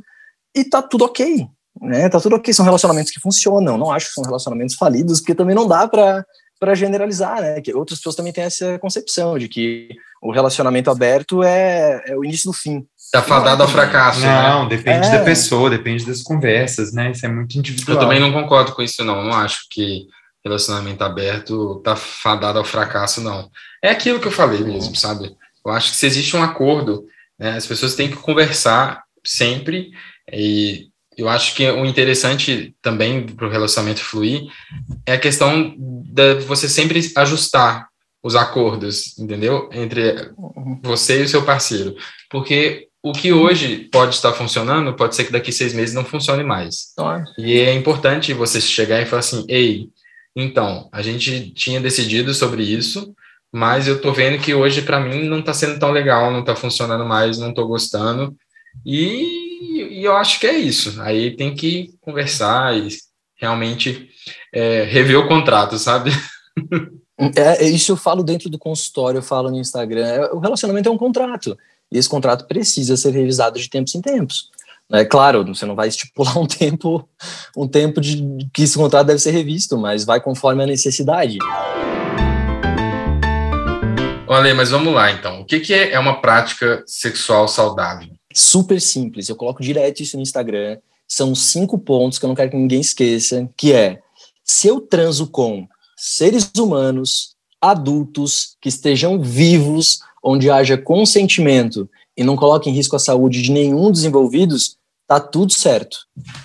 e 0.55 0.63
tá 0.63 0.83
tudo 0.83 1.07
ok. 1.07 1.49
Né? 1.81 2.07
Tá 2.11 2.21
tudo 2.21 2.37
ok, 2.37 2.53
são 2.53 2.67
relacionamentos 2.67 3.11
que 3.11 3.21
funcionam. 3.21 3.79
Não 3.79 3.91
acho 3.91 4.09
que 4.09 4.13
são 4.13 4.25
relacionamentos 4.25 4.75
falidos, 4.75 5.21
porque 5.21 5.35
também 5.35 5.55
não 5.55 5.67
dá 5.67 5.89
para 5.89 6.27
para 6.65 6.75
generalizar, 6.75 7.43
né? 7.43 7.61
Que 7.61 7.75
outras 7.75 7.99
pessoas 7.99 8.17
também 8.17 8.33
têm 8.33 8.45
essa 8.45 8.79
concepção 8.79 9.39
de 9.39 9.49
que 9.49 9.91
o 10.23 10.33
relacionamento 10.33 10.91
aberto 10.91 11.43
é, 11.43 12.03
é 12.07 12.17
o 12.17 12.25
início 12.25 12.51
do 12.51 12.57
fim. 12.57 12.87
Está 12.97 13.23
fadado 13.23 13.63
ao 13.63 13.69
fracasso. 13.69 14.21
Né? 14.21 14.43
Não, 14.43 14.63
né? 14.63 14.71
depende 14.71 15.07
é. 15.09 15.19
da 15.19 15.25
pessoa, 15.25 15.69
depende 15.69 16.07
das 16.07 16.23
conversas, 16.23 16.95
né? 16.95 17.11
Isso 17.11 17.27
é 17.27 17.29
muito 17.29 17.59
individual. 17.59 17.97
Eu 17.97 18.01
também 18.01 18.19
não 18.19 18.33
concordo 18.33 18.73
com 18.73 18.81
isso, 18.81 19.05
não. 19.05 19.23
Não 19.23 19.35
acho 19.35 19.67
que 19.71 20.07
relacionamento 20.43 21.05
aberto 21.05 21.77
está 21.79 21.95
fadado 21.97 22.59
ao 22.59 22.65
fracasso, 22.65 23.21
não. 23.21 23.51
É 23.83 23.91
aquilo 23.91 24.19
que 24.19 24.27
eu 24.27 24.33
falei 24.33 24.65
mesmo, 24.65 24.97
sabe? 24.97 25.37
Eu 25.65 25.73
acho 25.73 25.91
que 25.91 25.97
se 25.99 26.07
existe 26.07 26.35
um 26.35 26.43
acordo, 26.43 27.05
né, 27.39 27.57
as 27.57 27.67
pessoas 27.67 27.95
têm 27.95 28.11
que 28.11 28.17
conversar 28.17 29.03
sempre 29.23 29.91
e 30.33 30.89
eu 31.17 31.29
acho 31.29 31.55
que 31.55 31.69
o 31.71 31.85
interessante 31.85 32.75
também 32.83 33.27
para 33.27 33.47
o 33.47 33.51
relacionamento 33.51 34.01
fluir 34.01 34.43
é 35.07 35.13
a 35.15 35.19
questão 35.19 35.75
de 35.79 36.35
você 36.41 36.69
sempre 36.69 37.01
ajustar 37.17 37.89
os 38.23 38.35
acordos, 38.35 39.19
entendeu? 39.19 39.69
Entre 39.73 40.33
você 40.83 41.21
e 41.21 41.25
o 41.25 41.29
seu 41.29 41.45
parceiro. 41.45 41.95
Porque 42.31 42.89
o 43.03 43.13
que 43.13 43.33
hoje 43.33 43.89
pode 43.93 44.15
estar 44.15 44.33
funcionando, 44.33 44.95
pode 44.95 45.15
ser 45.15 45.25
que 45.25 45.33
daqui 45.33 45.53
seis 45.53 45.75
meses 45.75 45.95
não 45.95 46.05
funcione 46.05 46.43
mais. 46.43 46.95
E 47.37 47.61
é 47.61 47.75
importante 47.75 48.33
você 48.33 48.61
chegar 48.61 49.03
e 49.03 49.07
falar 49.07 49.21
assim, 49.21 49.45
ei, 49.49 49.89
Então, 50.35 50.89
a 50.91 51.01
gente 51.03 51.51
tinha 51.51 51.81
decidido 51.81 52.35
sobre 52.35 52.63
isso, 52.65 53.15
mas 53.53 53.87
eu 53.87 54.01
tô 54.01 54.13
vendo 54.13 54.41
que 54.43 54.53
hoje 54.53 54.83
para 54.83 54.99
mim 54.99 55.29
não 55.29 55.41
tá 55.41 55.55
sendo 55.55 55.79
tão 55.79 55.93
legal, 55.93 56.33
não 56.33 56.43
tá 56.43 56.57
funcionando 56.57 57.05
mais, 57.05 57.39
não 57.39 57.55
tô 57.55 57.67
gostando. 57.69 58.35
E, 58.85 60.01
e 60.01 60.05
eu 60.05 60.17
acho 60.17 60.41
que 60.41 60.47
é 60.47 60.57
isso. 60.57 61.01
Aí 61.03 61.37
tem 61.37 61.55
que 61.55 61.95
conversar 62.01 62.77
e 62.77 62.89
realmente 63.37 64.09
é, 64.53 64.85
rever 64.85 65.19
o 65.19 65.29
contrato, 65.29 65.79
sabe? 65.79 66.11
É, 67.37 67.65
é, 67.65 67.69
isso 67.69 67.93
eu 67.93 67.97
falo 67.97 68.25
dentro 68.25 68.51
do 68.51 68.59
consultório, 68.59 69.19
eu 69.19 69.23
falo 69.23 69.49
no 69.49 69.59
Instagram. 69.59 70.05
É, 70.05 70.33
o 70.33 70.41
relacionamento 70.41 70.89
é 70.89 70.93
um 70.93 70.99
contrato. 70.99 71.57
E 71.91 71.97
esse 71.97 72.09
contrato 72.09 72.45
precisa 72.47 72.97
ser 72.97 73.13
revisado 73.13 73.57
de 73.57 73.71
tempos 73.71 73.95
em 73.95 74.01
tempos. 74.01 74.51
É 74.93 75.05
claro, 75.05 75.45
você 75.45 75.65
não 75.65 75.77
vai 75.77 75.89
estipular 75.89 76.37
um 76.39 76.47
tempo, 76.47 77.09
um 77.57 77.69
tempo 77.69 78.01
de 78.01 78.23
que 78.53 78.65
esse 78.65 78.77
contrato 78.77 79.07
deve 79.07 79.21
ser 79.21 79.31
revisto, 79.31 79.79
mas 79.79 80.05
vai 80.05 80.21
conforme 80.21 80.65
a 80.65 80.67
necessidade. 80.67 81.39
Olha, 84.27 84.55
mas 84.55 84.71
vamos 84.71 84.93
lá 84.93 85.13
então. 85.13 85.41
O 85.41 85.45
que, 85.45 85.61
que 85.61 85.73
é 85.73 85.99
uma 85.99 86.21
prática 86.21 86.83
sexual 86.87 87.47
saudável? 87.47 88.09
Super 88.35 88.81
simples. 88.81 89.29
Eu 89.29 89.37
coloco 89.37 89.63
direto 89.63 90.03
isso 90.03 90.17
no 90.17 90.23
Instagram. 90.23 90.79
São 91.07 91.35
cinco 91.35 91.79
pontos 91.79 92.19
que 92.19 92.25
eu 92.25 92.29
não 92.29 92.35
quero 92.35 92.51
que 92.51 92.57
ninguém 92.57 92.81
esqueça, 92.81 93.49
que 93.57 93.73
é 93.73 94.01
se 94.43 94.67
eu 94.67 94.81
transo 94.81 95.29
com 95.29 95.67
seres 95.97 96.51
humanos, 96.59 97.35
adultos, 97.61 98.57
que 98.61 98.69
estejam 98.69 99.21
vivos, 99.23 100.01
onde 100.23 100.51
haja 100.51 100.77
consentimento 100.77 101.89
e 102.17 102.25
não 102.25 102.37
coloque 102.37 102.69
em 102.69 102.73
risco 102.73 102.97
a 102.97 102.99
saúde 102.99 103.41
de 103.41 103.53
nenhum 103.53 103.91
dos 103.91 104.05
envolvidos, 104.05 104.77
tá 105.07 105.21
tudo 105.21 105.53
certo. 105.53 105.99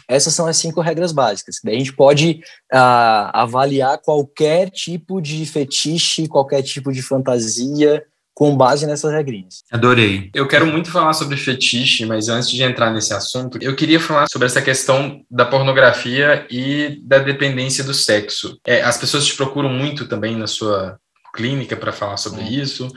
Essas 0.07 0.33
são 0.33 0.45
as 0.45 0.57
cinco 0.57 0.81
regras 0.81 1.11
básicas. 1.11 1.59
Daí 1.63 1.75
a 1.75 1.79
gente 1.79 1.95
pode 1.95 2.41
uh, 2.73 3.31
avaliar 3.33 3.97
qualquer 3.99 4.69
tipo 4.69 5.21
de 5.21 5.45
fetiche, 5.45 6.27
qualquer 6.27 6.61
tipo 6.61 6.91
de 6.91 7.01
fantasia 7.01 8.03
com 8.39 8.55
base 8.55 8.87
nessas 8.87 9.11
regrinhas. 9.11 9.65
Adorei. 9.69 10.29
Eu 10.33 10.47
quero 10.47 10.65
muito 10.65 10.89
falar 10.89 11.11
sobre 11.11 11.35
fetiche, 11.35 12.05
mas 12.05 12.29
antes 12.29 12.49
de 12.49 12.63
entrar 12.63 12.89
nesse 12.89 13.13
assunto, 13.13 13.59
eu 13.61 13.75
queria 13.75 13.99
falar 13.99 14.27
sobre 14.31 14.45
essa 14.45 14.61
questão 14.61 15.21
da 15.29 15.45
pornografia 15.45 16.47
e 16.49 17.01
da 17.03 17.19
dependência 17.19 17.83
do 17.83 17.93
sexo. 17.93 18.57
É, 18.65 18.81
as 18.81 18.97
pessoas 18.97 19.25
te 19.25 19.35
procuram 19.35 19.67
muito 19.67 20.07
também 20.07 20.37
na 20.37 20.47
sua 20.47 20.97
clínica 21.33 21.75
para 21.75 21.91
falar 21.91 22.15
sobre 22.15 22.39
é. 22.39 22.49
isso. 22.49 22.87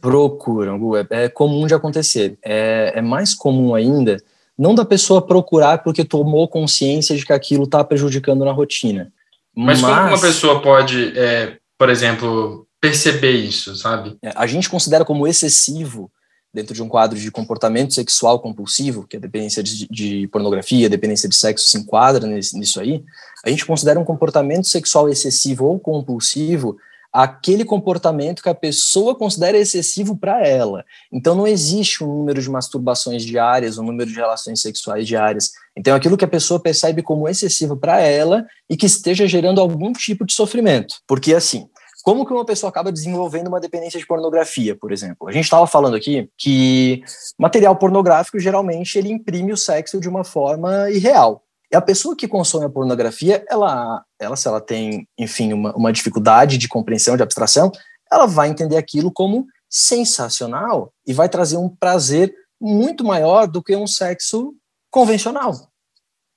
Procuram, 0.00 0.78
Gu, 0.78 0.96
é, 0.96 1.06
é 1.10 1.28
comum 1.28 1.66
de 1.66 1.74
acontecer. 1.74 2.38
É, 2.42 2.94
é 2.96 3.02
mais 3.02 3.34
comum 3.34 3.74
ainda 3.74 4.16
não 4.58 4.74
da 4.74 4.86
pessoa 4.86 5.20
procurar 5.20 5.82
porque 5.82 6.02
tomou 6.02 6.48
consciência 6.48 7.14
de 7.14 7.26
que 7.26 7.32
aquilo 7.34 7.64
está 7.64 7.84
prejudicando 7.84 8.42
na 8.42 8.52
rotina. 8.52 9.12
Mas, 9.54 9.82
Mas, 9.82 9.94
como 9.94 10.08
uma 10.08 10.18
pessoa 10.18 10.62
pode, 10.62 11.12
é, 11.14 11.58
por 11.76 11.90
exemplo, 11.90 12.66
perceber 12.80 13.32
isso, 13.32 13.74
sabe? 13.76 14.16
É, 14.22 14.32
a 14.34 14.46
gente 14.46 14.68
considera 14.68 15.04
como 15.04 15.26
excessivo 15.26 16.10
dentro 16.52 16.74
de 16.74 16.82
um 16.82 16.88
quadro 16.88 17.18
de 17.18 17.30
comportamento 17.30 17.94
sexual 17.94 18.40
compulsivo, 18.40 19.06
que 19.06 19.16
a 19.16 19.20
dependência 19.20 19.62
de, 19.62 19.86
de 19.88 20.28
pornografia, 20.28 20.86
a 20.86 20.90
dependência 20.90 21.28
de 21.28 21.36
sexo 21.36 21.68
se 21.68 21.78
enquadra 21.78 22.26
nesse, 22.26 22.58
nisso 22.58 22.80
aí, 22.80 23.04
a 23.44 23.50
gente 23.50 23.66
considera 23.66 24.00
um 24.00 24.04
comportamento 24.04 24.66
sexual 24.66 25.08
excessivo 25.08 25.66
ou 25.66 25.78
compulsivo 25.78 26.76
aquele 27.12 27.64
comportamento 27.64 28.42
que 28.42 28.48
a 28.48 28.54
pessoa 28.54 29.14
considera 29.14 29.56
excessivo 29.56 30.16
para 30.16 30.46
ela. 30.46 30.84
Então 31.10 31.34
não 31.34 31.46
existe 31.46 32.04
um 32.04 32.06
número 32.06 32.40
de 32.40 32.50
masturbações 32.50 33.24
diárias, 33.24 33.78
um 33.78 33.82
número 33.82 34.10
de 34.10 34.16
relações 34.16 34.60
sexuais 34.60 35.06
diárias. 35.06 35.52
Então 35.76 35.94
aquilo 35.94 36.16
que 36.16 36.24
a 36.24 36.28
pessoa 36.28 36.60
percebe 36.60 37.02
como 37.02 37.28
excessivo 37.28 37.76
para 37.76 38.00
ela 38.00 38.46
e 38.68 38.76
que 38.76 38.86
esteja 38.86 39.26
gerando 39.26 39.60
algum 39.60 39.92
tipo 39.92 40.24
de 40.24 40.34
sofrimento. 40.34 40.96
Porque 41.06 41.34
assim, 41.34 41.68
como 42.08 42.24
que 42.24 42.32
uma 42.32 42.46
pessoa 42.46 42.70
acaba 42.70 42.90
desenvolvendo 42.90 43.48
uma 43.48 43.60
dependência 43.60 44.00
de 44.00 44.06
pornografia, 44.06 44.74
por 44.74 44.92
exemplo? 44.92 45.28
A 45.28 45.30
gente 45.30 45.44
estava 45.44 45.66
falando 45.66 45.94
aqui 45.94 46.26
que 46.38 47.02
material 47.38 47.76
pornográfico 47.76 48.40
geralmente 48.40 48.96
ele 48.96 49.12
imprime 49.12 49.52
o 49.52 49.58
sexo 49.58 50.00
de 50.00 50.08
uma 50.08 50.24
forma 50.24 50.90
irreal. 50.90 51.44
E 51.70 51.76
a 51.76 51.82
pessoa 51.82 52.16
que 52.16 52.26
consome 52.26 52.64
a 52.64 52.70
pornografia, 52.70 53.44
ela, 53.46 54.02
ela 54.18 54.36
se 54.36 54.48
ela 54.48 54.58
tem, 54.58 55.06
enfim, 55.18 55.52
uma, 55.52 55.76
uma 55.76 55.92
dificuldade 55.92 56.56
de 56.56 56.66
compreensão, 56.66 57.14
de 57.14 57.22
abstração, 57.22 57.70
ela 58.10 58.24
vai 58.24 58.48
entender 58.48 58.78
aquilo 58.78 59.12
como 59.12 59.46
sensacional 59.68 60.90
e 61.06 61.12
vai 61.12 61.28
trazer 61.28 61.58
um 61.58 61.68
prazer 61.68 62.34
muito 62.58 63.04
maior 63.04 63.46
do 63.46 63.62
que 63.62 63.76
um 63.76 63.86
sexo 63.86 64.54
convencional. 64.90 65.52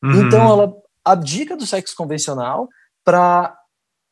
Uhum. 0.03 0.27
Então, 0.27 0.51
ela 0.51 0.75
abdica 1.05 1.55
do 1.55 1.65
sexo 1.65 1.95
convencional 1.95 2.67
para 3.05 3.57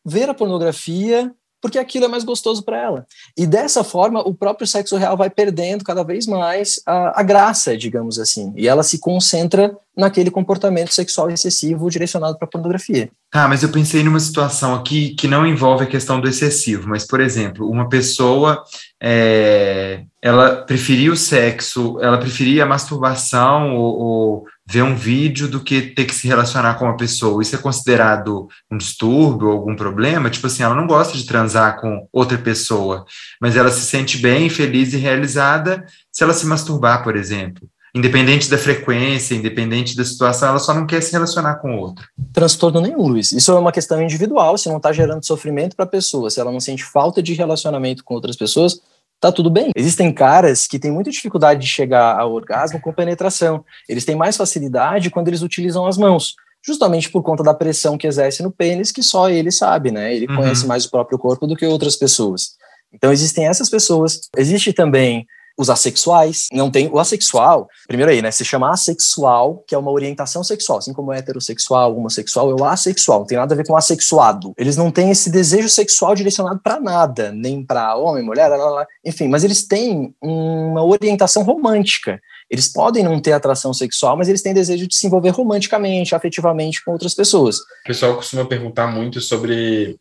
ver 0.05 0.29
a 0.29 0.33
pornografia 0.33 1.35
porque 1.61 1.77
aquilo 1.77 2.05
é 2.05 2.07
mais 2.07 2.23
gostoso 2.23 2.63
para 2.63 2.77
ela. 2.77 3.05
E 3.37 3.45
dessa 3.45 3.83
forma, 3.83 4.21
o 4.21 4.33
próprio 4.33 4.67
sexo 4.67 4.97
real 4.97 5.17
vai 5.17 5.29
perdendo 5.29 5.83
cada 5.83 6.03
vez 6.03 6.25
mais 6.25 6.81
a, 6.85 7.19
a, 7.19 7.23
graça, 7.23 7.77
digamos 7.77 8.19
assim. 8.19 8.53
E 8.55 8.67
ela 8.67 8.83
se 8.83 8.99
concentra 8.99 9.75
naquele 9.95 10.31
comportamento 10.31 10.93
sexual 10.93 11.29
excessivo 11.29 11.89
direcionado 11.89 12.37
para 12.37 12.47
pornografia. 12.47 13.09
Ah, 13.33 13.47
mas 13.47 13.63
eu 13.63 13.69
pensei 13.69 14.01
numa 14.03 14.19
situação 14.19 14.73
aqui 14.73 15.09
que 15.15 15.27
não 15.27 15.45
envolve 15.45 15.83
a 15.83 15.87
questão 15.87 16.21
do 16.21 16.29
excessivo, 16.29 16.87
mas, 16.87 17.05
por 17.05 17.19
exemplo, 17.19 17.69
uma 17.69 17.89
pessoa 17.89 18.63
é, 19.01 20.03
ela 20.21 20.63
preferia 20.63 21.11
o 21.11 21.17
sexo, 21.17 21.97
ela 22.01 22.17
preferia 22.17 22.63
a 22.63 22.67
masturbação 22.67 23.75
ou, 23.75 23.99
ou 23.99 24.45
ver 24.69 24.83
um 24.83 24.95
vídeo 24.95 25.47
do 25.47 25.59
que 25.59 25.81
ter 25.81 26.05
que 26.05 26.13
se 26.13 26.27
relacionar 26.27 26.75
com 26.75 26.85
uma 26.85 26.95
pessoa. 26.95 27.41
Isso 27.41 27.55
é 27.55 27.57
considerado 27.57 28.47
um 28.69 28.77
distúrbio 28.77 29.49
algum 29.49 29.75
problema? 29.75 30.29
Tipo 30.29 30.45
assim, 30.45 30.61
ela 30.61 30.75
não 30.75 30.85
gosta 30.85 31.17
de 31.17 31.25
transar 31.25 31.81
com 31.81 32.07
outra 32.13 32.37
pessoa, 32.37 33.03
mas 33.41 33.55
ela 33.55 33.71
se 33.71 33.81
sente 33.81 34.19
bem, 34.19 34.47
feliz 34.47 34.93
e 34.93 34.97
realizada 34.97 35.83
se 36.11 36.23
ela 36.23 36.33
se 36.33 36.45
masturbar, 36.45 37.03
por 37.03 37.15
exemplo. 37.15 37.67
Independente 37.95 38.47
da 38.47 38.59
frequência, 38.59 39.33
independente 39.33 39.97
da 39.97 40.05
situação, 40.05 40.49
ela 40.49 40.59
só 40.59 40.71
não 40.71 40.85
quer 40.85 41.01
se 41.01 41.11
relacionar 41.11 41.55
com 41.55 41.75
outro. 41.75 42.05
Transtorno 42.31 42.79
nenhum, 42.79 43.07
Luiz. 43.07 43.31
Isso 43.31 43.51
é 43.51 43.55
uma 43.59 43.71
questão 43.71 43.99
individual, 43.99 44.55
se 44.55 44.69
não 44.69 44.77
está 44.77 44.93
gerando 44.93 45.25
sofrimento 45.25 45.75
para 45.75 45.85
a 45.85 45.89
pessoa, 45.89 46.29
se 46.29 46.39
ela 46.39 46.51
não 46.51 46.59
sente 46.59 46.83
falta 46.83 47.23
de 47.23 47.33
relacionamento 47.33 48.03
com 48.03 48.13
outras 48.13 48.35
pessoas, 48.35 48.79
tá 49.19 49.31
tudo 49.31 49.49
bem. 49.49 49.71
Existem 49.75 50.13
caras 50.13 50.65
que 50.65 50.79
têm 50.79 50.91
muita 50.91 51.11
dificuldade 51.11 51.61
de 51.61 51.67
chegar 51.67 52.17
ao 52.17 52.33
orgasmo 52.33 52.79
com 52.79 52.93
penetração. 52.93 53.63
Eles 53.87 54.05
têm 54.05 54.15
mais 54.15 54.37
facilidade 54.37 55.09
quando 55.09 55.27
eles 55.27 55.41
utilizam 55.41 55.85
as 55.85 55.97
mãos, 55.97 56.35
justamente 56.65 57.09
por 57.09 57.21
conta 57.21 57.43
da 57.43 57.53
pressão 57.53 57.97
que 57.97 58.07
exerce 58.07 58.41
no 58.41 58.51
pênis, 58.51 58.91
que 58.91 59.03
só 59.03 59.29
ele 59.29 59.51
sabe, 59.51 59.91
né? 59.91 60.13
Ele 60.13 60.27
uhum. 60.27 60.37
conhece 60.37 60.65
mais 60.65 60.85
o 60.85 60.91
próprio 60.91 61.19
corpo 61.19 61.45
do 61.45 61.55
que 61.55 61.65
outras 61.65 61.95
pessoas. 61.95 62.57
Então 62.93 63.11
existem 63.11 63.47
essas 63.47 63.69
pessoas. 63.69 64.21
Existe 64.35 64.73
também 64.73 65.27
os 65.59 65.69
assexuais, 65.69 66.47
não 66.53 66.71
tem 66.71 66.87
o 66.87 66.97
assexual, 66.97 67.67
primeiro 67.85 68.09
aí, 68.09 68.21
né, 68.21 68.31
se 68.31 68.45
chama 68.45 68.71
assexual, 68.71 69.61
que 69.67 69.75
é 69.75 69.77
uma 69.77 69.91
orientação 69.91 70.41
sexual, 70.41 70.77
assim 70.77 70.93
como 70.93 71.11
heterossexual, 71.11 71.97
homossexual, 71.97 72.49
é 72.51 72.53
o 72.53 72.63
assexual, 72.63 73.19
não 73.19 73.25
tem 73.25 73.37
nada 73.37 73.53
a 73.53 73.57
ver 73.57 73.67
com 73.67 73.75
assexuado. 73.75 74.53
Eles 74.57 74.77
não 74.77 74.89
têm 74.89 75.11
esse 75.11 75.29
desejo 75.29 75.67
sexual 75.67 76.15
direcionado 76.15 76.61
para 76.63 76.79
nada, 76.79 77.33
nem 77.33 77.61
para 77.61 77.97
homem, 77.97 78.23
mulher, 78.23 78.47
lá, 78.47 78.55
lá, 78.55 78.69
lá. 78.69 78.87
enfim, 79.05 79.27
mas 79.27 79.43
eles 79.43 79.67
têm 79.67 80.15
uma 80.21 80.81
orientação 80.81 81.43
romântica. 81.43 82.21
Eles 82.49 82.71
podem 82.71 83.03
não 83.03 83.19
ter 83.19 83.33
atração 83.33 83.73
sexual, 83.73 84.15
mas 84.15 84.29
eles 84.29 84.41
têm 84.41 84.53
desejo 84.53 84.87
de 84.87 84.95
se 84.95 85.07
envolver 85.07 85.31
romanticamente, 85.31 86.15
afetivamente 86.15 86.83
com 86.85 86.91
outras 86.91 87.13
pessoas. 87.13 87.57
O 87.57 87.87
pessoal 87.87 88.15
costuma 88.15 88.45
perguntar 88.45 88.87
muito 88.87 89.19
sobre, 89.19 89.99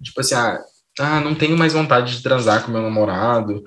tipo 0.00 0.20
assim, 0.20 0.36
ah, 0.36 0.60
ah 1.00 1.20
não 1.20 1.34
tenho 1.34 1.58
mais 1.58 1.72
vontade 1.72 2.16
de 2.16 2.22
transar 2.22 2.64
com 2.64 2.70
meu 2.70 2.80
namorado, 2.80 3.64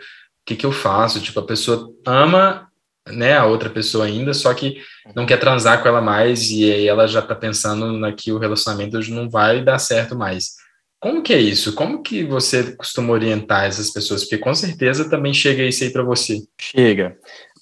que, 0.52 0.56
que 0.58 0.66
eu 0.66 0.72
faço? 0.72 1.22
Tipo, 1.22 1.40
a 1.40 1.46
pessoa 1.46 1.90
ama 2.06 2.68
né, 3.10 3.36
a 3.36 3.46
outra 3.46 3.70
pessoa 3.70 4.06
ainda, 4.06 4.34
só 4.34 4.54
que 4.54 4.78
não 5.16 5.26
quer 5.26 5.38
transar 5.38 5.82
com 5.82 5.88
ela 5.88 6.02
mais 6.02 6.52
e 6.52 6.72
aí 6.72 6.88
ela 6.88 7.08
já 7.08 7.22
tá 7.22 7.34
pensando 7.34 7.92
na 7.94 8.12
que 8.12 8.32
o 8.32 8.38
relacionamento 8.38 9.00
não 9.10 9.30
vai 9.30 9.64
dar 9.64 9.80
certo 9.80 10.16
mais. 10.16 10.52
Como 11.00 11.24
que 11.24 11.34
é 11.34 11.40
isso? 11.40 11.74
Como 11.74 12.04
que 12.04 12.24
você 12.24 12.76
costuma 12.76 13.14
orientar 13.14 13.66
essas 13.66 13.92
pessoas? 13.92 14.22
Porque 14.22 14.38
com 14.38 14.54
certeza 14.54 15.10
também 15.10 15.34
chega 15.34 15.64
isso 15.64 15.84
aí 15.84 15.90
para 15.90 16.04
você. 16.04 16.44
Chega. 16.60 17.18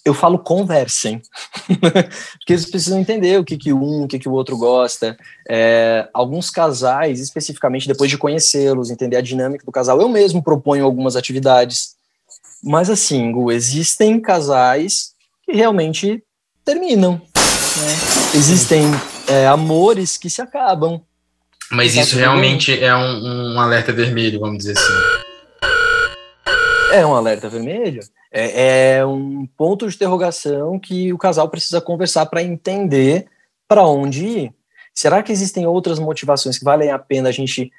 Eu 0.06 0.14
falo 0.14 0.40
conversem, 0.40 1.22
porque 2.40 2.54
eles 2.54 2.70
precisam 2.70 3.00
entender 3.00 3.40
o 3.40 3.44
que, 3.44 3.58
que 3.58 3.72
um, 3.72 4.04
o 4.04 4.08
que, 4.08 4.20
que 4.20 4.28
o 4.28 4.34
outro 4.34 4.58
gosta. 4.58 5.16
É, 5.50 6.10
alguns 6.14 6.50
casais, 6.50 7.20
especificamente 7.20 7.88
depois 7.88 8.10
de 8.10 8.18
conhecê-los, 8.18 8.90
entender 8.90 9.18
a 9.18 9.22
dinâmica 9.22 9.66
do 9.66 9.72
casal, 9.72 10.02
eu 10.02 10.10
mesmo 10.10 10.44
proponho 10.44 10.84
algumas 10.84 11.16
atividades 11.16 11.99
mas 12.64 12.90
assim, 12.90 13.32
Gu, 13.32 13.52
existem 13.52 14.20
casais 14.20 15.14
que 15.44 15.54
realmente 15.54 16.24
terminam. 16.64 17.14
Né? 17.14 17.94
Existem 18.36 18.84
é, 19.28 19.48
amores 19.48 20.18
que 20.18 20.30
se 20.30 20.42
acabam. 20.42 21.02
Mas 21.72 21.96
isso 21.96 22.18
realmente 22.18 22.84
é 22.84 22.96
um, 22.96 23.54
um, 23.54 23.60
alerta 23.60 23.94
vermelho, 23.94 24.40
vamos 24.40 24.58
dizer 24.60 24.78
assim. 24.78 24.94
É 26.92 27.06
um 27.06 27.14
alerta 27.14 27.48
vermelho. 27.48 28.02
É, 28.32 28.98
é 28.98 29.06
um 29.06 29.48
ponto 29.58 29.88
de 29.88 29.96
interrogação 29.96 30.80
que 30.80 31.14
o 31.14 31.18
casal 31.18 31.48
precisa 31.50 31.80
conversar 31.80 32.26
para 32.26 32.44
entender 32.44 33.28
para 33.68 33.86
onde 33.86 34.26
ir. 34.26 34.54
Será 34.94 35.22
que 35.22 35.32
existem 35.32 35.66
outras 35.66 36.00
motivações 36.00 36.58
que 36.58 36.66
valem 36.66 36.92
a 36.92 37.00
pena 37.00 37.30
a 37.30 37.32
gente 37.32 37.72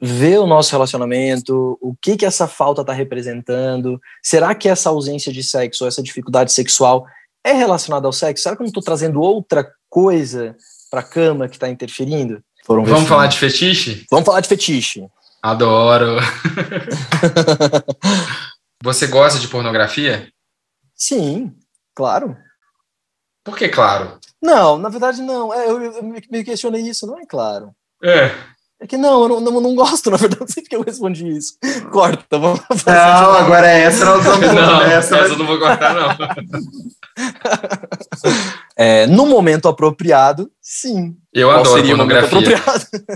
ver 0.00 0.38
o 0.38 0.46
nosso 0.46 0.70
relacionamento, 0.72 1.78
o 1.80 1.94
que 2.00 2.16
que 2.16 2.26
essa 2.26 2.46
falta 2.46 2.82
está 2.82 2.92
representando? 2.92 4.00
Será 4.22 4.54
que 4.54 4.68
essa 4.68 4.90
ausência 4.90 5.32
de 5.32 5.42
sexo, 5.42 5.86
essa 5.86 6.02
dificuldade 6.02 6.52
sexual 6.52 7.06
é 7.44 7.52
relacionada 7.52 8.06
ao 8.06 8.12
sexo? 8.12 8.42
Será 8.42 8.56
que 8.56 8.62
eu 8.62 8.64
não 8.64 8.68
estou 8.68 8.82
trazendo 8.82 9.20
outra 9.20 9.68
coisa 9.88 10.56
para 10.90 11.00
a 11.00 11.04
cama 11.04 11.48
que 11.48 11.56
está 11.56 11.68
interferindo? 11.68 12.42
Foram 12.64 12.84
Vamos 12.84 13.08
falar 13.08 13.26
de 13.26 13.38
fetiche? 13.38 14.06
Vamos 14.10 14.26
falar 14.26 14.40
de 14.40 14.48
fetiche. 14.48 15.06
Adoro. 15.42 16.16
Você 18.82 19.06
gosta 19.06 19.40
de 19.40 19.48
pornografia? 19.48 20.28
Sim, 20.94 21.54
claro. 21.94 22.36
Por 23.42 23.56
que 23.56 23.68
claro? 23.68 24.18
Não, 24.40 24.78
na 24.78 24.88
verdade 24.88 25.22
não. 25.22 25.52
É, 25.52 25.68
eu, 25.68 25.82
eu 25.82 26.02
me 26.02 26.44
questionei 26.44 26.82
isso, 26.82 27.06
não 27.06 27.18
é 27.18 27.26
claro. 27.26 27.72
É. 28.02 28.30
É 28.80 28.86
que 28.86 28.96
não, 28.96 29.22
eu 29.22 29.28
não, 29.28 29.40
não, 29.40 29.60
não 29.60 29.74
gosto, 29.74 30.08
na 30.10 30.16
verdade, 30.16 30.40
não 30.40 30.46
sei 30.46 30.62
porque 30.62 30.76
eu 30.76 30.82
respondi 30.82 31.28
isso. 31.28 31.54
Corta, 31.90 32.38
vamos 32.38 32.60
fazer. 32.60 32.90
Não, 32.90 33.32
agora 33.32 33.66
é 33.66 33.80
essa 33.80 34.04
nós 34.04 34.24
vamos 34.24 34.52
Não, 34.52 34.82
essa, 34.82 35.16
essa 35.16 35.32
eu 35.34 35.38
não 35.38 35.46
vou 35.46 35.58
cortar, 35.58 35.94
não. 35.94 36.16
é, 38.76 39.06
no 39.06 39.26
momento 39.26 39.66
apropriado, 39.66 40.48
sim. 40.62 41.16
Eu 41.34 41.48
Qual 41.48 41.60
adoro 41.60 41.84
pornografia. 41.84 42.62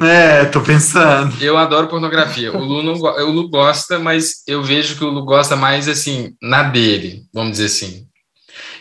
É, 0.03 0.45
tô 0.47 0.61
pensando. 0.61 1.33
Eu 1.41 1.57
adoro 1.57 1.87
pornografia. 1.89 2.53
O 2.57 2.59
Lu, 2.59 2.83
não, 2.83 2.95
o 2.95 3.31
Lu 3.31 3.49
gosta, 3.49 3.99
mas 3.99 4.43
eu 4.47 4.63
vejo 4.63 4.97
que 4.97 5.05
o 5.05 5.11
Lu 5.11 5.25
gosta 5.25 5.55
mais, 5.55 5.89
assim, 5.89 6.35
na 6.43 6.65
dele, 6.65 7.23
vamos 7.33 7.53
dizer 7.53 7.67
assim. 7.67 8.07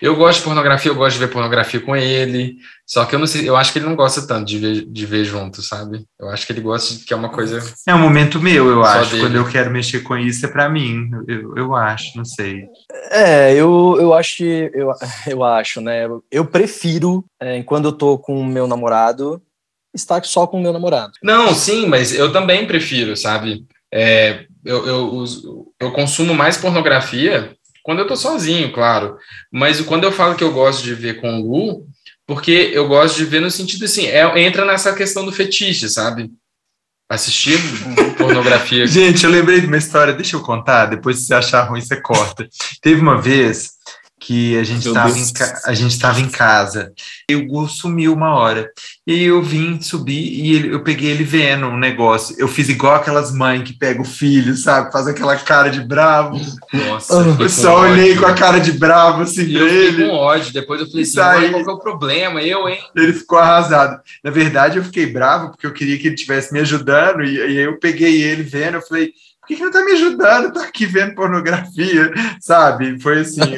Eu 0.01 0.15
gosto 0.15 0.39
de 0.39 0.45
pornografia, 0.45 0.91
eu 0.91 0.95
gosto 0.95 1.13
de 1.13 1.25
ver 1.25 1.31
pornografia 1.31 1.79
com 1.79 1.95
ele, 1.95 2.57
só 2.85 3.05
que 3.05 3.15
eu 3.15 3.19
não 3.19 3.27
sei, 3.27 3.47
eu 3.47 3.55
acho 3.55 3.71
que 3.71 3.79
ele 3.79 3.85
não 3.85 3.95
gosta 3.95 4.25
tanto 4.27 4.47
de 4.47 4.57
ver, 4.57 4.85
de 4.85 5.05
ver 5.05 5.23
junto, 5.23 5.61
sabe? 5.61 6.05
Eu 6.19 6.29
acho 6.29 6.45
que 6.45 6.51
ele 6.51 6.61
gosta 6.61 6.93
de 6.95 7.05
que 7.05 7.13
é 7.13 7.15
uma 7.15 7.29
coisa. 7.29 7.61
É 7.87 7.95
um 7.95 7.99
momento 7.99 8.41
meu, 8.41 8.67
eu 8.69 8.83
acho. 8.83 9.11
Dele. 9.11 9.23
Quando 9.23 9.35
eu 9.35 9.49
quero 9.49 9.71
mexer 9.71 10.01
com 10.01 10.17
isso, 10.17 10.45
é 10.45 10.49
para 10.49 10.67
mim. 10.67 11.09
Eu, 11.27 11.55
eu 11.55 11.75
acho, 11.75 12.17
não 12.17 12.25
sei. 12.25 12.65
É, 13.09 13.53
eu, 13.53 13.97
eu 13.99 14.13
acho 14.13 14.37
que. 14.37 14.71
Eu, 14.73 14.91
eu 15.27 15.43
acho, 15.43 15.79
né? 15.79 16.07
Eu 16.29 16.45
prefiro, 16.45 17.23
é, 17.39 17.63
quando 17.63 17.85
eu 17.85 17.93
tô 17.93 18.17
com 18.17 18.39
o 18.39 18.45
meu 18.45 18.67
namorado, 18.67 19.41
estar 19.93 20.23
só 20.25 20.47
com 20.47 20.57
o 20.57 20.61
meu 20.61 20.73
namorado. 20.73 21.13
Não, 21.23 21.53
sim, 21.53 21.85
mas 21.85 22.13
eu 22.13 22.31
também 22.31 22.65
prefiro, 22.65 23.15
sabe? 23.15 23.65
É, 23.93 24.45
eu, 24.63 24.85
eu, 24.87 25.25
eu 25.79 25.91
consumo 25.91 26.33
mais 26.33 26.57
pornografia 26.57 27.55
quando 27.83 27.99
eu 27.99 28.07
tô 28.07 28.15
sozinho, 28.15 28.71
claro. 28.71 29.17
Mas 29.51 29.81
quando 29.81 30.03
eu 30.03 30.11
falo 30.11 30.35
que 30.35 30.43
eu 30.43 30.51
gosto 30.51 30.83
de 30.83 30.93
ver 30.93 31.19
com 31.19 31.39
o 31.39 31.41
Lu, 31.41 31.87
porque 32.25 32.71
eu 32.73 32.87
gosto 32.87 33.17
de 33.17 33.25
ver 33.25 33.41
no 33.41 33.51
sentido 33.51 33.85
assim, 33.85 34.05
é, 34.05 34.39
entra 34.39 34.65
nessa 34.65 34.93
questão 34.93 35.25
do 35.25 35.31
fetiche, 35.31 35.89
sabe? 35.89 36.31
Assistir 37.09 37.59
pornografia. 38.17 38.85
Gente, 38.87 39.25
eu 39.25 39.29
lembrei 39.29 39.59
de 39.59 39.67
uma 39.67 39.77
história, 39.77 40.13
deixa 40.13 40.37
eu 40.37 40.41
contar, 40.41 40.85
depois 40.85 41.17
se 41.17 41.25
você 41.25 41.33
achar 41.33 41.63
ruim, 41.63 41.81
você 41.81 41.99
corta. 41.99 42.47
Teve 42.81 43.01
uma 43.01 43.19
vez 43.19 43.71
que 44.21 44.55
a 44.55 44.63
gente 44.63 44.87
estava 44.87 45.17
em, 45.17 45.25
a 45.65 45.73
gente 45.73 45.91
estava 45.91 46.21
em 46.21 46.29
casa. 46.29 46.93
E 47.27 47.35
o 47.35 47.47
Gu 47.47 47.67
sumiu 47.67 48.13
uma 48.13 48.35
hora. 48.35 48.69
E 49.05 49.23
eu 49.23 49.41
vim 49.41 49.81
subir 49.81 50.13
e 50.13 50.55
ele, 50.55 50.73
eu 50.75 50.83
peguei 50.83 51.09
ele 51.09 51.23
vendo 51.23 51.65
um 51.65 51.77
negócio. 51.77 52.35
Eu 52.37 52.47
fiz 52.47 52.69
igual 52.69 52.93
aquelas 52.93 53.33
mães 53.33 53.63
que 53.63 53.73
pegam 53.73 54.03
o 54.03 54.05
filho 54.05 54.55
sabe? 54.55 54.91
Faz 54.91 55.07
aquela 55.07 55.35
cara 55.37 55.69
de 55.69 55.81
bravo. 55.81 56.39
Nossa 56.71 57.15
eu 57.39 57.49
só 57.49 57.81
olhei 57.81 58.11
ódio. 58.11 58.21
com 58.21 58.27
a 58.27 58.33
cara 58.33 58.59
de 58.59 58.71
bravo 58.73 59.23
assim 59.23 59.43
e 59.43 59.55
eu 59.55 59.67
ele. 59.67 60.07
com 60.07 60.13
ódio. 60.13 60.53
Depois 60.53 60.79
eu 60.79 60.87
falei 60.87 61.01
assim 61.01 61.19
aí, 61.19 61.49
qual 61.49 61.63
que 61.63 61.69
é 61.69 61.73
o 61.73 61.79
problema? 61.79 62.43
Eu 62.43 62.69
hein? 62.69 62.79
Ele 62.95 63.13
ficou 63.13 63.39
arrasado. 63.39 63.99
Na 64.23 64.29
verdade 64.29 64.77
eu 64.77 64.83
fiquei 64.83 65.07
bravo 65.07 65.49
porque 65.49 65.65
eu 65.65 65.73
queria 65.73 65.97
que 65.97 66.07
ele 66.07 66.15
estivesse 66.15 66.53
me 66.53 66.59
ajudando. 66.59 67.23
E, 67.23 67.37
e 67.37 67.57
eu 67.57 67.79
peguei 67.79 68.21
ele 68.21 68.43
vendo 68.43 68.75
eu 68.75 68.81
falei 68.83 69.13
que, 69.51 69.57
que 69.57 69.63
não 69.63 69.71
tá 69.71 69.83
me 69.83 69.91
ajudando? 69.91 70.53
Tá 70.53 70.63
aqui 70.63 70.85
vendo 70.85 71.15
pornografia, 71.15 72.11
sabe? 72.39 72.99
Foi 72.99 73.19
assim. 73.19 73.41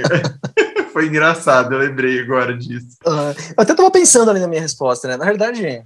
foi 0.91 1.07
engraçado, 1.07 1.73
eu 1.73 1.79
lembrei 1.79 2.19
agora 2.19 2.57
disso. 2.57 2.97
Uh, 3.05 3.33
eu 3.55 3.63
até 3.63 3.73
tava 3.73 3.91
pensando 3.91 4.31
ali 4.31 4.39
na 4.39 4.47
minha 4.47 4.61
resposta, 4.61 5.07
né? 5.07 5.17
Na 5.17 5.25
verdade, 5.25 5.83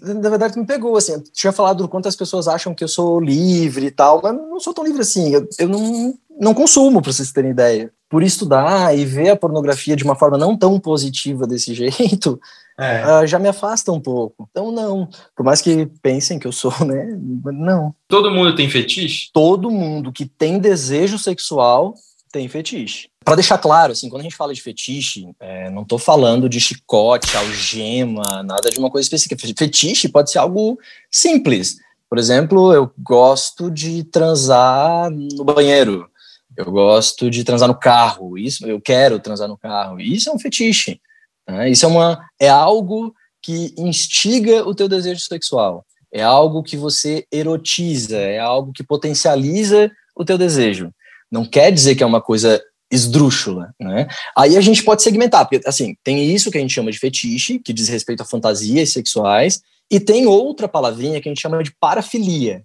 na 0.00 0.30
verdade 0.30 0.58
me 0.58 0.66
pegou, 0.66 0.96
assim, 0.96 1.12
eu 1.12 1.22
tinha 1.32 1.52
falado 1.52 1.78
do 1.78 1.88
quanto 1.88 2.08
as 2.08 2.16
pessoas 2.16 2.48
acham 2.48 2.74
que 2.74 2.84
eu 2.84 2.88
sou 2.88 3.20
livre 3.20 3.86
e 3.86 3.90
tal, 3.90 4.20
mas 4.22 4.34
não 4.34 4.60
sou 4.60 4.74
tão 4.74 4.84
livre 4.84 5.02
assim, 5.02 5.32
eu, 5.34 5.48
eu 5.58 5.68
não, 5.68 6.14
não 6.38 6.54
consumo, 6.54 7.00
para 7.00 7.12
vocês 7.12 7.32
terem 7.32 7.50
ideia. 7.50 7.92
Por 8.08 8.22
estudar 8.22 8.96
e 8.96 9.06
ver 9.06 9.30
a 9.30 9.36
pornografia 9.36 9.96
de 9.96 10.04
uma 10.04 10.14
forma 10.14 10.36
não 10.36 10.56
tão 10.56 10.78
positiva 10.78 11.46
desse 11.46 11.72
jeito, 11.74 12.40
é. 12.78 13.04
uh, 13.04 13.26
já 13.26 13.38
me 13.38 13.48
afasta 13.48 13.92
um 13.92 14.00
pouco. 14.00 14.48
Então, 14.50 14.72
não. 14.72 15.08
Por 15.36 15.44
mais 15.44 15.60
que 15.60 15.86
pensem 16.02 16.38
que 16.38 16.46
eu 16.46 16.52
sou, 16.52 16.72
né? 16.84 17.16
Não. 17.44 17.94
Todo 18.08 18.30
mundo 18.30 18.54
tem 18.54 18.68
fetiche? 18.68 19.28
Todo 19.32 19.70
mundo 19.70 20.12
que 20.12 20.26
tem 20.26 20.58
desejo 20.58 21.18
sexual 21.18 21.94
tem 22.32 22.48
fetiche. 22.48 23.08
Para 23.24 23.36
deixar 23.36 23.58
claro, 23.58 23.92
assim, 23.92 24.08
quando 24.08 24.20
a 24.20 24.24
gente 24.24 24.34
fala 24.34 24.54
de 24.54 24.62
fetiche, 24.62 25.28
é, 25.38 25.70
não 25.70 25.82
estou 25.82 25.98
falando 25.98 26.48
de 26.48 26.58
chicote, 26.58 27.36
algema, 27.36 28.42
nada 28.42 28.70
de 28.70 28.78
uma 28.78 28.90
coisa 28.90 29.04
específica. 29.04 29.36
Fetiche 29.56 30.08
pode 30.08 30.30
ser 30.30 30.38
algo 30.38 30.78
simples. 31.10 31.76
Por 32.08 32.18
exemplo, 32.18 32.72
eu 32.72 32.90
gosto 32.98 33.70
de 33.70 34.02
transar 34.04 35.10
no 35.10 35.44
banheiro. 35.44 36.08
Eu 36.56 36.70
gosto 36.70 37.30
de 37.30 37.44
transar 37.44 37.68
no 37.68 37.78
carro. 37.78 38.36
Isso, 38.36 38.66
eu 38.66 38.80
quero 38.80 39.18
transar 39.18 39.48
no 39.48 39.56
carro. 39.56 40.00
Isso 40.00 40.28
é 40.28 40.32
um 40.32 40.38
fetiche. 40.38 41.00
Né? 41.48 41.70
Isso 41.70 41.84
é 41.86 41.88
uma 41.88 42.24
é 42.40 42.48
algo 42.48 43.14
que 43.42 43.74
instiga 43.76 44.66
o 44.66 44.74
teu 44.74 44.88
desejo 44.88 45.20
sexual. 45.20 45.84
É 46.12 46.22
algo 46.22 46.62
que 46.62 46.76
você 46.76 47.26
erotiza. 47.32 48.18
É 48.18 48.38
algo 48.38 48.72
que 48.72 48.84
potencializa 48.84 49.90
o 50.14 50.24
teu 50.24 50.38
desejo. 50.38 50.92
Não 51.30 51.44
quer 51.44 51.72
dizer 51.72 51.94
que 51.94 52.02
é 52.02 52.06
uma 52.06 52.20
coisa 52.20 52.62
esdrúxula, 52.90 53.74
né? 53.80 54.06
Aí 54.36 54.54
a 54.54 54.60
gente 54.60 54.84
pode 54.84 55.02
segmentar, 55.02 55.48
porque 55.48 55.66
assim, 55.66 55.96
tem 56.04 56.22
isso 56.30 56.50
que 56.50 56.58
a 56.58 56.60
gente 56.60 56.74
chama 56.74 56.92
de 56.92 56.98
fetiche, 56.98 57.58
que 57.58 57.72
diz 57.72 57.88
respeito 57.88 58.22
a 58.22 58.26
fantasias 58.26 58.92
sexuais, 58.92 59.62
e 59.90 59.98
tem 59.98 60.26
outra 60.26 60.68
palavrinha 60.68 61.18
que 61.18 61.26
a 61.26 61.30
gente 61.30 61.40
chama 61.40 61.62
de 61.62 61.74
parafilia. 61.80 62.62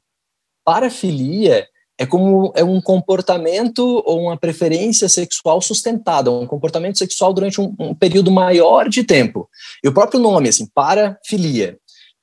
Parafilia 0.65 1.65
é 1.97 2.05
como 2.05 2.53
é 2.55 2.63
um 2.63 2.79
comportamento 2.79 4.03
ou 4.05 4.21
uma 4.23 4.37
preferência 4.37 5.09
sexual 5.09 5.61
sustentada, 5.61 6.31
um 6.31 6.45
comportamento 6.45 6.97
sexual 6.97 7.33
durante 7.33 7.59
um, 7.59 7.73
um 7.79 7.95
período 7.95 8.29
maior 8.29 8.87
de 8.87 9.03
tempo. 9.03 9.49
E 9.83 9.87
o 9.87 9.93
próprio 9.93 10.19
nome, 10.19 10.49
assim, 10.49 10.67
parafilia. 10.67 11.77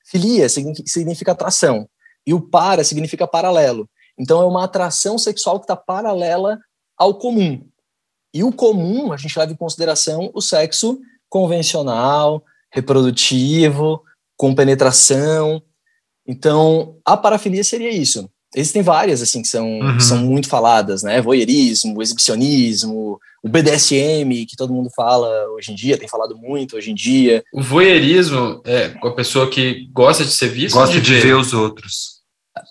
Filia 0.05 0.47
significa 0.47 1.33
atração, 1.33 1.89
e 2.25 2.33
o 2.33 2.39
para 2.39 2.83
significa 2.83 3.27
paralelo. 3.27 3.89
Então 4.17 4.41
é 4.41 4.45
uma 4.45 4.63
atração 4.63 5.17
sexual 5.17 5.59
que 5.59 5.65
está 5.65 5.75
paralela 5.75 6.57
ao 6.97 7.15
comum. 7.15 7.67
E 8.33 8.43
o 8.43 8.51
comum, 8.51 9.11
a 9.11 9.17
gente 9.17 9.37
leva 9.37 9.51
em 9.51 9.55
consideração 9.55 10.31
o 10.33 10.41
sexo 10.41 10.99
convencional, 11.29 12.43
reprodutivo, 12.71 14.01
com 14.37 14.53
penetração. 14.53 15.61
Então, 16.27 16.97
a 17.05 17.15
parafilia 17.15 17.63
seria 17.63 17.89
isso. 17.89 18.29
Existem 18.55 18.81
várias, 18.81 19.21
assim, 19.21 19.41
que 19.41 19.47
são, 19.47 19.79
uhum. 19.79 19.99
são 19.99 20.17
muito 20.17 20.47
faladas, 20.47 21.03
né? 21.03 21.21
Voyeurismo, 21.21 22.01
exibicionismo, 22.01 23.19
o 23.43 23.49
BDSM, 23.49 24.45
que 24.45 24.55
todo 24.57 24.73
mundo 24.73 24.89
fala 24.95 25.27
hoje 25.51 25.71
em 25.71 25.75
dia, 25.75 25.97
tem 25.97 26.07
falado 26.07 26.37
muito 26.37 26.75
hoje 26.77 26.91
em 26.91 26.95
dia. 26.95 27.43
O 27.53 27.61
voyeurismo 27.61 28.61
é 28.65 28.89
com 28.89 29.07
a 29.07 29.13
pessoa 29.13 29.49
que 29.49 29.87
gosta 29.93 30.23
de 30.23 30.31
ser 30.31 30.49
vista 30.49 30.79
Gosta 30.79 30.95
de, 30.95 31.01
de 31.01 31.13
ver? 31.15 31.21
ver 31.21 31.35
os 31.35 31.53
outros. 31.53 32.15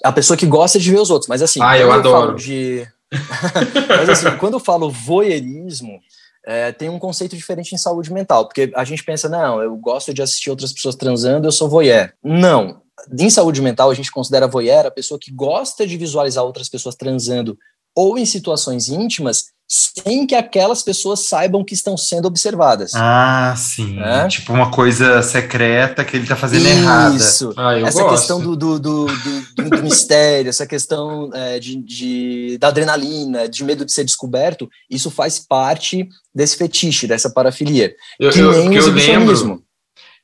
A 0.02 0.12
pessoa 0.12 0.36
que 0.36 0.46
gosta 0.46 0.78
de 0.78 0.90
ver 0.90 1.00
os 1.00 1.10
outros, 1.10 1.28
mas 1.28 1.42
assim... 1.42 1.60
Ah, 1.62 1.78
eu 1.78 1.92
adoro. 1.92 2.32
Eu 2.32 2.36
de 2.36 2.88
Mas 3.88 4.08
assim, 4.08 4.36
quando 4.38 4.54
eu 4.54 4.60
falo 4.60 4.90
voyeurismo, 4.90 6.00
é, 6.46 6.72
tem 6.72 6.88
um 6.88 6.98
conceito 6.98 7.36
diferente 7.36 7.74
em 7.74 7.78
saúde 7.78 8.12
mental, 8.12 8.46
porque 8.46 8.72
a 8.74 8.84
gente 8.84 9.04
pensa, 9.04 9.28
não, 9.28 9.62
eu 9.62 9.74
gosto 9.76 10.12
de 10.12 10.22
assistir 10.22 10.50
outras 10.50 10.72
pessoas 10.72 10.94
transando, 10.94 11.46
eu 11.46 11.52
sou 11.52 11.68
voyeur. 11.68 12.12
Não. 12.22 12.82
Em 13.18 13.30
saúde 13.30 13.60
mental, 13.60 13.90
a 13.90 13.94
gente 13.94 14.10
considera 14.10 14.46
voyeur 14.46 14.86
a 14.86 14.90
pessoa 14.90 15.18
que 15.20 15.32
gosta 15.32 15.86
de 15.86 15.96
visualizar 15.96 16.44
outras 16.44 16.68
pessoas 16.68 16.94
transando 16.94 17.58
ou 17.94 18.18
em 18.18 18.26
situações 18.26 18.88
íntimas 18.88 19.54
sem 19.66 20.26
que 20.26 20.34
aquelas 20.34 20.82
pessoas 20.82 21.26
saibam 21.26 21.64
que 21.64 21.74
estão 21.74 21.96
sendo 21.96 22.26
observadas. 22.26 22.92
Ah, 22.94 23.54
sim. 23.56 23.98
É? 23.98 24.28
Tipo 24.28 24.52
uma 24.52 24.70
coisa 24.70 25.22
secreta 25.22 26.04
que 26.04 26.16
ele 26.16 26.24
está 26.24 26.36
fazendo 26.36 26.66
Isso. 26.66 26.70
errada. 26.70 27.16
Isso. 27.16 27.54
Ah, 27.56 27.78
essa 27.78 28.02
gosto. 28.02 28.16
questão 28.16 28.40
do, 28.40 28.54
do, 28.54 28.78
do, 28.78 29.06
do, 29.06 29.70
do 29.70 29.82
mistério, 29.82 30.50
essa 30.50 30.66
questão 30.66 31.30
é, 31.32 31.58
de, 31.58 31.76
de, 31.76 32.58
da 32.58 32.68
adrenalina, 32.68 33.48
de 33.48 33.64
medo 33.64 33.84
de 33.84 33.92
ser 33.92 34.04
descoberto, 34.04 34.68
isso 34.88 35.10
faz 35.10 35.38
parte 35.38 36.08
desse 36.34 36.56
fetiche, 36.56 37.06
dessa 37.06 37.30
parafilia. 37.30 37.94
Eu, 38.20 38.30
que 38.30 38.38
eu, 38.38 38.52
nem 38.52 38.70
que 38.70 38.76
eu 38.76 38.90
lembro, 38.90 39.63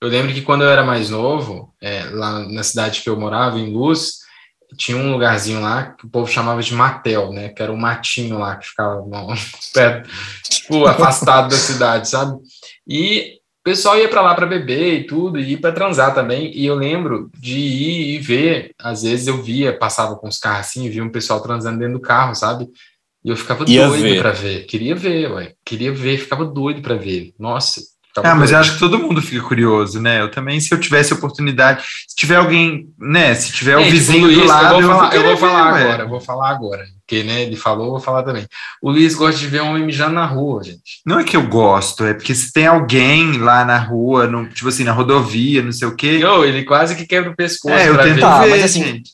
eu 0.00 0.08
lembro 0.08 0.32
que 0.32 0.42
quando 0.42 0.62
eu 0.62 0.70
era 0.70 0.82
mais 0.82 1.10
novo, 1.10 1.74
é, 1.80 2.04
lá 2.04 2.40
na 2.48 2.62
cidade 2.62 3.02
que 3.02 3.08
eu 3.08 3.18
morava, 3.18 3.58
em 3.58 3.72
Luz, 3.72 4.20
tinha 4.76 4.96
um 4.96 5.12
lugarzinho 5.12 5.60
lá 5.60 5.92
que 5.92 6.06
o 6.06 6.08
povo 6.08 6.30
chamava 6.30 6.62
de 6.62 6.74
Matel, 6.74 7.32
né? 7.32 7.50
Que 7.50 7.62
era 7.62 7.72
um 7.72 7.76
matinho 7.76 8.38
lá 8.38 8.56
que 8.56 8.66
ficava 8.66 9.04
perto, 9.74 10.08
tipo, 10.48 10.86
afastado 10.86 11.50
da 11.50 11.56
cidade, 11.56 12.08
sabe? 12.08 12.38
E 12.86 13.40
o 13.60 13.62
pessoal 13.62 13.98
ia 13.98 14.08
para 14.08 14.22
lá 14.22 14.34
para 14.34 14.46
beber 14.46 15.00
e 15.00 15.06
tudo, 15.06 15.38
e 15.38 15.52
ir 15.52 15.56
para 15.58 15.72
transar 15.72 16.14
também. 16.14 16.50
E 16.56 16.64
eu 16.64 16.74
lembro 16.74 17.30
de 17.38 17.58
ir 17.58 18.14
e 18.14 18.18
ver, 18.18 18.74
às 18.78 19.02
vezes 19.02 19.26
eu 19.26 19.42
via, 19.42 19.76
passava 19.76 20.16
com 20.16 20.28
os 20.28 20.38
carros 20.38 20.66
assim, 20.66 20.88
via 20.88 21.04
um 21.04 21.10
pessoal 21.10 21.42
transando 21.42 21.78
dentro 21.78 21.94
do 21.94 22.00
carro, 22.00 22.34
sabe? 22.34 22.68
E 23.22 23.28
eu 23.28 23.36
ficava 23.36 23.64
ia 23.68 23.86
doido 23.86 24.18
para 24.18 24.32
ver. 24.32 24.64
Queria 24.64 24.94
ver, 24.94 25.30
ué. 25.30 25.54
Queria 25.62 25.92
ver, 25.92 26.16
ficava 26.16 26.44
doido 26.44 26.80
para 26.80 26.94
ver. 26.94 27.34
Nossa, 27.38 27.82
ah, 28.16 28.34
mas 28.34 28.50
eu 28.50 28.58
acho 28.58 28.74
que 28.74 28.78
todo 28.78 28.98
mundo 28.98 29.22
fica 29.22 29.40
curioso, 29.46 30.00
né? 30.00 30.20
Eu 30.20 30.30
também, 30.30 30.58
se 30.60 30.74
eu 30.74 30.80
tivesse 30.80 31.14
oportunidade, 31.14 31.84
se 32.08 32.16
tiver 32.16 32.36
alguém, 32.36 32.88
né? 32.98 33.34
Se 33.34 33.52
tiver 33.52 33.76
o 33.76 33.84
vizinho 33.84 34.26
Luiz, 34.26 34.38
do 34.38 34.44
lado, 34.46 34.74
eu 34.74 34.82
vou 34.82 34.96
falar, 34.96 35.14
eu 35.14 35.22
vou 35.22 35.36
falar 35.36 35.72
ver, 35.72 35.82
agora, 35.82 36.02
eu 36.02 36.08
vou 36.08 36.20
falar 36.20 36.50
agora. 36.50 36.84
Porque, 37.06 37.22
né, 37.22 37.42
ele 37.42 37.56
falou, 37.56 37.86
eu 37.86 37.90
vou 37.92 38.00
falar 38.00 38.22
também. 38.22 38.46
O 38.80 38.90
Luiz 38.90 39.14
gosta 39.14 39.38
de 39.38 39.46
ver 39.46 39.62
um 39.62 39.70
homem 39.70 39.84
mijando 39.84 40.14
na 40.14 40.26
rua, 40.26 40.62
gente. 40.62 41.00
Não 41.04 41.18
é 41.18 41.24
que 41.24 41.36
eu 41.36 41.46
gosto, 41.46 42.04
é 42.04 42.14
porque 42.14 42.34
se 42.34 42.52
tem 42.52 42.66
alguém 42.66 43.38
lá 43.38 43.64
na 43.64 43.78
rua, 43.78 44.26
no, 44.26 44.48
tipo 44.48 44.68
assim, 44.68 44.84
na 44.84 44.92
rodovia, 44.92 45.62
não 45.62 45.72
sei 45.72 45.88
o 45.88 45.96
quê. 45.96 46.18
Eu, 46.20 46.44
ele 46.44 46.64
quase 46.64 46.94
que 46.94 47.06
quebra 47.06 47.30
o 47.30 47.36
pescoço. 47.36 47.74
É, 47.74 47.88
eu 47.88 47.96
tento 47.96 48.14
ver, 48.14 48.20
tá, 48.20 48.46
mas 48.48 48.64
assim, 48.64 48.84
gente. 48.84 49.10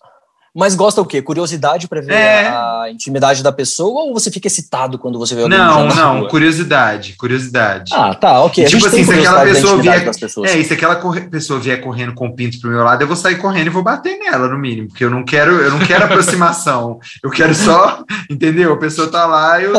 Mas 0.57 0.75
gosta 0.75 1.03
o 1.03 1.05
quê? 1.05 1.21
Curiosidade 1.21 1.87
para 1.87 2.01
ver 2.01 2.15
é. 2.15 2.49
a 2.49 2.87
intimidade 2.91 3.43
da 3.43 3.53
pessoa 3.53 4.05
ou 4.05 4.15
você 4.15 4.31
fica 4.31 4.47
excitado 4.47 4.99
quando 4.99 5.19
você 5.19 5.35
vê 5.35 5.43
alguém 5.43 5.59
Não, 5.59 5.87
não, 5.87 6.21
rua? 6.21 6.29
curiosidade, 6.31 7.13
curiosidade. 7.13 7.93
Ah, 7.95 8.15
tá, 8.15 8.41
ok. 8.43 8.65
E, 8.65 8.67
tipo 8.67 8.87
assim, 8.87 9.05
se 9.05 9.13
aquela 9.13 9.43
pessoa 9.43 9.83
vier. 9.83 10.09
É, 10.47 10.59
e 10.59 10.65
se 10.65 10.73
aquela 10.73 10.97
pessoa 11.31 11.61
vier 11.61 11.83
correndo 11.83 12.15
com 12.15 12.29
o 12.29 12.35
pinto 12.35 12.59
pro 12.59 12.71
meu 12.71 12.83
lado, 12.83 13.03
eu 13.03 13.07
vou 13.07 13.17
sair 13.17 13.37
correndo 13.37 13.67
e 13.67 13.71
vou 13.71 13.83
bater 13.83 14.19
nela, 14.19 14.49
no 14.49 14.57
mínimo, 14.57 14.89
porque 14.89 15.05
eu 15.05 15.11
não 15.11 15.25
quero, 15.25 15.53
eu 15.61 15.71
não 15.71 15.81
quero 15.81 16.05
aproximação. 16.05 16.99
Eu 17.23 17.31
quero 17.31 17.55
só, 17.55 18.05
entendeu? 18.31 18.73
A 18.73 18.79
pessoa 18.79 19.11
tá 19.11 19.27
lá 19.27 19.61
e 19.61 19.65
eu 19.65 19.73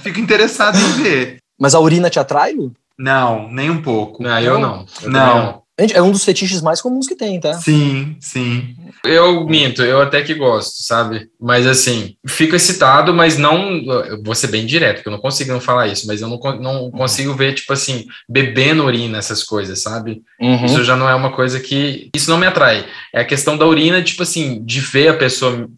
fico 0.00 0.18
interessado 0.18 0.76
em 0.76 1.02
ver. 1.02 1.38
Mas 1.58 1.74
a 1.74 1.80
urina 1.80 2.10
te 2.10 2.18
atrai, 2.18 2.52
Lu? 2.52 2.72
Não, 2.98 3.48
nem 3.50 3.70
um 3.70 3.80
pouco. 3.80 4.22
Não, 4.22 4.40
eu 4.40 4.58
não. 4.58 4.84
Eu 5.02 5.10
não. 5.10 5.62
É 5.78 6.02
um 6.02 6.10
dos 6.10 6.24
fetiches 6.24 6.60
mais 6.60 6.80
comuns 6.80 7.06
que 7.06 7.14
tem, 7.14 7.38
tá? 7.38 7.54
Sim, 7.54 8.16
sim. 8.20 8.74
Eu 9.04 9.46
minto, 9.46 9.80
eu 9.82 10.02
até 10.02 10.22
que 10.22 10.34
gosto, 10.34 10.82
sabe? 10.82 11.28
Mas 11.40 11.68
assim, 11.68 12.16
fico 12.26 12.56
excitado, 12.56 13.14
mas 13.14 13.38
não. 13.38 13.80
Vou 14.24 14.34
ser 14.34 14.48
bem 14.48 14.66
direto, 14.66 14.96
porque 14.96 15.08
eu 15.08 15.12
não 15.12 15.20
consigo 15.20 15.52
não 15.52 15.60
falar 15.60 15.86
isso, 15.86 16.08
mas 16.08 16.20
eu 16.20 16.28
não, 16.28 16.38
não 16.60 16.84
uhum. 16.84 16.90
consigo 16.90 17.32
ver, 17.32 17.54
tipo 17.54 17.72
assim, 17.72 18.06
bebendo 18.28 18.84
urina, 18.84 19.18
essas 19.18 19.44
coisas, 19.44 19.80
sabe? 19.80 20.20
Uhum. 20.40 20.64
Isso 20.64 20.82
já 20.82 20.96
não 20.96 21.08
é 21.08 21.14
uma 21.14 21.30
coisa 21.30 21.60
que. 21.60 22.10
Isso 22.12 22.28
não 22.28 22.38
me 22.38 22.46
atrai. 22.46 22.84
É 23.14 23.20
a 23.20 23.24
questão 23.24 23.56
da 23.56 23.64
urina, 23.64 24.02
tipo 24.02 24.24
assim, 24.24 24.60
de 24.64 24.80
ver 24.80 25.08
a 25.08 25.14
pessoa 25.14 25.68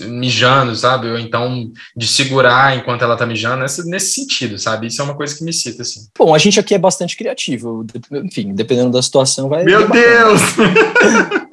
mijando, 0.00 0.74
sabe? 0.74 1.08
Ou 1.08 1.18
então 1.18 1.70
de 1.96 2.06
segurar 2.06 2.76
enquanto 2.76 3.02
ela 3.02 3.16
tá 3.16 3.26
mijando, 3.26 3.62
nesse, 3.62 3.88
nesse 3.88 4.12
sentido, 4.12 4.58
sabe? 4.58 4.86
Isso 4.86 5.00
é 5.00 5.04
uma 5.04 5.16
coisa 5.16 5.36
que 5.36 5.44
me 5.44 5.52
cita, 5.52 5.82
assim. 5.82 6.06
Bom, 6.18 6.34
a 6.34 6.38
gente 6.38 6.58
aqui 6.58 6.74
é 6.74 6.78
bastante 6.78 7.16
criativo. 7.16 7.86
Enfim, 8.12 8.54
dependendo 8.54 8.90
da 8.90 9.02
situação, 9.02 9.48
vai. 9.48 9.64
Meu 9.64 9.88
Deus! 9.88 10.40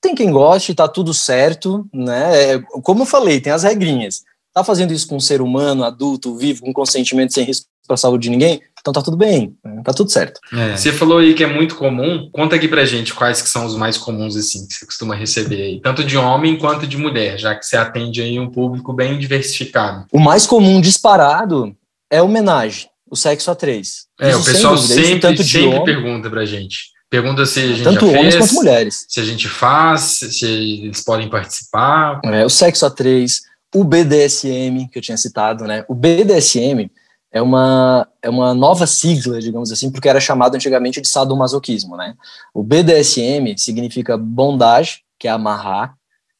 tem 0.00 0.14
quem 0.14 0.30
goste, 0.30 0.74
tá 0.74 0.88
tudo 0.88 1.12
certo, 1.12 1.86
né? 1.92 2.54
É, 2.54 2.60
como 2.82 3.02
eu 3.02 3.06
falei, 3.06 3.40
tem 3.40 3.52
as 3.52 3.62
regrinhas. 3.62 4.22
Tá 4.52 4.64
fazendo 4.64 4.92
isso 4.92 5.06
com 5.06 5.16
um 5.16 5.20
ser 5.20 5.40
humano, 5.40 5.84
adulto, 5.84 6.36
vivo, 6.36 6.62
com 6.62 6.72
consentimento, 6.72 7.32
sem 7.32 7.44
risco 7.44 7.66
para 7.90 7.96
a 7.96 7.98
saúde 7.98 8.24
de 8.24 8.30
ninguém, 8.30 8.62
então 8.80 8.92
tá 8.92 9.02
tudo 9.02 9.16
bem, 9.16 9.52
né? 9.64 9.82
tá 9.84 9.92
tudo 9.92 10.12
certo. 10.12 10.38
É. 10.52 10.76
Você 10.76 10.92
falou 10.92 11.18
aí 11.18 11.34
que 11.34 11.42
é 11.42 11.46
muito 11.46 11.74
comum, 11.74 12.30
conta 12.32 12.54
aqui 12.54 12.68
pra 12.68 12.84
gente 12.84 13.12
quais 13.12 13.42
que 13.42 13.48
são 13.48 13.66
os 13.66 13.74
mais 13.74 13.98
comuns, 13.98 14.36
assim, 14.36 14.64
que 14.68 14.74
você 14.74 14.86
costuma 14.86 15.16
receber 15.16 15.60
aí, 15.60 15.80
tanto 15.80 16.04
de 16.04 16.16
homem 16.16 16.56
quanto 16.56 16.86
de 16.86 16.96
mulher, 16.96 17.36
já 17.36 17.52
que 17.52 17.66
você 17.66 17.76
atende 17.76 18.22
aí 18.22 18.38
um 18.38 18.48
público 18.48 18.92
bem 18.92 19.18
diversificado. 19.18 20.06
O 20.12 20.20
mais 20.20 20.46
comum 20.46 20.80
disparado 20.80 21.74
é 22.08 22.22
homenagem, 22.22 22.88
o 23.10 23.16
sexo 23.16 23.50
a 23.50 23.56
três. 23.56 24.06
É, 24.20 24.30
isso, 24.30 24.40
o 24.40 24.44
pessoal 24.44 24.76
dúvida, 24.76 24.94
sempre, 24.94 25.20
tanto 25.20 25.42
sempre 25.42 25.66
homem, 25.66 25.84
pergunta 25.84 26.30
pra 26.30 26.44
gente. 26.44 26.90
Pergunta 27.10 27.44
se 27.44 27.58
a 27.58 27.66
gente 27.66 27.82
Tanto 27.82 28.06
já 28.08 28.18
homens 28.18 28.36
quanto 28.36 28.54
mulheres. 28.54 29.04
Se 29.08 29.18
a 29.18 29.24
gente 29.24 29.48
faz, 29.48 30.00
se 30.00 30.46
eles 30.46 31.02
podem 31.02 31.28
participar. 31.28 32.20
É, 32.22 32.44
o 32.44 32.48
sexo 32.48 32.86
a 32.86 32.90
três, 32.90 33.40
o 33.74 33.82
BDSM, 33.82 34.88
que 34.92 34.96
eu 34.96 35.02
tinha 35.02 35.16
citado, 35.16 35.64
né? 35.64 35.84
O 35.88 35.94
BDSM 35.94 36.88
é 37.32 37.40
uma, 37.40 38.08
é 38.22 38.28
uma 38.28 38.52
nova 38.54 38.86
sigla, 38.86 39.40
digamos 39.40 39.70
assim, 39.70 39.90
porque 39.90 40.08
era 40.08 40.20
chamado 40.20 40.54
antigamente 40.54 41.00
de 41.00 41.08
sadomasoquismo, 41.08 41.96
né? 41.96 42.16
O 42.52 42.62
BDSM 42.62 43.56
significa 43.56 44.16
bondage, 44.16 45.02
que 45.18 45.28
é 45.28 45.30
amarrar, 45.30 45.94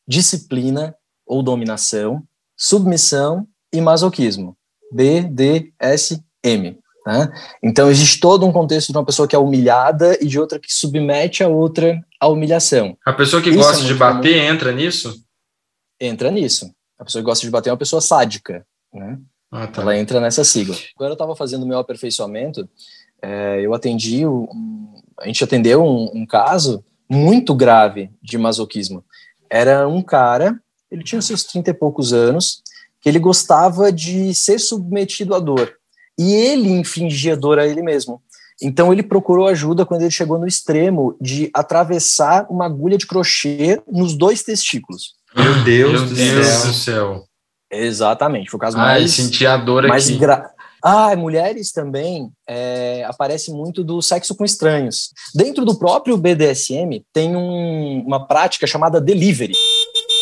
disciplina 0.07 0.95
ou 1.27 1.43
dominação, 1.43 2.23
submissão 2.57 3.47
e 3.73 3.81
masoquismo. 3.81 4.57
BDSM. 4.93 6.21
Né? 7.07 7.33
Então 7.63 7.91
existe 7.91 8.21
todo 8.21 8.45
um 8.45 8.53
contexto 8.53 8.93
de 8.93 8.99
uma 8.99 9.05
pessoa 9.05 9.27
que 9.27 9.35
é 9.35 9.39
humilhada 9.39 10.19
e 10.21 10.27
de 10.27 10.39
outra 10.39 10.59
que 10.59 10.73
submete 10.73 11.43
a 11.43 11.49
outra 11.49 11.99
à 12.21 12.27
humilhação. 12.27 12.97
A 13.07 13.13
pessoa 13.13 13.41
que 13.41 13.51
Isso 13.51 13.59
gosta 13.59 13.85
é 13.85 13.87
de 13.87 13.95
bater 13.95 14.35
comum. 14.35 14.55
entra 14.55 14.73
nisso? 14.73 15.25
Entra 16.01 16.31
nisso. 16.31 16.71
A 16.99 17.05
pessoa 17.05 17.23
que 17.23 17.27
gosta 17.27 17.47
de 17.47 17.51
bater 17.51 17.71
é 17.71 17.73
uma 17.73 17.79
pessoa 17.79 18.03
sádica. 18.03 18.67
Né? 18.93 19.19
Ah, 19.51 19.67
tá. 19.67 19.83
Ela 19.83 19.99
entra 19.99 20.21
nessa 20.21 20.45
sigla. 20.45 20.77
Quando 20.95 21.11
eu 21.11 21.15
estava 21.15 21.35
fazendo 21.35 21.65
o 21.65 21.67
meu 21.67 21.79
aperfeiçoamento, 21.79 22.69
é, 23.21 23.61
eu 23.61 23.75
atendi, 23.75 24.27
um, 24.27 24.95
a 25.19 25.27
gente 25.27 25.43
atendeu 25.43 25.85
um, 25.85 26.11
um, 26.15 26.27
caso 26.27 26.85
muito 27.09 27.55
grave 27.55 28.11
de 28.23 28.39
masoquismo. 28.39 29.05
Era 29.51 29.89
um 29.89 30.03
cara, 30.03 30.59
ele 30.91 31.03
tinha 31.03 31.21
seus 31.21 31.43
30 31.45 31.71
e 31.71 31.75
poucos 31.75 32.13
anos, 32.13 32.63
que 33.01 33.09
ele 33.09 33.19
gostava 33.19 33.91
de 33.91 34.35
ser 34.35 34.59
submetido 34.59 35.35
à 35.35 35.41
dor. 35.41 35.75
E 36.19 36.33
ele 36.33 36.71
infligia 36.71 37.37
dor 37.37 37.59
a 37.59 37.67
ele 37.67 37.83
mesmo. 37.83 38.23
Então 38.63 38.93
ele 38.93 39.03
procurou 39.03 39.47
ajuda 39.47 39.87
quando 39.87 40.03
ele 40.03 40.11
chegou 40.11 40.39
no 40.39 40.47
extremo 40.47 41.17
de 41.21 41.51
atravessar 41.55 42.47
uma 42.51 42.67
agulha 42.67 42.99
de 42.99 43.07
crochê 43.07 43.81
nos 43.91 44.15
dois 44.15 44.43
testículos. 44.43 45.15
Meu 45.35 45.65
Deus, 45.65 45.93
Meu 45.93 46.07
do, 46.07 46.15
Deus 46.15 46.47
céu. 46.47 46.67
do 46.67 46.73
céu. 46.75 47.30
Exatamente, 47.71 48.51
foi 48.51 48.59
o 48.59 48.61
caso 48.61 48.77
Ai, 48.79 49.01
mais. 49.01 49.13
senti 49.13 49.47
a 49.47 49.57
dor 49.57 49.87
mais 49.87 50.09
aqui. 50.09 50.19
Gra... 50.19 50.51
Ah, 50.83 51.15
mulheres 51.15 51.73
também 51.73 52.33
é, 52.49 53.05
aparece 53.07 53.53
muito 53.53 53.85
do 53.85 54.01
sexo 54.01 54.35
com 54.35 54.45
estranhos. 54.45 55.11
Dentro 55.35 55.65
do 55.65 55.79
próprio 55.79 56.17
BDSM 56.17 57.05
tem 57.13 57.37
um, 57.37 58.03
uma 58.07 58.27
prática 58.27 58.67
chamada 58.67 59.01
delivery. 59.01 59.53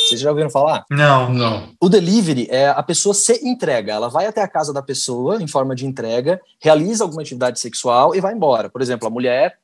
Vocês 0.09 0.21
já 0.21 0.31
ouviram 0.31 0.51
falar? 0.51 0.85
Não, 0.91 1.33
não. 1.33 1.69
O 1.81 1.89
delivery 1.89 2.49
é 2.51 2.69
a 2.69 2.83
pessoa 2.83 3.15
se 3.15 3.47
entrega. 3.47 3.93
Ela 3.93 4.09
vai 4.09 4.27
até 4.27 4.43
a 4.43 4.49
casa 4.49 4.73
da 4.73 4.83
pessoa 4.83 5.41
em 5.41 5.47
forma 5.47 5.75
de 5.75 5.87
entrega, 5.87 6.41
realiza 6.61 7.05
alguma 7.05 7.23
atividade 7.23 7.61
sexual 7.61 8.15
e 8.15 8.21
vai 8.21 8.33
embora. 8.35 8.69
Por 8.69 8.81
exemplo, 8.81 9.07
a 9.07 9.11
mulher 9.11 9.59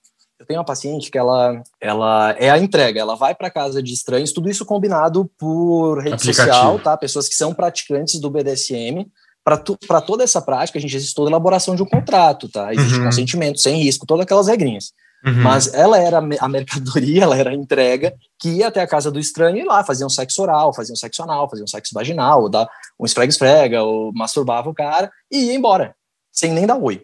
eu 0.45 0.47
tenho 0.47 0.61
uma 0.61 0.64
paciente 0.64 1.11
que 1.11 1.16
ela, 1.16 1.62
ela 1.80 2.32
é 2.38 2.51
a 2.51 2.59
entrega, 2.59 3.01
ela 3.01 3.16
vai 3.16 3.34
para 3.34 3.51
casa 3.51 3.82
de 3.82 3.92
estranhos, 3.92 4.32
tudo 4.32 4.51
isso 4.51 4.64
combinado 4.64 5.30
por 5.38 5.99
rede 5.99 6.14
Aplicativo. 6.14 6.47
social, 6.47 6.78
tá? 6.78 6.97
Pessoas 6.97 7.28
que 7.28 7.34
são 7.34 7.55
praticantes 7.55 8.20
do 8.20 8.30
BDSM. 8.30 9.07
Para 9.42 10.01
toda 10.01 10.24
essa 10.24 10.40
prática, 10.40 10.78
a 10.78 10.80
gente 10.80 10.97
existe 10.97 11.14
toda 11.14 11.28
a 11.28 11.32
elaboração 11.32 11.74
de 11.74 11.82
um 11.82 11.86
contrato, 11.86 12.49
tá? 12.49 12.72
Existe 12.72 12.99
uhum. 12.99 13.05
consentimento, 13.05 13.61
sem 13.61 13.76
risco, 13.76 14.07
todas 14.07 14.24
aquelas 14.24 14.49
regrinhas. 14.49 14.92
Uhum. 15.24 15.42
Mas 15.42 15.72
ela 15.72 15.99
era 15.99 16.18
a 16.18 16.49
mercadoria, 16.49 17.24
ela 17.24 17.36
era 17.36 17.51
a 17.51 17.55
entrega 17.55 18.14
que 18.38 18.49
ia 18.49 18.68
até 18.68 18.80
a 18.80 18.86
casa 18.86 19.11
do 19.11 19.18
estranho 19.18 19.59
e 19.59 19.64
lá 19.64 19.84
fazia 19.84 20.07
um 20.07 20.11
sexo 20.11 20.42
oral, 20.42 20.74
fazia 20.74 20.92
um 20.92 20.97
sexo 20.97 21.22
anal, 21.22 21.49
fazia 21.49 21.64
um 21.64 21.68
sexo 21.68 21.95
vaginal, 21.95 22.42
ou 22.42 22.49
dá 22.49 22.68
um 22.99 23.05
esfrega-esfrega, 23.05 23.82
ou 23.82 24.12
masturbava 24.14 24.68
o 24.68 24.74
cara 24.74 25.11
e 25.30 25.47
ia 25.47 25.55
embora, 25.55 25.95
sem 26.32 26.53
nem 26.53 26.66
dar 26.66 26.76
oi. 26.76 27.03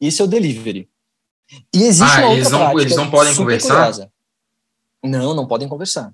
Isso 0.00 0.22
é 0.22 0.24
o 0.24 0.28
delivery. 0.28 0.88
E 1.74 1.84
existe 1.84 2.16
ah, 2.16 2.26
uma 2.26 2.34
eles 2.34 2.50
não, 2.50 2.80
eles 2.80 2.96
não 2.96 3.10
podem 3.10 3.34
conversar? 3.34 3.74
Curiosa. 3.74 4.12
Não, 5.02 5.34
não 5.34 5.46
podem 5.46 5.68
conversar. 5.68 6.12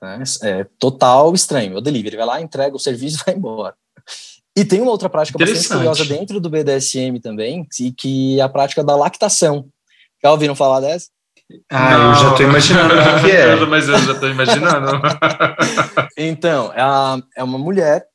Né? 0.00 0.22
É 0.42 0.66
total 0.78 1.34
estranho. 1.34 1.76
O 1.76 1.80
delivery 1.80 2.16
vai 2.16 2.26
lá, 2.26 2.40
entrega 2.40 2.74
o 2.74 2.78
serviço 2.78 3.18
e 3.20 3.24
vai 3.24 3.34
embora. 3.34 3.74
E 4.56 4.64
tem 4.64 4.80
uma 4.80 4.90
outra 4.90 5.08
prática 5.08 5.38
bastante 5.38 5.68
curiosa 5.68 6.04
dentro 6.04 6.40
do 6.40 6.50
BDSM 6.50 7.20
também, 7.22 7.66
que 7.96 8.38
é 8.38 8.42
a 8.42 8.48
prática 8.48 8.82
da 8.82 8.96
lactação. 8.96 9.68
Já 10.22 10.30
ouviram 10.32 10.54
falar 10.54 10.80
dessa? 10.80 11.08
Ah, 11.68 11.98
não. 11.98 12.08
eu 12.10 12.14
já 12.14 12.30
estou 12.30 12.46
imaginando 12.46 12.94
o 12.94 13.24
que 13.24 13.30
é. 13.30 13.56
Mas 13.66 13.88
eu 13.88 13.98
já 13.98 14.12
estou 14.12 14.28
imaginando. 14.28 15.00
então, 16.16 16.72
é, 16.72 16.80
a, 16.80 17.18
é 17.36 17.44
uma 17.44 17.58
mulher 17.58 18.06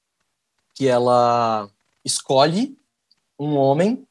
que 0.73 0.87
ela 0.87 1.67
escolhe 2.03 2.77
um 3.39 3.55
homem 3.55 4.05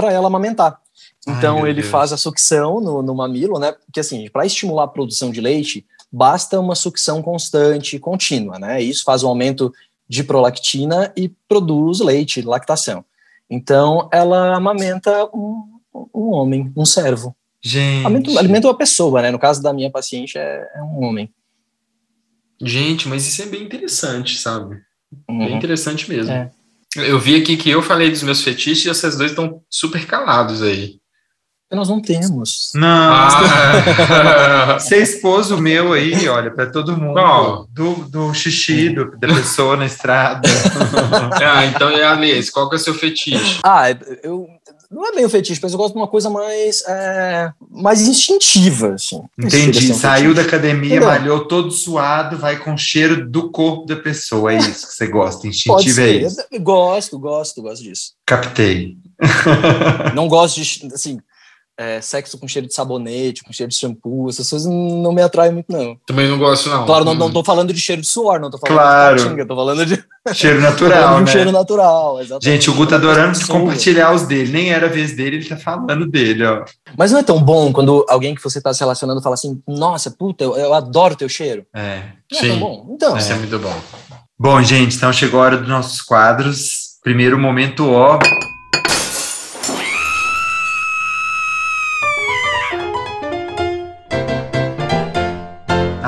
para 0.00 0.12
ela 0.12 0.28
amamentar. 0.28 0.80
Então 1.28 1.58
Ai, 1.58 1.70
ele 1.70 1.82
Deus. 1.82 1.92
faz 1.92 2.12
a 2.12 2.16
sucção 2.16 2.80
no, 2.80 3.02
no 3.02 3.14
mamilo, 3.14 3.58
né? 3.58 3.72
Porque 3.72 4.00
assim, 4.00 4.28
para 4.30 4.46
estimular 4.46 4.84
a 4.84 4.88
produção 4.88 5.30
de 5.30 5.40
leite, 5.40 5.86
basta 6.10 6.58
uma 6.58 6.74
sucção 6.74 7.22
constante 7.22 7.98
contínua, 7.98 8.58
né? 8.58 8.82
Isso 8.82 9.04
faz 9.04 9.22
um 9.22 9.28
aumento 9.28 9.72
de 10.08 10.24
prolactina 10.24 11.12
e 11.16 11.28
produz 11.46 12.00
leite, 12.00 12.40
lactação. 12.40 13.04
Então 13.48 14.08
ela 14.12 14.56
amamenta 14.56 15.26
um, 15.34 15.64
um 16.14 16.30
homem, 16.32 16.72
um 16.74 16.86
servo. 16.86 17.36
Gente. 17.62 18.06
Alimenta, 18.06 18.38
alimenta 18.38 18.68
uma 18.68 18.76
pessoa, 18.76 19.20
né? 19.20 19.30
No 19.30 19.38
caso 19.38 19.62
da 19.62 19.72
minha 19.72 19.90
paciente 19.90 20.38
é, 20.38 20.66
é 20.74 20.82
um 20.82 21.04
homem. 21.04 21.30
Gente, 22.62 23.08
mas 23.08 23.26
isso 23.26 23.42
é 23.42 23.46
bem 23.46 23.62
interessante, 23.62 24.38
sabe? 24.38 24.80
Uhum. 25.28 25.38
Bem 25.38 25.56
interessante 25.56 26.08
mesmo. 26.08 26.32
É. 26.32 26.50
Eu 26.96 27.18
vi 27.20 27.36
aqui 27.36 27.56
que 27.56 27.70
eu 27.70 27.82
falei 27.82 28.10
dos 28.10 28.22
meus 28.22 28.42
fetiches 28.42 28.84
e 28.84 28.88
vocês 28.88 29.16
dois 29.16 29.30
estão 29.30 29.62
super 29.70 30.04
calados 30.06 30.62
aí. 30.62 31.00
Nós 31.72 31.88
não 31.88 32.02
temos. 32.02 32.72
Não. 32.74 33.12
Ah. 33.12 34.74
Você 34.80 34.96
é 34.96 35.02
esposo 35.02 35.56
meu 35.56 35.92
aí, 35.92 36.28
olha, 36.28 36.50
para 36.50 36.66
todo 36.66 36.96
mundo. 36.96 37.68
Do, 37.70 37.94
do 38.08 38.34
xixi 38.34 38.88
do, 38.88 39.16
da 39.16 39.28
pessoa 39.28 39.76
na 39.76 39.86
estrada. 39.86 40.48
ah, 41.40 41.64
então 41.66 41.88
é 41.90 42.02
a 42.02 42.10
Alice, 42.10 42.50
qual 42.50 42.68
que 42.68 42.74
é 42.74 42.78
o 42.78 42.80
seu 42.80 42.92
fetiche? 42.92 43.60
Ah, 43.64 43.84
eu, 44.24 44.48
não 44.90 45.06
é 45.06 45.12
bem 45.12 45.24
o 45.24 45.30
fetiche, 45.30 45.60
mas 45.62 45.72
eu 45.72 45.78
gosto 45.78 45.92
de 45.92 46.00
uma 46.00 46.08
coisa 46.08 46.28
mais, 46.28 46.82
é, 46.88 47.52
mais 47.70 48.00
instintiva, 48.08 48.94
assim. 48.94 49.22
Entendi. 49.38 49.94
Saiu 49.94 50.34
da 50.34 50.42
academia, 50.42 50.96
Entendeu? 50.96 51.08
malhou 51.08 51.46
todo 51.46 51.70
suado, 51.70 52.36
vai 52.36 52.58
com 52.58 52.76
cheiro 52.76 53.28
do 53.28 53.50
corpo 53.50 53.86
da 53.86 53.94
pessoa. 53.94 54.52
É 54.52 54.58
isso 54.58 54.88
que 54.88 54.94
você 54.94 55.06
gosta. 55.06 55.46
Instintivo 55.46 56.00
é 56.00 56.10
isso. 56.10 56.44
Eu 56.50 56.60
gosto, 56.60 57.18
gosto, 57.20 57.62
gosto 57.62 57.84
disso. 57.84 58.14
Captei. 58.26 58.96
Não 60.14 60.26
gosto 60.26 60.60
de, 60.60 60.92
assim, 60.92 61.20
é, 61.80 61.98
sexo 62.02 62.36
com 62.36 62.46
cheiro 62.46 62.68
de 62.68 62.74
sabonete, 62.74 63.42
com 63.42 63.54
cheiro 63.54 63.70
de 63.70 63.78
shampoo, 63.78 64.28
essas 64.28 64.50
coisas 64.50 64.70
não 64.70 65.12
me 65.12 65.22
atraem 65.22 65.50
muito, 65.50 65.72
não. 65.72 65.96
Também 66.06 66.28
não 66.28 66.38
gosto, 66.38 66.68
não. 66.68 66.84
Claro, 66.84 67.06
não, 67.06 67.14
não 67.14 67.32
tô 67.32 67.42
falando 67.42 67.72
de 67.72 67.80
cheiro 67.80 68.02
de 68.02 68.06
suor, 68.06 68.38
não 68.38 68.50
tô 68.50 68.58
falando 68.58 68.76
claro. 68.76 69.16
de 69.16 69.22
patinga, 69.22 69.46
tô 69.46 69.56
falando 69.56 69.86
de... 69.86 70.04
Cheiro 70.34 70.60
natural, 70.60 71.16
de 71.16 71.24
né? 71.24 71.32
cheiro 71.32 71.50
natural, 71.50 72.20
exatamente. 72.20 72.44
Gente, 72.44 72.70
o 72.70 72.74
Gu 72.74 72.86
tá 72.86 72.96
adorando 72.96 73.46
compartilhar 73.46 74.12
os 74.12 74.24
dele, 74.24 74.52
nem 74.52 74.70
era 74.70 74.88
a 74.88 74.90
vez 74.90 75.16
dele, 75.16 75.36
ele 75.36 75.48
tá 75.48 75.56
falando 75.56 76.06
dele, 76.06 76.44
ó. 76.44 76.66
Mas 76.98 77.10
não 77.10 77.18
é 77.18 77.22
tão 77.22 77.42
bom 77.42 77.72
quando 77.72 78.04
alguém 78.06 78.34
que 78.34 78.44
você 78.44 78.60
tá 78.60 78.74
se 78.74 78.80
relacionando 78.80 79.22
fala 79.22 79.32
assim, 79.32 79.62
nossa, 79.66 80.10
puta, 80.10 80.44
eu, 80.44 80.54
eu 80.58 80.74
adoro 80.74 81.16
teu 81.16 81.30
cheiro. 81.30 81.64
É, 81.74 82.02
não 82.30 82.38
sim. 82.38 82.46
é 82.46 82.48
tão 82.50 82.58
bom? 82.58 82.86
Então. 82.90 83.16
Isso 83.16 83.32
é 83.32 83.36
muito 83.36 83.58
bom. 83.58 83.74
Bom, 84.38 84.62
gente, 84.62 84.96
então 84.96 85.10
chegou 85.10 85.40
a 85.40 85.44
hora 85.44 85.56
dos 85.56 85.68
nossos 85.68 86.02
quadros. 86.02 86.98
Primeiro 87.02 87.38
momento, 87.38 87.90
ó... 87.90 88.18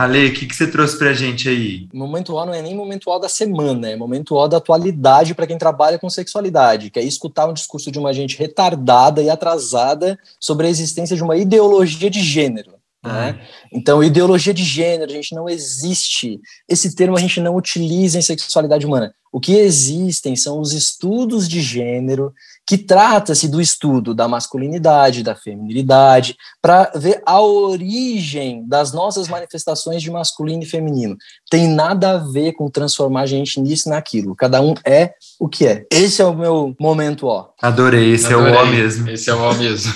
Ale, 0.03 0.28
o 0.28 0.32
que, 0.32 0.46
que 0.46 0.57
você 0.57 0.66
trouxe 0.66 0.98
para 0.98 1.11
a 1.11 1.14
gente 1.14 1.48
aí? 1.48 1.88
Momento 1.92 2.34
O 2.34 2.44
não 2.44 2.53
é 2.53 2.61
nem 2.61 2.74
momento 2.74 3.09
O 3.09 3.18
da 3.18 3.28
semana, 3.28 3.88
é 3.88 3.96
momento 3.96 4.34
O 4.34 4.48
da 4.48 4.57
atualidade 4.57 5.34
para 5.34 5.46
quem 5.46 5.57
trabalha 5.57 5.98
com 5.98 6.11
sexualidade, 6.11 6.90
que 6.90 6.98
é 6.98 7.05
escutar 7.05 7.46
um 7.46 7.53
discurso 7.53 7.90
de 7.90 7.98
uma 7.98 8.12
gente 8.12 8.36
retardada 8.36 9.22
e 9.22 9.30
atrasada 9.30 10.18
sobre 10.40 10.66
a 10.66 10.70
existência 10.70 11.16
de 11.16 11.22
uma 11.22 11.36
ideologia 11.36 12.11
de 12.11 12.20
gênero. 12.20 12.72
Né? 13.05 13.40
Então, 13.72 14.03
ideologia 14.03 14.55
de 14.55 14.62
gênero, 14.62 15.11
a 15.11 15.14
gente 15.14 15.34
não 15.34 15.48
existe. 15.48 16.40
Esse 16.68 16.94
termo 16.94 17.16
a 17.16 17.20
gente 17.20 17.40
não 17.40 17.57
utiliza 17.57 18.18
em 18.18 18.22
sexualidade 18.22 18.86
humana. 18.86 19.14
O 19.33 19.41
que 19.41 19.55
existem 19.55 20.37
são 20.37 20.61
os 20.61 20.72
estudos 20.74 21.49
de 21.49 21.62
gênero, 21.62 22.35
que 22.66 22.76
trata-se 22.76 23.49
do 23.49 23.62
estudo 23.62 24.14
da 24.14 24.28
masculinidade, 24.28 25.22
da 25.22 25.35
feminilidade, 25.35 26.37
para 26.61 26.93
ver 26.95 27.22
a 27.24 27.41
origem 27.41 28.62
das 28.68 28.93
nossas 28.93 29.28
manifestações 29.28 30.03
de 30.03 30.11
masculino 30.11 30.62
e 30.62 30.66
feminino. 30.66 31.16
Tem 31.51 31.66
nada 31.66 32.12
a 32.12 32.18
ver 32.18 32.53
com 32.53 32.68
transformar 32.68 33.22
a 33.22 33.26
gente 33.26 33.59
nisso 33.59 33.89
e 33.89 33.91
naquilo. 33.91 34.37
Cada 34.37 34.61
um 34.61 34.74
é 34.85 35.14
o 35.41 35.49
que 35.49 35.66
é. 35.66 35.87
Esse 35.91 36.20
é 36.20 36.26
o 36.26 36.37
meu 36.37 36.76
momento 36.78 37.26
ó. 37.26 37.49
Adorei, 37.61 38.12
esse 38.12 38.26
Adorei. 38.26 38.53
é 38.53 38.55
o 38.55 38.59
ó 38.59 38.66
mesmo. 38.66 39.11
Esse 39.11 39.30
é 39.30 39.35
o 39.35 39.41
ó 39.41 39.55
mesmo. 39.55 39.93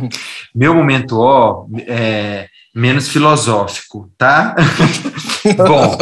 meu 0.54 0.74
momento 0.74 1.18
ó 1.18 1.66
é 1.86 2.48
menos 2.74 3.08
filosófico, 3.08 4.10
tá? 4.16 4.54
Bom, 5.56 5.98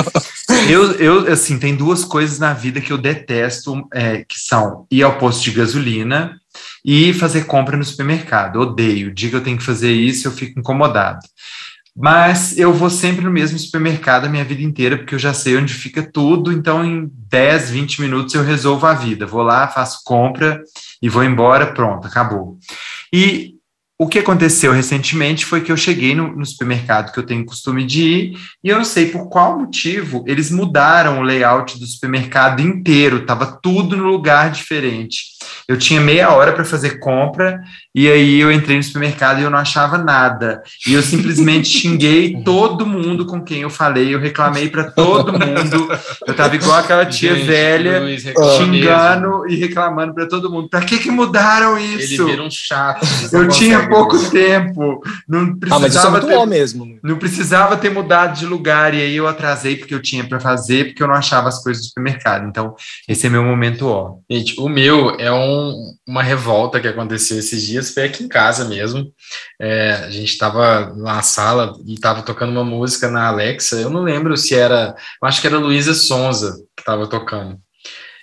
eu, 0.69 0.93
eu, 0.93 1.33
assim, 1.33 1.59
tem 1.59 1.75
duas 1.75 2.05
coisas 2.05 2.39
na 2.39 2.53
vida 2.53 2.81
que 2.81 2.93
eu 2.93 2.99
detesto, 2.99 3.87
é, 3.93 4.25
que 4.25 4.39
são 4.39 4.87
ir 4.91 5.03
ao 5.03 5.19
posto 5.19 5.45
de 5.45 5.53
gasolina 5.53 6.41
e 6.85 7.13
fazer 7.15 7.45
compra 7.45 7.77
no 7.77 7.85
supermercado. 7.85 8.61
Odeio. 8.61 9.13
Diga 9.13 9.31
que 9.31 9.37
eu 9.37 9.45
tenho 9.45 9.59
que 9.59 9.65
fazer 9.65 9.93
isso, 9.93 10.27
eu 10.27 10.33
fico 10.33 10.59
incomodado. 10.59 11.21
Mas 11.99 12.59
eu 12.59 12.75
vou 12.75 12.91
sempre 12.91 13.25
no 13.25 13.31
mesmo 13.31 13.59
supermercado 13.59 14.27
a 14.27 14.29
minha 14.29 14.45
vida 14.45 14.63
inteira, 14.63 14.99
porque 14.99 15.15
eu 15.15 15.19
já 15.19 15.33
sei 15.33 15.57
onde 15.57 15.73
fica 15.73 16.03
tudo, 16.03 16.53
então 16.53 16.85
em 16.85 17.11
10, 17.11 17.71
20 17.71 18.03
minutos 18.03 18.35
eu 18.35 18.45
resolvo 18.45 18.87
a 18.87 18.93
vida. 18.93 19.25
Vou 19.25 19.43
lá, 19.43 19.67
faço 19.67 20.01
compra 20.05 20.63
e 21.01 21.09
vou 21.09 21.25
embora, 21.25 21.73
pronto, 21.73 22.07
acabou. 22.07 22.59
E 23.11 23.56
o 23.99 24.07
que 24.07 24.19
aconteceu 24.19 24.73
recentemente 24.73 25.47
foi 25.47 25.63
que 25.63 25.73
eu 25.73 25.77
cheguei 25.77 26.15
no, 26.15 26.37
no, 26.37 26.45
supermercado 26.45 27.13
que 27.13 27.19
eu 27.19 27.25
tenho 27.25 27.47
costume 27.47 27.83
de 27.83 28.03
ir 28.03 28.39
e 28.63 28.69
eu 28.69 28.77
não 28.77 28.85
sei 28.85 29.07
por 29.07 29.29
qual 29.29 29.59
motivo 29.59 30.23
eles 30.27 30.51
mudaram 30.51 31.19
o 31.19 31.23
layout 31.23 31.79
do 31.79 31.87
supermercado 31.87 32.61
inteiro, 32.61 33.19
estava 33.19 33.59
tudo 33.63 33.97
no 33.97 34.05
lugar 34.05 34.51
diferente. 34.51 35.37
Eu 35.67 35.79
tinha 35.79 36.01
meia 36.01 36.31
hora 36.31 36.53
para 36.53 36.65
fazer 36.65 36.99
compra 36.99 37.61
e 37.95 38.09
aí 38.09 38.39
eu 38.39 38.53
entrei 38.53 38.77
no 38.77 38.83
supermercado 38.83 39.41
e 39.41 39.45
eu 39.45 39.51
não 39.51 39.59
achava 39.59 39.97
nada. 39.97 40.63
E 40.87 40.93
eu 40.93 41.03
simplesmente 41.03 41.69
xinguei 41.79 42.43
todo 42.45 42.87
mundo 42.87 43.25
com 43.25 43.43
quem 43.43 43.63
eu 43.63 43.71
falei, 43.71 44.15
eu 44.15 44.21
reclamei 44.21 44.69
para 44.69 44.91
todo 44.91 45.33
mundo. 45.33 45.89
Eu 46.27 46.33
estava 46.33 46.55
igual 46.55 46.79
aquela 46.79 47.07
tia 47.07 47.35
Gente, 47.35 47.47
velha 47.47 48.01
Luiz, 48.01 48.23
xingando 48.23 49.41
mesmo. 49.41 49.49
e 49.49 49.57
reclamando 49.57 50.15
para 50.15 50.29
todo 50.29 50.51
mundo. 50.51 50.69
Para 50.69 50.83
que 50.83 50.99
que 50.99 51.11
mudaram 51.11 51.79
isso? 51.79 52.23
Ele 52.23 52.31
vira 52.33 52.43
um 52.43 52.51
chato. 52.51 53.07
Eu 53.33 53.49
tinha 53.49 53.86
pouco 53.89 54.19
tempo, 54.31 55.01
não 55.29 55.57
precisava 55.57 55.77
ah, 55.77 55.81
mas 55.81 55.95
isso 55.95 56.07
é 56.07 56.11
muito 56.11 56.27
ter, 56.27 56.47
mesmo. 56.47 56.99
Não 57.03 57.19
precisava 57.19 57.77
ter 57.77 57.91
mudado 57.91 58.39
de 58.39 58.47
lugar 58.47 58.95
e 58.95 59.01
aí 59.01 59.17
eu 59.17 59.27
atrasei 59.27 59.77
porque 59.77 59.95
eu 59.95 60.03
tinha 60.03 60.27
para 60.29 60.41
fazer, 60.41 60.87
porque 60.87 61.03
eu 61.03 61.09
não 61.09 61.15
achava 61.15 61.49
as 61.49 61.63
coisas 61.63 61.83
do 61.83 61.89
supermercado. 61.89 62.47
Então, 62.47 62.75
esse 63.09 63.27
é 63.27 63.31
meu 63.31 63.43
momento 63.43 63.87
ó. 63.89 64.17
Gente, 64.31 64.59
o 64.61 64.69
meu 64.69 65.11
é 65.19 65.33
um 65.33 65.75
uma 66.07 66.23
revolta 66.23 66.81
que 66.81 66.87
aconteceu 66.87 67.39
esses 67.39 67.63
dias, 67.63 67.93
foi 67.93 68.05
aqui 68.05 68.23
em 68.23 68.29
casa 68.29 68.65
mesmo. 68.65 69.13
É, 69.61 69.93
a 70.05 70.11
gente 70.11 70.31
estava 70.31 70.95
na 70.95 71.21
sala 71.23 71.73
e 71.85 71.95
estava 71.95 72.23
tocando 72.23 72.53
uma 72.53 72.65
música 72.65 73.11
na 73.11 73.27
Alexa, 73.27 73.77
eu 73.77 73.91
não 73.91 74.03
lembro 74.03 74.37
se 74.37 74.55
era, 74.55 74.95
eu 75.21 75.29
acho 75.29 75.41
que 75.41 75.47
era 75.47 75.59
Luísa 75.59 75.95
Sonza 75.95 76.57
que 76.77 76.83
estava 76.83 77.07
tocando. 77.07 77.59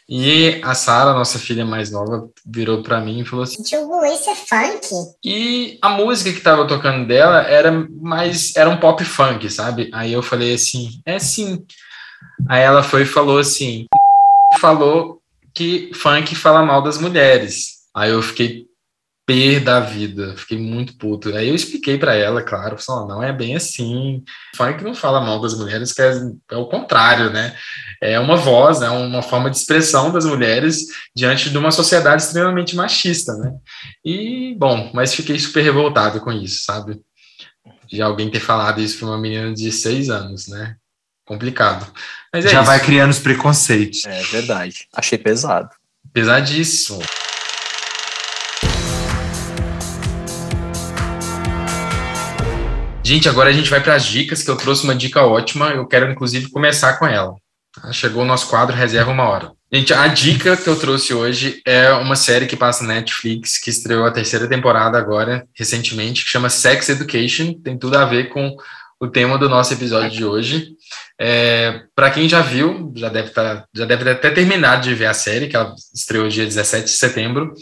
E 0.08 0.60
a 0.64 0.76
Sara, 0.76 1.14
nossa 1.14 1.40
filha 1.40 1.66
mais 1.66 1.90
nova, 1.90 2.30
virou 2.46 2.84
para 2.84 3.00
mim 3.00 3.22
e 3.22 3.26
falou 3.26 3.44
assim: 3.44 3.64
Tio 3.64 4.04
isso 4.06 4.30
é 4.30 4.36
funk. 4.36 4.88
E 5.24 5.78
a 5.82 5.90
música 5.90 6.32
que 6.32 6.40
estava 6.40 6.68
tocando 6.68 7.08
dela 7.08 7.42
era 7.44 7.72
mais 8.02 8.56
era 8.56 8.70
um 8.70 8.78
pop 8.78 9.04
funk, 9.06 9.50
sabe? 9.50 9.90
Aí 9.94 10.12
eu 10.12 10.22
falei 10.22 10.54
assim: 10.54 11.02
"É 11.06 11.20
sim". 11.20 11.66
Aí 12.50 12.62
ela 12.62 12.84
foi 12.84 13.04
e 13.04 13.06
falou 13.06 13.40
assim: 13.40 13.86
falou 14.60 15.22
que 15.54 15.92
funk 15.94 16.36
fala 16.36 16.64
mal 16.64 16.82
das 16.82 16.98
mulheres. 16.98 17.84
Aí 17.96 18.12
eu 18.12 18.22
fiquei 18.22 18.66
pé 19.34 19.60
da 19.60 19.80
vida, 19.80 20.36
fiquei 20.38 20.58
muito 20.58 20.96
puto. 20.98 21.36
Aí 21.36 21.50
eu 21.50 21.56
expliquei 21.56 21.98
para 21.98 22.16
ela, 22.16 22.44
claro, 22.44 22.78
falei, 22.78 23.08
não 23.08 23.24
é 23.24 23.34
bem 23.34 23.56
assim. 23.56 24.24
Funk 24.56 24.84
não 24.84 24.94
fala 24.94 25.20
mal 25.20 25.42
das 25.42 25.58
mulheres, 25.58 25.92
que 25.92 26.02
é, 26.02 26.14
é, 26.52 26.56
o 26.56 26.68
contrário, 26.68 27.32
né? 27.32 27.56
É 28.02 28.20
uma 28.20 28.36
voz, 28.36 28.82
é 28.82 28.90
uma 28.90 29.22
forma 29.22 29.50
de 29.50 29.58
expressão 29.58 30.12
das 30.12 30.26
mulheres 30.26 30.86
diante 31.16 31.50
de 31.50 31.58
uma 31.58 31.72
sociedade 31.72 32.22
extremamente 32.22 32.76
machista, 32.76 33.34
né? 33.34 33.54
E, 34.06 34.56
bom, 34.58 34.92
mas 34.94 35.16
fiquei 35.16 35.40
super 35.40 35.64
revoltado 35.64 36.20
com 36.20 36.32
isso, 36.32 36.64
sabe? 36.64 37.02
De 37.88 38.02
alguém 38.02 38.30
ter 38.30 38.40
falado 38.40 38.82
isso 38.82 39.00
para 39.00 39.08
uma 39.08 39.18
menina 39.18 39.54
de 39.54 39.72
seis 39.72 40.10
anos, 40.10 40.48
né? 40.48 40.76
Complicado. 41.26 41.88
Mas 42.32 42.46
é 42.46 42.50
Já 42.50 42.62
isso. 42.62 42.68
vai 42.68 42.80
criando 42.80 43.12
os 43.12 43.20
preconceitos. 43.20 44.06
É 44.06 44.22
verdade. 44.24 44.88
Achei 44.94 45.18
pesado. 45.18 45.70
Pesadíssimo. 46.12 47.02
Gente, 53.06 53.28
agora 53.28 53.50
a 53.50 53.54
gente 53.54 53.70
vai 53.70 53.84
para 53.84 53.96
as 53.96 54.06
dicas, 54.06 54.44
que 54.44 54.50
eu 54.50 54.56
trouxe 54.56 54.86
uma 54.86 54.96
dica 54.96 55.24
ótima. 55.24 55.72
Eu 55.72 55.86
quero, 55.86 56.10
inclusive, 56.10 56.50
começar 56.50 56.94
com 56.94 57.06
ela. 57.06 57.36
Tá? 57.74 57.92
Chegou 57.92 58.24
o 58.24 58.26
nosso 58.26 58.48
quadro 58.48 58.74
Reserva 58.74 59.12
Uma 59.12 59.28
Hora. 59.28 59.52
Gente, 59.72 59.94
a 59.94 60.08
dica 60.08 60.56
que 60.56 60.70
eu 60.70 60.80
trouxe 60.80 61.14
hoje 61.14 61.62
é 61.66 61.92
uma 61.92 62.16
série 62.16 62.46
que 62.46 62.56
passa 62.56 62.86
na 62.86 62.94
Netflix, 62.94 63.60
que 63.60 63.70
estreou 63.70 64.06
a 64.06 64.12
terceira 64.12 64.48
temporada 64.48 64.98
agora, 64.98 65.46
recentemente, 65.54 66.24
que 66.24 66.30
chama 66.30 66.50
Sex 66.50 66.88
Education. 66.90 67.54
Tem 67.62 67.78
tudo 67.78 67.98
a 67.98 68.06
ver 68.06 68.30
com 68.30 68.56
o 69.02 69.08
tema 69.10 69.38
do 69.38 69.50
nosso 69.50 69.74
episódio 69.74 70.12
de 70.12 70.24
hoje. 70.24 70.70
É, 71.20 71.82
para 71.94 72.10
quem 72.10 72.30
já 72.30 72.42
viu, 72.42 72.94
já 72.96 73.10
deve, 73.10 73.32
tá, 73.32 73.66
já 73.76 73.84
deve 73.84 74.10
até 74.10 74.30
terminado 74.30 74.84
de 74.84 74.96
ver 74.96 75.08
a 75.08 75.14
série, 75.14 75.48
que 75.50 75.58
ela 75.58 75.76
estreou 75.94 76.30
dia 76.30 76.46
17 76.46 76.86
de 76.86 76.92
setembro. 76.92 77.54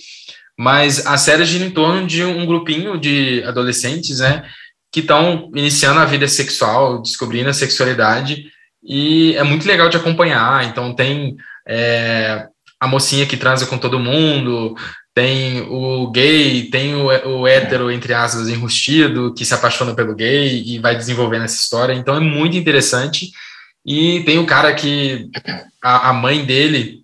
Mas 0.59 1.07
a 1.07 1.17
série 1.17 1.45
gira 1.45 1.65
em 1.65 1.71
torno 1.71 2.05
de 2.05 2.23
um 2.23 2.45
grupinho 2.45 2.99
de 2.99 3.41
adolescentes, 3.43 4.19
né, 4.19 4.43
que 4.91 4.99
estão 4.99 5.49
iniciando 5.55 5.99
a 5.99 6.05
vida 6.05 6.27
sexual, 6.27 7.01
descobrindo 7.01 7.49
a 7.49 7.53
sexualidade, 7.53 8.45
e 8.83 9.35
é 9.35 9.43
muito 9.43 9.67
legal 9.67 9.89
de 9.89 9.97
acompanhar. 9.97 10.65
Então, 10.65 10.93
tem 10.93 11.35
é, 11.67 12.47
a 12.79 12.87
mocinha 12.87 13.25
que 13.25 13.37
transa 13.37 13.65
com 13.65 13.77
todo 13.77 13.99
mundo, 13.99 14.75
tem 15.13 15.61
o 15.69 16.09
gay, 16.09 16.69
tem 16.69 16.95
o, 16.95 17.05
o 17.05 17.47
hétero, 17.47 17.91
entre 17.91 18.13
aspas, 18.13 18.47
enrustido, 18.47 19.33
que 19.33 19.45
se 19.45 19.53
apaixona 19.53 19.93
pelo 19.93 20.15
gay 20.15 20.63
e 20.65 20.79
vai 20.79 20.95
desenvolvendo 20.95 21.43
essa 21.43 21.61
história. 21.61 21.93
Então 21.93 22.15
é 22.15 22.19
muito 22.19 22.57
interessante. 22.57 23.31
E 23.85 24.23
tem 24.25 24.39
o 24.39 24.45
cara 24.45 24.73
que 24.73 25.29
a, 25.83 26.09
a 26.09 26.13
mãe 26.13 26.45
dele 26.45 27.00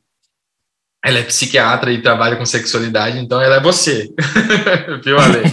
ela 1.06 1.20
é 1.20 1.24
psiquiatra 1.24 1.91
e 1.91 2.02
trabalha 2.02 2.36
com 2.36 2.45
sexualidade, 2.45 3.20
então 3.20 3.39
ela 3.39 3.58
é 3.58 3.62
você, 3.62 4.10
viu, 5.04 5.18
Ale? 5.18 5.43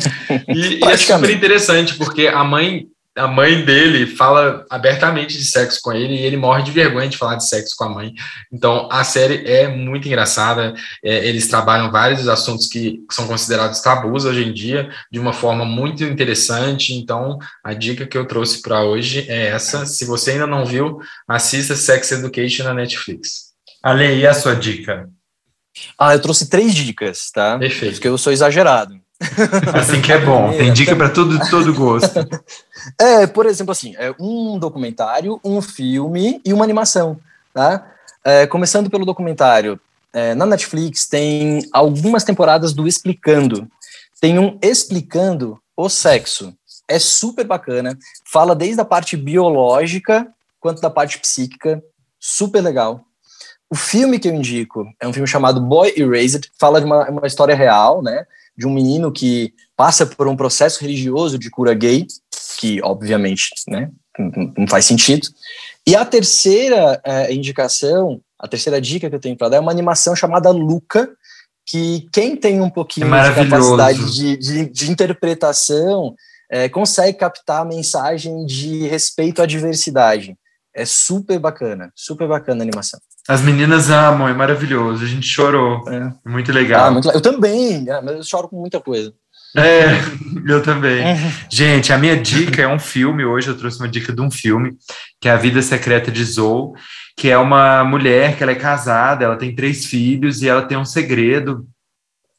E, 0.49 0.80
e 0.80 0.84
é 0.84 0.97
super 0.97 1.30
interessante, 1.30 1.95
porque 1.95 2.26
a 2.26 2.42
mãe 2.42 2.88
a 3.16 3.28
mãe 3.28 3.64
dele 3.64 4.07
fala 4.07 4.66
abertamente 4.68 5.38
de 5.38 5.45
sexo 5.45 5.78
com 5.82 5.92
ele 5.92 6.14
e 6.14 6.22
ele 6.22 6.36
morre 6.36 6.64
de 6.64 6.72
vergonha 6.72 7.09
de 7.09 7.16
falar 7.16 7.36
de 7.36 7.47
sexo 7.47 7.76
com 7.76 7.84
a 7.84 7.88
mãe. 7.88 8.12
Então, 8.53 8.88
a 8.90 9.05
série 9.05 9.47
é 9.47 9.68
muito 9.68 10.09
engraçada. 10.09 10.74
É, 11.03 11.26
eles 11.28 11.47
trabalham 11.47 11.92
vários 11.92 12.26
assuntos 12.26 12.66
que 12.66 13.01
são 13.11 13.28
considerados 13.28 13.80
tabus 13.80 14.24
hoje 14.24 14.45
em 14.45 14.53
dia 14.53 14.90
de 15.12 15.20
uma 15.20 15.32
forma 15.32 15.64
muito 15.64 16.03
interessante. 16.03 16.92
Então, 16.92 17.38
a 17.62 17.72
dica 17.72 18.05
que 18.05 18.18
eu 18.18 18.26
trouxe 18.26 18.61
para 18.61 18.82
hoje 18.82 19.26
é 19.28 19.47
essa. 19.47 19.86
Se 19.86 20.05
você 20.05 20.32
ainda 20.32 20.47
não 20.47 20.66
viu, 20.66 20.99
assista 21.28 21.76
Sex 21.76 22.11
Education 22.11 22.64
na 22.64 22.74
Netflix. 22.74 23.55
Ale, 23.80 24.18
e 24.18 24.26
a 24.26 24.34
sua 24.34 24.57
dica? 24.57 25.09
Ah, 25.98 26.14
eu 26.14 26.20
trouxe 26.22 26.48
três 26.48 26.74
dicas, 26.74 27.30
tá? 27.30 27.58
Perfeito. 27.58 27.94
Porque 27.94 28.08
eu 28.08 28.18
sou 28.18 28.32
exagerado. 28.32 29.00
Assim 29.72 30.02
que 30.02 30.12
é 30.12 30.18
bom, 30.18 30.52
tem 30.56 30.72
dica 30.72 30.94
para 30.94 31.08
todo, 31.08 31.38
todo 31.48 31.72
gosto. 31.72 32.26
É, 33.00 33.26
por 33.26 33.46
exemplo, 33.46 33.72
assim, 33.72 33.94
é 33.96 34.14
um 34.18 34.58
documentário, 34.58 35.40
um 35.44 35.62
filme 35.62 36.40
e 36.44 36.52
uma 36.52 36.64
animação, 36.64 37.18
tá? 37.52 37.90
É, 38.24 38.46
começando 38.46 38.90
pelo 38.90 39.06
documentário, 39.06 39.80
é, 40.12 40.34
na 40.34 40.46
Netflix 40.46 41.06
tem 41.06 41.68
algumas 41.72 42.24
temporadas 42.24 42.72
do 42.72 42.86
Explicando. 42.86 43.68
Tem 44.20 44.38
um 44.38 44.58
Explicando 44.62 45.58
o 45.76 45.88
Sexo. 45.88 46.54
É 46.86 46.98
super 46.98 47.46
bacana, 47.46 47.96
fala 48.24 48.54
desde 48.54 48.80
a 48.80 48.84
parte 48.84 49.16
biológica 49.16 50.28
quanto 50.64 50.80
da 50.80 50.88
parte 50.88 51.18
psíquica, 51.18 51.82
super 52.18 52.62
legal. 52.62 53.04
O 53.74 53.76
filme 53.76 54.20
que 54.20 54.28
eu 54.28 54.34
indico 54.36 54.86
é 55.02 55.08
um 55.08 55.12
filme 55.12 55.26
chamado 55.26 55.60
Boy 55.60 55.92
Erased, 55.96 56.48
fala 56.60 56.78
de 56.78 56.86
uma, 56.86 57.10
uma 57.10 57.26
história 57.26 57.56
real, 57.56 58.00
né? 58.00 58.24
de 58.56 58.68
um 58.68 58.72
menino 58.72 59.10
que 59.10 59.52
passa 59.76 60.06
por 60.06 60.28
um 60.28 60.36
processo 60.36 60.80
religioso 60.80 61.36
de 61.36 61.50
cura 61.50 61.74
gay, 61.74 62.06
que 62.56 62.80
obviamente 62.84 63.48
né, 63.66 63.90
não 64.56 64.68
faz 64.68 64.84
sentido. 64.84 65.26
E 65.84 65.96
a 65.96 66.04
terceira 66.04 67.00
é, 67.02 67.34
indicação, 67.34 68.20
a 68.38 68.46
terceira 68.46 68.80
dica 68.80 69.10
que 69.10 69.16
eu 69.16 69.20
tenho 69.20 69.36
para 69.36 69.48
dar 69.48 69.56
é 69.56 69.60
uma 69.60 69.72
animação 69.72 70.14
chamada 70.14 70.52
Luca, 70.52 71.10
que 71.66 72.06
quem 72.12 72.36
tem 72.36 72.60
um 72.60 72.70
pouquinho 72.70 73.12
é 73.12 73.28
de 73.28 73.34
capacidade 73.34 74.14
de, 74.14 74.36
de, 74.36 74.66
de 74.70 74.88
interpretação 74.88 76.14
é, 76.48 76.68
consegue 76.68 77.18
captar 77.18 77.62
a 77.62 77.64
mensagem 77.64 78.46
de 78.46 78.86
respeito 78.86 79.42
à 79.42 79.46
diversidade. 79.46 80.36
É 80.72 80.84
super 80.84 81.40
bacana, 81.40 81.90
super 81.96 82.28
bacana 82.28 82.62
a 82.62 82.66
animação. 82.66 83.00
As 83.28 83.40
meninas 83.40 83.90
amam, 83.90 84.28
é 84.28 84.34
maravilhoso. 84.34 85.02
A 85.02 85.08
gente 85.08 85.26
chorou. 85.26 85.88
É. 85.88 86.12
Muito 86.28 86.52
legal. 86.52 86.86
Ah, 86.86 86.90
muito, 86.90 87.10
eu 87.10 87.20
também, 87.20 87.88
é, 87.88 88.00
mas 88.02 88.16
eu 88.16 88.22
choro 88.22 88.48
com 88.48 88.60
muita 88.60 88.80
coisa. 88.80 89.14
É, 89.56 89.84
eu 90.46 90.62
também. 90.62 91.04
Uhum. 91.04 91.32
Gente, 91.50 91.92
a 91.92 91.98
minha 91.98 92.16
dica 92.16 92.60
é 92.60 92.68
um 92.68 92.78
filme. 92.78 93.24
Hoje 93.24 93.48
eu 93.48 93.56
trouxe 93.56 93.78
uma 93.78 93.88
dica 93.88 94.12
de 94.12 94.20
um 94.20 94.30
filme, 94.30 94.76
que 95.20 95.28
é 95.28 95.32
A 95.32 95.36
Vida 95.36 95.62
Secreta 95.62 96.10
de 96.10 96.24
Zoe, 96.24 96.72
que 97.16 97.30
é 97.30 97.38
uma 97.38 97.82
mulher 97.84 98.36
que 98.36 98.42
ela 98.42 98.52
é 98.52 98.56
casada, 98.56 99.24
ela 99.24 99.36
tem 99.36 99.54
três 99.54 99.86
filhos 99.86 100.42
e 100.42 100.48
ela 100.48 100.62
tem 100.62 100.76
um 100.76 100.84
segredo. 100.84 101.66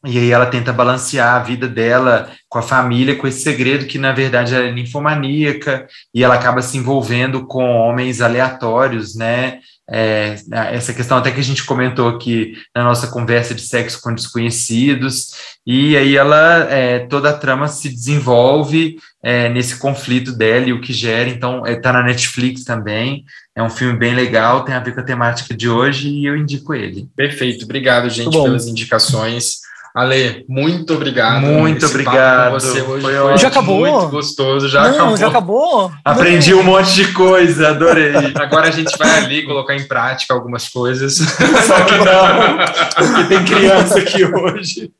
E 0.06 0.20
aí 0.20 0.30
ela 0.30 0.46
tenta 0.46 0.72
balancear 0.72 1.34
a 1.34 1.40
vida 1.40 1.68
dela 1.68 2.30
com 2.48 2.60
a 2.60 2.62
família, 2.62 3.16
com 3.16 3.26
esse 3.26 3.42
segredo 3.42 3.88
que 3.88 3.98
na 3.98 4.12
verdade 4.12 4.54
é 4.54 4.72
ninfomaníaca, 4.72 5.88
e 6.14 6.24
ela 6.24 6.36
acaba 6.36 6.62
se 6.62 6.78
envolvendo 6.78 7.48
com 7.48 7.64
homens 7.64 8.22
aleatórios, 8.22 9.16
né? 9.16 9.62
É, 9.90 10.36
essa 10.52 10.94
questão 10.94 11.18
até 11.18 11.32
que 11.32 11.40
a 11.40 11.44
gente 11.44 11.64
comentou 11.64 12.08
aqui 12.08 12.54
na 12.76 12.84
nossa 12.84 13.08
conversa 13.08 13.54
de 13.54 13.62
sexo 13.62 14.02
com 14.02 14.14
desconhecidos, 14.14 15.32
e 15.66 15.96
aí 15.96 16.16
ela, 16.16 16.68
é, 16.72 17.00
toda 17.00 17.30
a 17.30 17.38
trama 17.38 17.68
se 17.68 17.90
desenvolve 17.90 18.98
é, 19.22 19.50
nesse 19.50 19.78
conflito 19.78 20.32
dela 20.32 20.66
e 20.66 20.74
o 20.74 20.82
que 20.82 20.94
gera, 20.94 21.30
então 21.30 21.66
está 21.66 21.90
é, 21.90 21.94
na 21.94 22.04
Netflix 22.04 22.64
também, 22.64 23.26
é 23.56 23.62
um 23.62 23.70
filme 23.70 23.98
bem 23.98 24.14
legal, 24.14 24.64
tem 24.64 24.76
a 24.76 24.80
ver 24.80 24.94
com 24.94 25.02
a 25.02 25.06
temática 25.06 25.56
de 25.56 25.70
hoje 25.70 26.10
e 26.10 26.26
eu 26.26 26.36
indico 26.36 26.74
ele. 26.74 27.08
Perfeito, 27.16 27.66
obrigado 27.66 28.10
gente 28.10 28.32
pelas 28.32 28.68
indicações. 28.68 29.65
Ale, 29.96 30.44
muito 30.50 30.94
obrigado. 30.94 31.40
Muito 31.40 31.86
obrigado. 31.86 32.52
você 32.52 32.82
hoje 32.82 33.02
foi, 33.02 33.16
foi 33.16 33.38
já 33.38 33.48
acabou? 33.48 33.80
muito 33.80 34.10
gostoso. 34.10 34.68
Já 34.68 34.84
Não, 34.84 34.90
acabou. 34.90 35.18
já 35.18 35.28
acabou. 35.30 35.92
Aprendi 36.04 36.54
um 36.54 36.64
monte 36.64 36.94
de 36.96 37.14
coisa, 37.14 37.70
adorei. 37.70 38.14
Agora 38.36 38.68
a 38.68 38.72
gente 38.72 38.98
vai 38.98 39.24
ali 39.24 39.46
colocar 39.46 39.74
em 39.74 39.88
prática 39.88 40.34
algumas 40.34 40.68
coisas. 40.68 41.16
Só 41.16 41.86
que 41.86 41.98
não, 41.98 43.08
porque 43.08 43.24
tem 43.24 43.46
criança 43.46 44.00
aqui 44.00 44.26
hoje. 44.26 44.92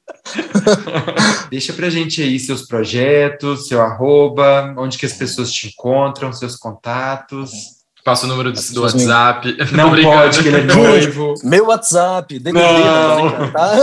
Deixa 1.52 1.74
pra 1.74 1.90
gente 1.90 2.22
aí 2.22 2.40
seus 2.40 2.62
projetos, 2.62 3.68
seu 3.68 3.82
arroba, 3.82 4.74
onde 4.78 4.98
que 4.98 5.06
as 5.06 5.14
pessoas 5.14 5.52
te 5.52 5.68
encontram, 5.68 6.32
seus 6.32 6.56
contatos. 6.56 7.52
Passa 8.06 8.26
o 8.28 8.30
número 8.30 8.54
do, 8.54 8.62
do 8.74 8.82
WhatsApp. 8.84 9.58
Não, 9.74 9.94
não 9.94 10.02
pode, 10.02 10.42
que 10.42 10.48
ele 10.48 10.62
é 10.62 10.64
noivo. 10.64 11.34
Meu 11.44 11.66
WhatsApp, 11.66 12.40
DDD, 12.40 12.54
não. 12.54 13.52
tá? 13.52 13.76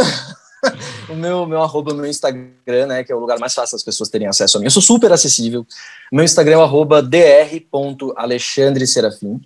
o 1.10 1.14
meu, 1.14 1.46
meu 1.46 1.62
arroba, 1.62 1.92
meu 1.92 2.06
Instagram, 2.06 2.86
né, 2.86 3.02
que 3.02 3.10
é 3.10 3.14
o 3.14 3.18
lugar 3.18 3.36
mais 3.38 3.54
fácil 3.54 3.74
das 3.74 3.82
pessoas 3.82 4.08
terem 4.08 4.28
acesso 4.28 4.56
a 4.56 4.60
mim. 4.60 4.66
Eu 4.66 4.70
sou 4.70 4.82
super 4.82 5.12
acessível. 5.12 5.66
Meu 6.10 6.24
Instagram 6.24 6.54
é 6.54 6.58
o 6.58 6.62
arroba 6.62 7.02
dr.alexandreserafim. 7.02 9.42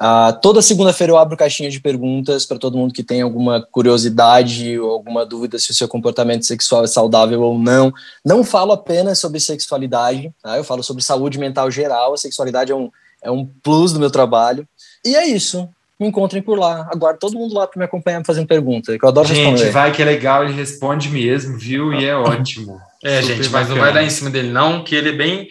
Uh, 0.00 0.32
toda 0.40 0.60
segunda-feira 0.62 1.12
eu 1.12 1.18
abro 1.18 1.36
caixinha 1.36 1.70
de 1.70 1.78
perguntas 1.80 2.46
para 2.46 2.58
todo 2.58 2.78
mundo 2.78 2.94
que 2.94 3.02
tem 3.02 3.20
alguma 3.20 3.60
curiosidade 3.60 4.78
ou 4.78 4.90
alguma 4.90 5.26
dúvida 5.26 5.58
se 5.58 5.70
o 5.70 5.74
seu 5.74 5.86
comportamento 5.86 6.46
sexual 6.46 6.84
é 6.84 6.86
saudável 6.86 7.42
ou 7.42 7.58
não. 7.58 7.92
Não 8.24 8.42
falo 8.42 8.72
apenas 8.72 9.18
sobre 9.18 9.40
sexualidade, 9.40 10.32
tá? 10.42 10.56
eu 10.56 10.64
falo 10.64 10.82
sobre 10.82 11.04
saúde 11.04 11.38
mental 11.38 11.70
geral. 11.70 12.14
A 12.14 12.18
sexualidade 12.18 12.72
é 12.72 12.74
um, 12.74 12.90
é 13.22 13.30
um 13.30 13.44
plus 13.62 13.92
do 13.92 14.00
meu 14.00 14.10
trabalho. 14.10 14.66
E 15.04 15.14
é 15.14 15.26
isso 15.26 15.68
me 16.00 16.08
encontrem 16.08 16.42
por 16.42 16.58
lá. 16.58 16.88
Aguardo 16.92 17.18
todo 17.18 17.38
mundo 17.38 17.54
lá 17.54 17.66
para 17.66 17.78
me 17.78 17.84
acompanhar 17.84 18.24
fazendo 18.24 18.46
pergunta, 18.46 18.98
que 18.98 19.04
eu 19.04 19.08
adoro 19.08 19.28
gente, 19.28 19.38
responder. 19.38 19.64
Gente, 19.64 19.72
vai 19.72 19.92
que 19.92 20.02
é 20.02 20.04
legal, 20.04 20.44
ele 20.44 20.54
responde 20.54 21.08
mesmo, 21.08 21.58
viu? 21.58 21.92
E 21.92 22.04
é 22.04 22.14
ótimo. 22.16 22.80
É, 23.02 23.20
Super 23.20 23.36
gente, 23.36 23.50
mas 23.50 23.68
bacana. 23.68 23.74
não 23.74 23.80
vai 23.80 23.92
dar 23.92 24.02
em 24.02 24.10
cima 24.10 24.30
dele 24.30 24.48
não, 24.48 24.82
que 24.82 24.94
ele 24.94 25.10
é 25.10 25.12
bem 25.12 25.48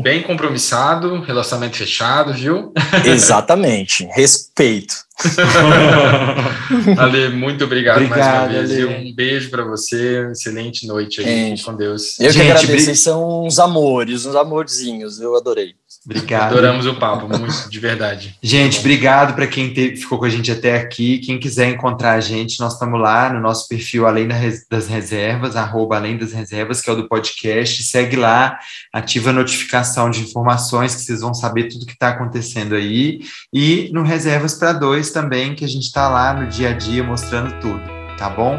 bem 0.00 0.22
compromissado, 0.22 1.20
relacionamento 1.22 1.76
fechado, 1.76 2.32
viu? 2.32 2.72
Exatamente, 3.04 4.04
respeito. 4.12 4.94
Ale, 6.98 7.30
muito 7.30 7.64
obrigado, 7.64 7.96
obrigado 7.96 8.52
mais 8.52 8.70
uma 8.70 8.86
vez. 8.86 9.06
Um 9.06 9.14
beijo 9.14 9.50
para 9.50 9.64
você, 9.64 10.30
excelente 10.30 10.86
noite 10.86 11.20
aí, 11.20 11.26
Gente, 11.26 11.64
com 11.64 11.74
Deus. 11.74 12.18
Eu 12.20 12.30
Gente, 12.30 12.44
que 12.44 12.50
agradeço, 12.52 12.90
br... 12.90 12.96
são 12.96 13.44
uns 13.44 13.58
amores, 13.58 14.24
uns 14.24 14.36
amorzinhos, 14.36 15.20
eu 15.20 15.36
adorei. 15.36 15.74
Obrigado. 16.04 16.52
Adoramos 16.52 16.84
o 16.84 16.96
papo, 16.96 17.28
muito 17.28 17.70
de 17.70 17.78
verdade. 17.78 18.36
Gente, 18.42 18.80
obrigado 18.80 19.34
para 19.34 19.46
quem 19.46 19.72
te, 19.72 19.96
ficou 19.96 20.18
com 20.18 20.24
a 20.24 20.28
gente 20.28 20.50
até 20.50 20.76
aqui. 20.76 21.18
Quem 21.18 21.38
quiser 21.38 21.68
encontrar 21.68 22.14
a 22.14 22.20
gente, 22.20 22.58
nós 22.58 22.72
estamos 22.72 23.00
lá 23.00 23.32
no 23.32 23.40
nosso 23.40 23.68
perfil 23.68 24.04
Além 24.06 24.26
das 24.26 24.88
Reservas, 24.88 25.54
arroba 25.54 25.96
Além 25.96 26.16
das 26.16 26.32
Reservas, 26.32 26.80
que 26.80 26.90
é 26.90 26.92
o 26.92 26.96
do 26.96 27.08
podcast. 27.08 27.84
Segue 27.84 28.16
lá, 28.16 28.58
ativa 28.92 29.30
a 29.30 29.32
notificação 29.32 30.10
de 30.10 30.20
informações 30.22 30.94
que 30.94 31.02
vocês 31.02 31.20
vão 31.20 31.32
saber 31.32 31.68
tudo 31.68 31.86
que 31.86 31.92
está 31.92 32.08
acontecendo 32.08 32.74
aí. 32.74 33.20
E 33.52 33.88
no 33.92 34.02
Reservas 34.02 34.54
para 34.54 34.72
Dois 34.72 35.10
também, 35.10 35.54
que 35.54 35.64
a 35.64 35.68
gente 35.68 35.84
está 35.84 36.08
lá 36.08 36.34
no 36.34 36.48
dia 36.48 36.70
a 36.70 36.72
dia 36.72 37.04
mostrando 37.04 37.60
tudo, 37.60 37.82
tá 38.18 38.28
bom? 38.28 38.58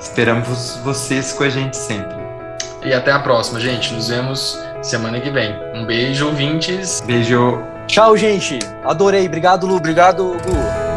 Esperamos 0.00 0.80
vocês 0.82 1.34
com 1.34 1.44
a 1.44 1.50
gente 1.50 1.76
sempre. 1.76 2.16
E 2.84 2.94
até 2.94 3.10
a 3.10 3.18
próxima, 3.18 3.60
gente. 3.60 3.92
Nos 3.92 4.08
vemos 4.08 4.56
semana 4.82 5.20
que 5.20 5.30
vem. 5.30 5.54
Um 5.74 5.84
beijo, 5.84 6.26
ouvintes. 6.26 7.00
Beijo. 7.06 7.62
Tchau, 7.86 8.16
gente. 8.16 8.58
Adorei. 8.84 9.26
Obrigado, 9.26 9.66
Lu. 9.66 9.76
Obrigado, 9.76 10.36
Gu. 10.44 10.87